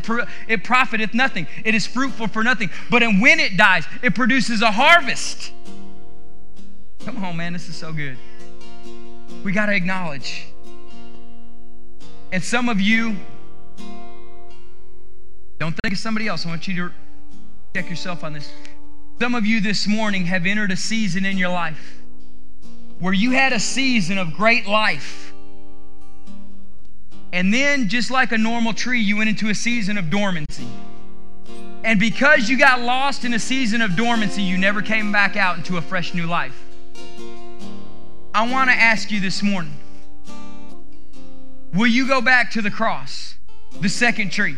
it 0.48 0.64
profiteth 0.64 1.14
nothing. 1.14 1.48
It 1.66 1.74
is 1.74 1.88
fruitful 1.88 2.28
for 2.28 2.44
nothing. 2.44 2.70
But 2.90 3.02
when 3.02 3.40
it 3.40 3.58
dies, 3.58 3.86
it 4.04 4.14
produces 4.14 4.62
a 4.62 4.72
harvest. 4.72 5.52
Come 7.00 7.24
on, 7.26 7.36
man, 7.36 7.54
this 7.54 7.68
is 7.68 7.76
so 7.76 7.92
good. 7.92 8.16
We 9.44 9.52
got 9.52 9.66
to 9.66 9.74
acknowledge. 9.74 10.46
And 12.32 12.44
some 12.44 12.70
of 12.70 12.80
you, 12.80 13.18
don't 15.58 15.76
think 15.82 15.94
of 15.94 16.00
somebody 16.00 16.28
else. 16.28 16.46
I 16.46 16.50
want 16.50 16.68
you 16.68 16.76
to 16.76 16.94
check 17.76 17.90
yourself 17.90 18.24
on 18.24 18.34
this. 18.34 18.52
Some 19.22 19.36
of 19.36 19.46
you 19.46 19.62
this 19.62 19.86
morning 19.86 20.26
have 20.26 20.48
entered 20.48 20.72
a 20.72 20.76
season 20.76 21.26
in 21.26 21.38
your 21.38 21.50
life 21.50 22.02
where 22.98 23.14
you 23.14 23.30
had 23.30 23.54
a 23.54 23.60
season 23.60 24.18
of 24.18 24.34
great 24.34 24.66
life. 24.66 25.32
And 27.32 27.54
then, 27.54 27.88
just 27.88 28.10
like 28.10 28.32
a 28.32 28.38
normal 28.40 28.74
tree, 28.74 29.00
you 29.00 29.18
went 29.18 29.30
into 29.30 29.50
a 29.50 29.54
season 29.54 30.00
of 30.00 30.10
dormancy. 30.10 30.68
And 31.84 32.00
because 32.00 32.50
you 32.50 32.58
got 32.58 32.82
lost 32.82 33.24
in 33.24 33.36
a 33.36 33.38
season 33.38 33.84
of 33.84 33.96
dormancy, 33.96 34.42
you 34.42 34.58
never 34.58 34.82
came 34.82 35.12
back 35.12 35.38
out 35.38 35.56
into 35.56 35.78
a 35.78 35.84
fresh 35.84 36.16
new 36.16 36.26
life. 36.26 36.60
I 38.34 38.52
want 38.52 38.72
to 38.72 38.76
ask 38.76 39.12
you 39.12 39.20
this 39.20 39.44
morning 39.44 39.78
will 41.76 41.86
you 41.86 42.08
go 42.08 42.22
back 42.22 42.50
to 42.54 42.64
the 42.64 42.72
cross, 42.72 43.36
the 43.82 43.88
second 43.88 44.32
tree? 44.32 44.56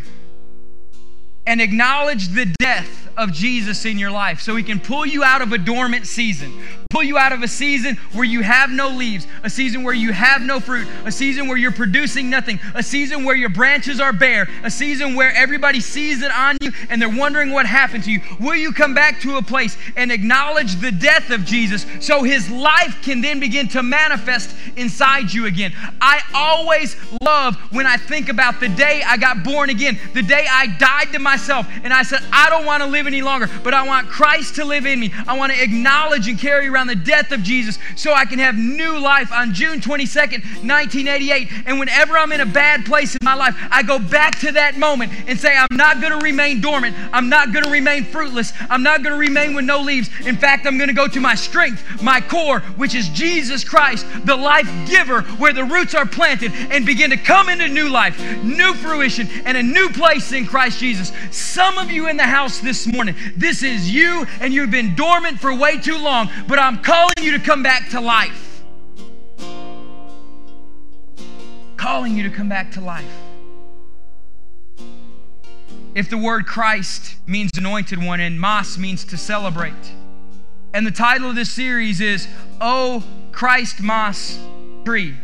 and 1.46 1.62
acknowledge 1.62 2.30
the 2.30 2.46
death 2.60 3.10
of 3.18 3.32
Jesus 3.32 3.86
in 3.86 3.98
your 3.98 4.12
life 4.12 4.42
so 4.42 4.56
he 4.56 4.64
can 4.64 4.80
pull 4.80 5.06
you 5.06 5.24
out 5.24 5.42
of 5.42 5.52
a 5.52 5.58
dormant 5.58 6.08
season, 6.08 6.52
pull 6.90 7.04
you 7.04 7.18
out 7.18 7.32
of 7.32 7.44
a 7.44 7.48
season 7.48 7.96
where 8.14 8.26
you 8.26 8.42
have 8.42 8.70
no 8.70 8.90
leaves, 8.90 9.28
a 9.44 9.50
season 9.50 9.84
where 9.84 9.94
you 9.94 10.12
have 10.12 10.42
no 10.42 10.60
fruit, 10.60 10.88
a 11.06 11.12
season 11.12 11.48
where 11.48 11.58
you're 11.58 11.72
producing 11.72 12.30
nothing, 12.30 12.60
a 12.76 12.84
season 12.84 13.24
where 13.24 13.36
your 13.36 13.50
branches 13.50 14.00
are 14.00 14.14
bare, 14.14 14.48
a 14.64 14.72
season 14.72 15.16
where 15.16 15.34
everybody 15.34 15.80
sees 15.80 16.22
it 16.22 16.32
on 16.32 16.58
you 16.62 16.72
and 16.90 17.02
they're 17.02 17.10
wondering 17.10 17.52
what 17.52 17.66
happened 17.66 18.04
to 18.04 18.12
you. 18.12 18.22
Will 18.40 18.56
you 18.56 18.72
come 18.72 18.94
back 18.94 19.20
to 19.22 19.38
a 19.38 19.42
place 19.42 19.78
and 19.96 20.12
acknowledge 20.12 20.76
the 20.76 20.92
death 20.92 21.30
of 21.30 21.46
Jesus 21.46 21.86
so 22.00 22.24
his 22.24 22.50
life 22.50 23.02
can 23.02 23.22
then 23.22 23.40
begin 23.40 23.68
to 23.70 23.84
manifest 23.84 24.56
inside 24.76 25.32
you 25.32 25.46
again? 25.46 25.74
I 26.02 26.22
always 26.34 26.96
love 27.22 27.56
when 27.72 27.86
I 27.86 27.98
think 27.98 28.30
about 28.30 28.60
the 28.60 28.70
day 28.70 29.04
I 29.06 29.18
got 29.18 29.44
born 29.44 29.70
again, 29.70 30.00
the 30.14 30.22
day 30.22 30.46
I 30.50 30.68
died 30.78 31.12
to 31.14 31.20
myself 31.20 31.68
and 31.84 31.94
I 31.94 32.04
said, 32.04 32.20
I 32.32 32.50
don't 32.50 32.66
want 32.66 32.84
to 32.84 32.90
live 33.04 33.14
any 33.14 33.22
longer, 33.22 33.50
but 33.64 33.74
I 33.74 33.86
want 33.86 34.08
Christ 34.08 34.56
to 34.56 34.66
live 34.66 34.86
in 34.86 35.00
me. 35.00 35.12
I 35.28 35.38
want 35.38 35.52
to 35.52 35.62
acknowledge 35.62 36.28
and 36.28 36.40
carry 36.40 36.68
around 36.68 36.88
the 36.88 36.96
death 36.96 37.32
of 37.32 37.44
Jesus 37.44 37.78
so 37.98 38.14
I 38.14 38.24
can 38.26 38.40
have 38.40 38.56
new 38.56 38.98
life 38.98 39.32
on 39.32 39.54
June 39.54 39.82
22nd, 39.82 40.44
1988. 40.64 41.50
And 41.66 41.80
whenever 41.80 42.18
I'm 42.18 42.32
in 42.32 42.40
a 42.40 42.46
bad 42.46 42.86
place 42.86 43.14
in 43.14 43.20
my 43.24 43.34
life, 43.34 43.56
I 43.70 43.84
go 43.84 44.00
back 44.00 44.40
to 44.40 44.54
that 44.54 44.78
moment 44.78 45.12
and 45.28 45.38
say, 45.38 45.56
I'm 45.58 45.76
not 45.76 46.00
going 46.00 46.18
to 46.18 46.24
remain 46.24 46.62
dormant. 46.62 46.96
I'm 47.12 47.28
not 47.28 47.52
going 47.52 47.66
to 47.66 47.72
remain 47.72 48.06
fruitless. 48.06 48.54
I'm 48.70 48.84
not 48.84 49.04
going 49.04 49.14
to 49.14 49.20
remain 49.20 49.54
with 49.54 49.66
no 49.66 49.82
leaves. 49.82 50.10
In 50.26 50.38
fact, 50.38 50.66
I'm 50.66 50.78
going 50.78 50.88
to 50.88 50.96
go 50.96 51.08
to 51.08 51.20
my 51.20 51.36
strength, 51.36 52.02
my 52.02 52.22
core, 52.22 52.62
which 52.78 52.96
is 52.96 53.10
Jesus 53.10 53.64
Christ, 53.66 54.06
the 54.26 54.36
life 54.36 54.70
giver, 54.88 55.24
where 55.38 55.54
the 55.54 55.66
roots 55.66 55.94
are 55.94 56.06
planted 56.06 56.54
and 56.54 56.86
begin 56.86 57.10
to 57.10 57.18
come 57.18 57.50
into 57.50 57.68
new 57.68 57.90
life, 57.90 58.18
new 58.44 58.74
fruition, 58.76 59.28
and 59.46 59.58
a 59.58 59.64
new 59.64 59.90
place 59.90 60.32
in 60.32 60.46
Christ 60.46 60.80
Jesus. 60.80 61.12
Some 61.32 61.78
of 61.78 61.92
you 61.92 62.08
in 62.08 62.16
the 62.16 62.24
house 62.24 62.60
this 62.60 62.88
morning, 62.94 63.16
this 63.36 63.64
is 63.64 63.90
you 63.90 64.28
and 64.40 64.54
you've 64.54 64.70
been 64.70 64.94
dormant 64.94 65.40
for 65.40 65.54
way 65.54 65.80
too 65.80 65.98
long, 65.98 66.30
but 66.48 66.60
I'm 66.60 66.78
calling 66.84 67.16
you 67.20 67.32
to 67.32 67.40
come 67.40 67.64
back 67.64 67.90
to 67.90 68.00
life. 68.00 68.64
Calling 71.76 72.16
you 72.16 72.22
to 72.24 72.30
come 72.30 72.48
back 72.48 72.72
to 72.74 72.82
life. 72.82 73.12
If 75.96 76.12
the 76.12 76.20
word 76.20 76.46
Christ 76.46 77.16
means 77.26 77.50
anointed 77.58 78.02
one 78.02 78.20
and 78.20 78.40
Mas 78.40 78.78
means 78.78 79.04
to 79.06 79.18
celebrate, 79.18 79.74
and 80.72 80.86
the 80.86 80.92
title 80.92 81.30
of 81.30 81.36
this 81.36 81.50
series 81.50 82.00
is 82.00 82.28
Oh 82.62 83.04
Christ 83.32 83.82
Mas 83.82 84.40
Tree. 84.86 85.16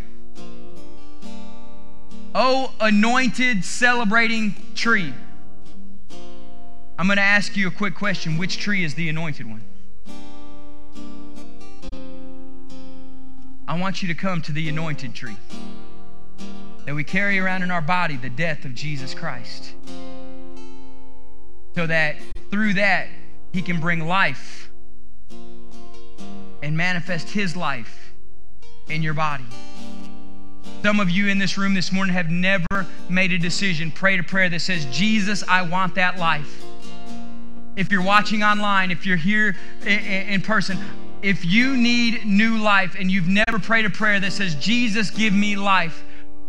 Oh, 2.34 2.74
anointed, 2.80 3.64
celebrating 3.64 4.56
tree. 4.74 5.14
I'm 7.00 7.06
going 7.06 7.16
to 7.16 7.24
ask 7.24 7.56
you 7.56 7.66
a 7.66 7.72
quick 7.72 7.96
question. 7.96 8.38
Which 8.38 8.58
tree 8.58 8.84
is 8.84 8.94
the 8.94 9.08
anointed 9.08 9.46
one? 9.50 9.64
I 13.66 13.80
want 13.80 14.02
you 14.02 14.10
to 14.10 14.14
come 14.14 14.42
to 14.42 14.52
the 14.52 14.68
anointed 14.68 15.16
tree 15.16 15.38
that 16.86 16.94
we 16.94 17.06
carry 17.06 17.40
around 17.40 17.64
in 17.64 17.72
our 17.72 17.82
body 17.82 18.18
the 18.18 18.30
death 18.30 18.66
of 18.66 18.76
Jesus 18.76 19.14
Christ. 19.14 19.74
So 21.74 21.88
that 21.88 22.18
through 22.52 22.74
that, 22.74 23.08
He 23.54 23.62
can 23.62 23.80
bring 23.80 24.06
life 24.06 24.70
and 26.62 26.76
manifest 26.76 27.30
His 27.30 27.56
life 27.56 28.12
in 28.90 29.02
your 29.02 29.14
body. 29.14 29.46
Some 30.84 31.00
of 31.00 31.10
you 31.10 31.30
in 31.30 31.38
this 31.38 31.58
room 31.58 31.76
this 31.76 31.94
morning 31.94 32.14
have 32.14 32.30
never 32.30 32.86
made 33.08 33.32
a 33.32 33.38
decision, 33.38 33.90
prayed 33.90 34.20
a 34.20 34.24
prayer 34.24 34.50
that 34.50 34.60
says, 34.60 34.84
Jesus, 34.88 35.46
I 35.48 35.62
want 35.62 35.96
that 35.96 36.20
life 36.20 36.66
if 37.80 37.94
you're 37.94 38.04
watching 38.04 38.44
online, 38.44 38.92
if 38.92 39.06
you're 39.06 39.16
here 39.16 39.56
in 39.86 40.42
person, 40.42 40.78
if 41.22 41.46
you 41.46 41.78
need 41.78 42.26
new 42.26 42.58
life 42.58 42.98
and 43.00 43.10
you've 43.10 43.30
never 43.30 43.58
prayed 43.58 43.86
a 43.86 43.90
prayer 43.90 44.20
that 44.20 44.34
says, 44.34 44.54
Jesus, 44.56 45.10
give 45.10 45.32
me 45.34 45.56
life, 45.56 46.04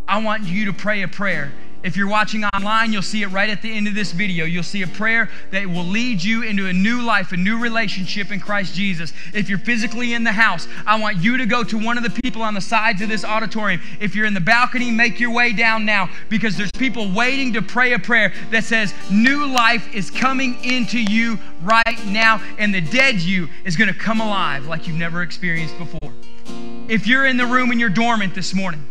I 0.08 0.20
want 0.20 0.42
you 0.42 0.64
to 0.64 0.72
pray 0.72 1.02
a 1.02 1.08
prayer. 1.08 1.52
If 1.82 1.96
you're 1.96 2.08
watching 2.08 2.44
online, 2.44 2.92
you'll 2.92 3.00
see 3.00 3.22
it 3.22 3.28
right 3.28 3.48
at 3.48 3.62
the 3.62 3.72
end 3.72 3.88
of 3.88 3.94
this 3.94 4.12
video. 4.12 4.44
You'll 4.44 4.62
see 4.62 4.82
a 4.82 4.86
prayer 4.86 5.30
that 5.50 5.66
will 5.66 5.84
lead 5.84 6.22
you 6.22 6.42
into 6.42 6.66
a 6.66 6.72
new 6.72 7.00
life, 7.00 7.32
a 7.32 7.36
new 7.36 7.58
relationship 7.58 8.30
in 8.30 8.38
Christ 8.38 8.74
Jesus. 8.74 9.14
If 9.32 9.48
you're 9.48 9.58
physically 9.58 10.12
in 10.12 10.22
the 10.22 10.32
house, 10.32 10.68
I 10.86 11.00
want 11.00 11.18
you 11.18 11.38
to 11.38 11.46
go 11.46 11.64
to 11.64 11.78
one 11.78 11.96
of 11.96 12.04
the 12.04 12.22
people 12.22 12.42
on 12.42 12.52
the 12.52 12.60
sides 12.60 13.00
of 13.00 13.08
this 13.08 13.24
auditorium. 13.24 13.80
If 13.98 14.14
you're 14.14 14.26
in 14.26 14.34
the 14.34 14.40
balcony, 14.40 14.90
make 14.90 15.18
your 15.18 15.30
way 15.30 15.54
down 15.54 15.86
now 15.86 16.10
because 16.28 16.56
there's 16.56 16.72
people 16.72 17.10
waiting 17.10 17.54
to 17.54 17.62
pray 17.62 17.94
a 17.94 17.98
prayer 17.98 18.34
that 18.50 18.64
says, 18.64 18.92
New 19.10 19.46
life 19.46 19.94
is 19.94 20.10
coming 20.10 20.62
into 20.62 21.00
you 21.00 21.38
right 21.62 22.04
now, 22.06 22.42
and 22.58 22.74
the 22.74 22.80
dead 22.82 23.20
you 23.20 23.48
is 23.64 23.76
going 23.76 23.92
to 23.92 23.98
come 23.98 24.20
alive 24.20 24.66
like 24.66 24.86
you've 24.86 24.96
never 24.96 25.22
experienced 25.22 25.78
before. 25.78 26.12
If 26.88 27.06
you're 27.06 27.24
in 27.24 27.36
the 27.36 27.46
room 27.46 27.70
and 27.70 27.80
you're 27.80 27.88
dormant 27.88 28.34
this 28.34 28.52
morning, 28.52 28.84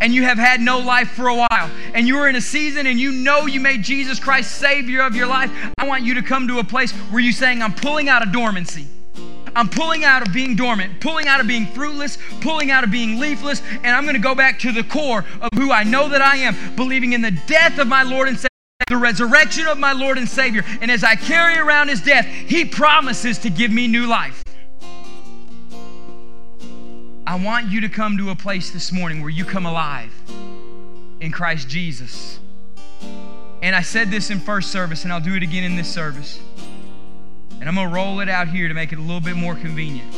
and 0.00 0.14
you 0.14 0.22
have 0.22 0.38
had 0.38 0.60
no 0.60 0.78
life 0.78 1.10
for 1.10 1.28
a 1.28 1.34
while, 1.34 1.70
and 1.94 2.06
you 2.06 2.16
are 2.18 2.28
in 2.28 2.36
a 2.36 2.40
season 2.40 2.86
and 2.86 2.98
you 2.98 3.10
know 3.10 3.46
you 3.46 3.60
made 3.60 3.82
Jesus 3.82 4.20
Christ 4.20 4.56
Savior 4.56 5.02
of 5.02 5.14
your 5.14 5.26
life, 5.26 5.50
I 5.78 5.86
want 5.86 6.04
you 6.04 6.14
to 6.14 6.22
come 6.22 6.48
to 6.48 6.58
a 6.58 6.64
place 6.64 6.92
where 6.92 7.20
you're 7.20 7.32
saying, 7.32 7.62
I'm 7.62 7.74
pulling 7.74 8.08
out 8.08 8.22
of 8.22 8.32
dormancy. 8.32 8.86
I'm 9.56 9.68
pulling 9.68 10.04
out 10.04 10.26
of 10.26 10.32
being 10.32 10.54
dormant, 10.54 11.00
pulling 11.00 11.26
out 11.26 11.40
of 11.40 11.48
being 11.48 11.66
fruitless, 11.66 12.18
pulling 12.40 12.70
out 12.70 12.84
of 12.84 12.90
being 12.90 13.18
leafless, 13.18 13.60
and 13.82 13.88
I'm 13.88 14.04
going 14.04 14.14
to 14.14 14.22
go 14.22 14.34
back 14.34 14.58
to 14.60 14.72
the 14.72 14.84
core 14.84 15.24
of 15.40 15.48
who 15.54 15.72
I 15.72 15.82
know 15.82 16.08
that 16.10 16.22
I 16.22 16.36
am, 16.36 16.76
believing 16.76 17.12
in 17.12 17.22
the 17.22 17.32
death 17.46 17.78
of 17.78 17.88
my 17.88 18.04
Lord 18.04 18.28
and 18.28 18.36
Savior, 18.36 18.48
the 18.88 18.96
resurrection 18.96 19.66
of 19.66 19.78
my 19.78 19.92
Lord 19.92 20.16
and 20.16 20.28
Savior. 20.28 20.64
And 20.80 20.90
as 20.90 21.02
I 21.02 21.16
carry 21.16 21.58
around 21.58 21.88
his 21.88 22.00
death, 22.00 22.24
he 22.24 22.64
promises 22.64 23.38
to 23.38 23.50
give 23.50 23.72
me 23.72 23.88
new 23.88 24.06
life. 24.06 24.44
I 27.28 27.34
want 27.34 27.70
you 27.70 27.82
to 27.82 27.90
come 27.90 28.16
to 28.16 28.30
a 28.30 28.34
place 28.34 28.70
this 28.70 28.90
morning 28.90 29.20
where 29.20 29.28
you 29.28 29.44
come 29.44 29.66
alive 29.66 30.10
in 31.20 31.30
Christ 31.30 31.68
Jesus. 31.68 32.40
And 33.60 33.76
I 33.76 33.82
said 33.82 34.10
this 34.10 34.30
in 34.30 34.40
first 34.40 34.72
service, 34.72 35.04
and 35.04 35.12
I'll 35.12 35.20
do 35.20 35.34
it 35.34 35.42
again 35.42 35.62
in 35.62 35.76
this 35.76 35.92
service. 35.92 36.40
And 37.60 37.68
I'm 37.68 37.74
going 37.74 37.86
to 37.86 37.94
roll 37.94 38.20
it 38.20 38.30
out 38.30 38.48
here 38.48 38.66
to 38.66 38.72
make 38.72 38.94
it 38.94 38.98
a 38.98 39.02
little 39.02 39.20
bit 39.20 39.36
more 39.36 39.54
convenient. 39.54 40.10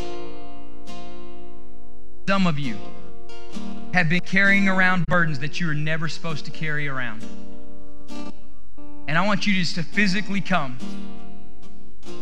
Some 2.28 2.46
of 2.46 2.60
you 2.60 2.76
have 3.92 4.08
been 4.08 4.20
carrying 4.20 4.68
around 4.68 5.04
burdens 5.06 5.40
that 5.40 5.58
you 5.58 5.68
are 5.68 5.74
never 5.74 6.06
supposed 6.06 6.44
to 6.44 6.52
carry 6.52 6.86
around. 6.86 7.24
And 9.08 9.18
I 9.18 9.26
want 9.26 9.48
you 9.48 9.54
just 9.54 9.74
to 9.74 9.82
physically 9.82 10.40
come 10.40 10.78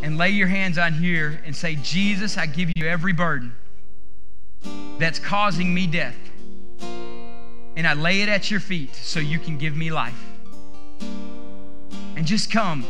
and 0.02 0.16
lay 0.16 0.30
your 0.30 0.48
hands 0.48 0.78
on 0.78 0.94
here 0.94 1.42
and 1.44 1.54
say, 1.54 1.74
Jesus, 1.74 2.38
I 2.38 2.46
give 2.46 2.72
you 2.74 2.86
every 2.86 3.12
burden 3.12 3.52
that's 4.98 5.18
causing 5.18 5.72
me 5.72 5.86
death. 5.86 6.16
And 7.76 7.86
I 7.86 7.94
lay 7.94 8.22
it 8.22 8.28
at 8.28 8.50
your 8.50 8.60
feet 8.60 8.94
so 8.94 9.20
you 9.20 9.38
can 9.38 9.58
give 9.58 9.76
me 9.76 9.90
life. 9.90 10.20
And 12.16 12.26
just 12.26 12.50
come. 12.50 12.84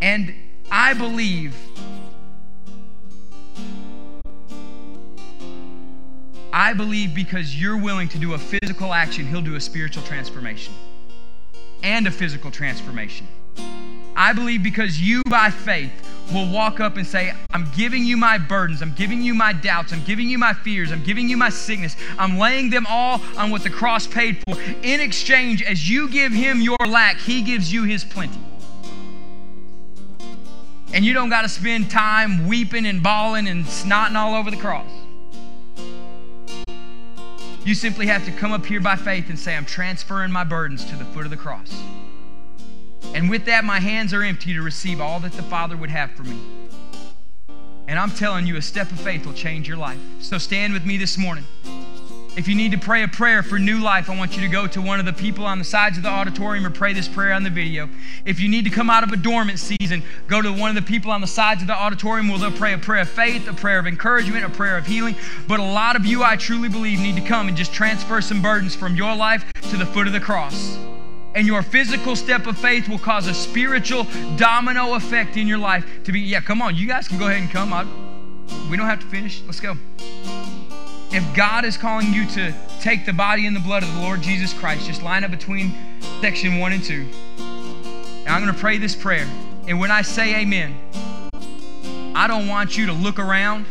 And 0.00 0.34
I 0.70 0.94
believe 0.94 1.54
I 6.52 6.74
believe 6.74 7.14
because 7.14 7.58
you're 7.58 7.78
willing 7.78 8.08
to 8.08 8.18
do 8.18 8.34
a 8.34 8.38
physical 8.38 8.92
action, 8.92 9.26
He'll 9.26 9.40
do 9.40 9.54
a 9.54 9.60
spiritual 9.60 10.02
transformation 10.02 10.74
and 11.82 12.06
a 12.06 12.10
physical 12.10 12.50
transformation. 12.50 13.26
I 14.14 14.34
believe 14.34 14.62
because 14.62 15.00
you, 15.00 15.22
by 15.28 15.50
faith, 15.50 15.92
will 16.32 16.48
walk 16.48 16.80
up 16.80 16.96
and 16.96 17.06
say, 17.06 17.32
I'm 17.50 17.70
giving 17.76 18.04
you 18.04 18.16
my 18.16 18.38
burdens, 18.38 18.82
I'm 18.82 18.94
giving 18.94 19.22
you 19.22 19.34
my 19.34 19.52
doubts, 19.52 19.92
I'm 19.92 20.04
giving 20.04 20.28
you 20.28 20.38
my 20.38 20.52
fears, 20.52 20.92
I'm 20.92 21.02
giving 21.02 21.28
you 21.28 21.36
my 21.36 21.48
sickness, 21.48 21.96
I'm 22.18 22.38
laying 22.38 22.70
them 22.70 22.86
all 22.88 23.20
on 23.36 23.50
what 23.50 23.62
the 23.62 23.70
cross 23.70 24.06
paid 24.06 24.42
for. 24.44 24.60
In 24.82 25.00
exchange, 25.00 25.62
as 25.62 25.88
you 25.88 26.08
give 26.08 26.32
Him 26.32 26.60
your 26.60 26.78
lack, 26.86 27.18
He 27.18 27.42
gives 27.42 27.72
you 27.72 27.84
His 27.84 28.04
plenty. 28.04 28.38
And 30.94 31.04
you 31.04 31.14
don't 31.14 31.30
got 31.30 31.42
to 31.42 31.48
spend 31.48 31.90
time 31.90 32.46
weeping 32.46 32.86
and 32.86 33.02
bawling 33.02 33.48
and 33.48 33.64
snotting 33.64 34.14
all 34.14 34.34
over 34.34 34.50
the 34.50 34.58
cross. 34.58 34.90
You 37.64 37.74
simply 37.74 38.06
have 38.06 38.24
to 38.24 38.32
come 38.32 38.52
up 38.52 38.66
here 38.66 38.80
by 38.80 38.96
faith 38.96 39.28
and 39.28 39.38
say, 39.38 39.56
I'm 39.56 39.64
transferring 39.64 40.32
my 40.32 40.44
burdens 40.44 40.84
to 40.86 40.96
the 40.96 41.04
foot 41.06 41.24
of 41.24 41.30
the 41.30 41.36
cross. 41.36 41.72
And 43.14 43.28
with 43.28 43.44
that, 43.46 43.64
my 43.64 43.80
hands 43.80 44.14
are 44.14 44.22
empty 44.22 44.54
to 44.54 44.62
receive 44.62 45.00
all 45.00 45.20
that 45.20 45.32
the 45.32 45.42
Father 45.42 45.76
would 45.76 45.90
have 45.90 46.12
for 46.12 46.22
me. 46.22 46.38
And 47.88 47.98
I'm 47.98 48.10
telling 48.10 48.46
you, 48.46 48.56
a 48.56 48.62
step 48.62 48.90
of 48.90 49.00
faith 49.00 49.26
will 49.26 49.34
change 49.34 49.68
your 49.68 49.76
life. 49.76 49.98
So 50.20 50.38
stand 50.38 50.72
with 50.72 50.86
me 50.86 50.96
this 50.96 51.18
morning. 51.18 51.44
If 52.34 52.48
you 52.48 52.54
need 52.54 52.72
to 52.72 52.78
pray 52.78 53.02
a 53.02 53.08
prayer 53.08 53.42
for 53.42 53.58
new 53.58 53.78
life, 53.80 54.08
I 54.08 54.16
want 54.16 54.36
you 54.36 54.40
to 54.40 54.48
go 54.48 54.66
to 54.66 54.80
one 54.80 54.98
of 54.98 55.04
the 55.04 55.12
people 55.12 55.44
on 55.44 55.58
the 55.58 55.64
sides 55.66 55.98
of 55.98 56.02
the 56.02 56.08
auditorium 56.08 56.64
or 56.64 56.70
pray 56.70 56.94
this 56.94 57.06
prayer 57.06 57.34
on 57.34 57.42
the 57.42 57.50
video. 57.50 57.90
If 58.24 58.40
you 58.40 58.48
need 58.48 58.64
to 58.64 58.70
come 58.70 58.88
out 58.88 59.04
of 59.04 59.10
a 59.10 59.18
dormant 59.18 59.58
season, 59.58 60.02
go 60.28 60.40
to 60.40 60.50
one 60.50 60.70
of 60.70 60.74
the 60.74 60.88
people 60.90 61.10
on 61.10 61.20
the 61.20 61.26
sides 61.26 61.60
of 61.60 61.66
the 61.66 61.74
auditorium 61.74 62.28
where 62.28 62.38
they'll 62.38 62.50
pray 62.50 62.72
a 62.72 62.78
prayer 62.78 63.02
of 63.02 63.10
faith, 63.10 63.46
a 63.48 63.52
prayer 63.52 63.78
of 63.78 63.86
encouragement, 63.86 64.46
a 64.46 64.48
prayer 64.48 64.78
of 64.78 64.86
healing. 64.86 65.14
But 65.46 65.60
a 65.60 65.62
lot 65.62 65.94
of 65.94 66.06
you, 66.06 66.22
I 66.22 66.36
truly 66.36 66.70
believe, 66.70 67.00
need 67.00 67.16
to 67.16 67.22
come 67.22 67.48
and 67.48 67.56
just 67.56 67.74
transfer 67.74 68.22
some 68.22 68.40
burdens 68.40 68.74
from 68.74 68.96
your 68.96 69.14
life 69.14 69.44
to 69.70 69.76
the 69.76 69.84
foot 69.84 70.06
of 70.06 70.14
the 70.14 70.20
cross. 70.20 70.78
And 71.34 71.46
your 71.46 71.62
physical 71.62 72.14
step 72.14 72.46
of 72.46 72.58
faith 72.58 72.88
will 72.88 72.98
cause 72.98 73.26
a 73.26 73.34
spiritual 73.34 74.06
domino 74.36 74.94
effect 74.94 75.36
in 75.36 75.46
your 75.46 75.58
life 75.58 75.86
to 76.04 76.12
be, 76.12 76.20
yeah, 76.20 76.40
come 76.40 76.60
on, 76.60 76.76
you 76.76 76.86
guys 76.86 77.08
can 77.08 77.18
go 77.18 77.28
ahead 77.28 77.40
and 77.40 77.50
come. 77.50 77.72
I, 77.72 77.84
we 78.70 78.76
don't 78.76 78.86
have 78.86 79.00
to 79.00 79.06
finish. 79.06 79.42
Let's 79.46 79.60
go 79.60 79.76
if 81.12 81.36
God 81.36 81.66
is 81.66 81.76
calling 81.76 82.12
you 82.14 82.26
to 82.30 82.54
take 82.80 83.04
the 83.04 83.12
body 83.12 83.46
and 83.46 83.54
the 83.54 83.60
blood 83.60 83.82
of 83.82 83.92
the 83.94 84.00
Lord 84.00 84.22
Jesus 84.22 84.54
Christ, 84.54 84.86
just 84.86 85.02
line 85.02 85.24
up 85.24 85.30
between 85.30 85.74
section 86.22 86.58
one 86.58 86.72
and 86.72 86.82
two. 86.82 87.06
And 87.36 88.28
I'm 88.28 88.40
going 88.42 88.52
to 88.52 88.58
pray 88.58 88.78
this 88.78 88.96
prayer. 88.96 89.26
And 89.68 89.78
when 89.78 89.90
I 89.90 90.00
say 90.00 90.40
amen, 90.40 90.74
I 92.14 92.26
don't 92.26 92.48
want 92.48 92.78
you 92.78 92.86
to 92.86 92.92
look 92.92 93.18
around 93.18 93.66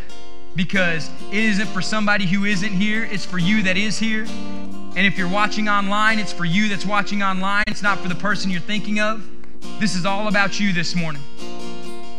because 0.55 1.09
it 1.31 1.43
isn't 1.43 1.67
for 1.67 1.81
somebody 1.81 2.25
who 2.25 2.45
isn't 2.45 2.71
here, 2.71 3.03
it's 3.05 3.25
for 3.25 3.37
you 3.37 3.63
that 3.63 3.77
is 3.77 3.97
here. 3.97 4.23
And 4.23 4.99
if 4.99 5.17
you're 5.17 5.29
watching 5.29 5.69
online, 5.69 6.19
it's 6.19 6.33
for 6.33 6.45
you 6.45 6.67
that's 6.67 6.85
watching 6.85 7.23
online. 7.23 7.63
It's 7.67 7.81
not 7.81 7.99
for 7.99 8.09
the 8.09 8.15
person 8.15 8.51
you're 8.51 8.59
thinking 8.59 8.99
of. 8.99 9.25
This 9.79 9.95
is 9.95 10.05
all 10.05 10.27
about 10.27 10.59
you 10.59 10.73
this 10.73 10.95
morning. 10.95 11.21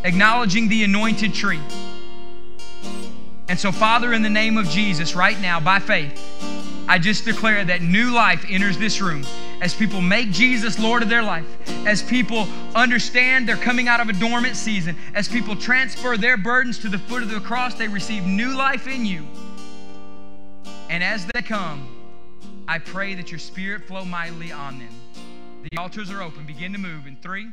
Acknowledging 0.03 0.67
the 0.69 0.83
anointed 0.83 1.33
tree. 1.33 1.61
And 3.47 3.59
so, 3.59 3.71
Father, 3.71 4.13
in 4.13 4.23
the 4.23 4.29
name 4.29 4.57
of 4.57 4.67
Jesus, 4.67 5.15
right 5.15 5.39
now, 5.39 5.59
by 5.59 5.79
faith, 5.79 6.19
I 6.87 6.99
just 6.99 7.23
declare 7.23 7.63
that 7.65 7.81
new 7.81 8.11
life 8.11 8.45
enters 8.49 8.77
this 8.77 8.99
room 8.99 9.25
as 9.61 9.73
people 9.73 10.01
make 10.01 10.31
Jesus 10.31 10.77
Lord 10.77 11.01
of 11.01 11.09
their 11.09 11.23
life, 11.23 11.45
as 11.87 12.03
people 12.03 12.47
understand 12.75 13.47
they're 13.47 13.55
coming 13.55 13.87
out 13.87 14.01
of 14.01 14.09
a 14.09 14.13
dormant 14.13 14.57
season, 14.57 14.97
as 15.15 15.27
people 15.27 15.55
transfer 15.55 16.17
their 16.17 16.35
burdens 16.35 16.77
to 16.79 16.89
the 16.89 16.99
foot 16.99 17.23
of 17.23 17.29
the 17.29 17.39
cross, 17.39 17.75
they 17.75 17.87
receive 17.87 18.25
new 18.25 18.53
life 18.53 18.87
in 18.87 19.05
you. 19.05 19.25
And 20.89 21.01
as 21.03 21.25
they 21.27 21.41
come, 21.41 21.87
I 22.67 22.79
pray 22.79 23.15
that 23.15 23.31
your 23.31 23.39
spirit 23.39 23.85
flow 23.85 24.03
mightily 24.03 24.51
on 24.51 24.79
them. 24.79 24.93
The 25.71 25.77
altars 25.77 26.11
are 26.11 26.21
open. 26.21 26.45
Begin 26.45 26.73
to 26.73 26.79
move 26.79 27.07
in 27.07 27.15
three, 27.17 27.49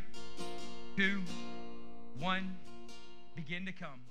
two, 0.97 1.23
one. 2.19 2.57
Begin 3.37 3.65
to 3.67 3.73
come. 3.73 4.10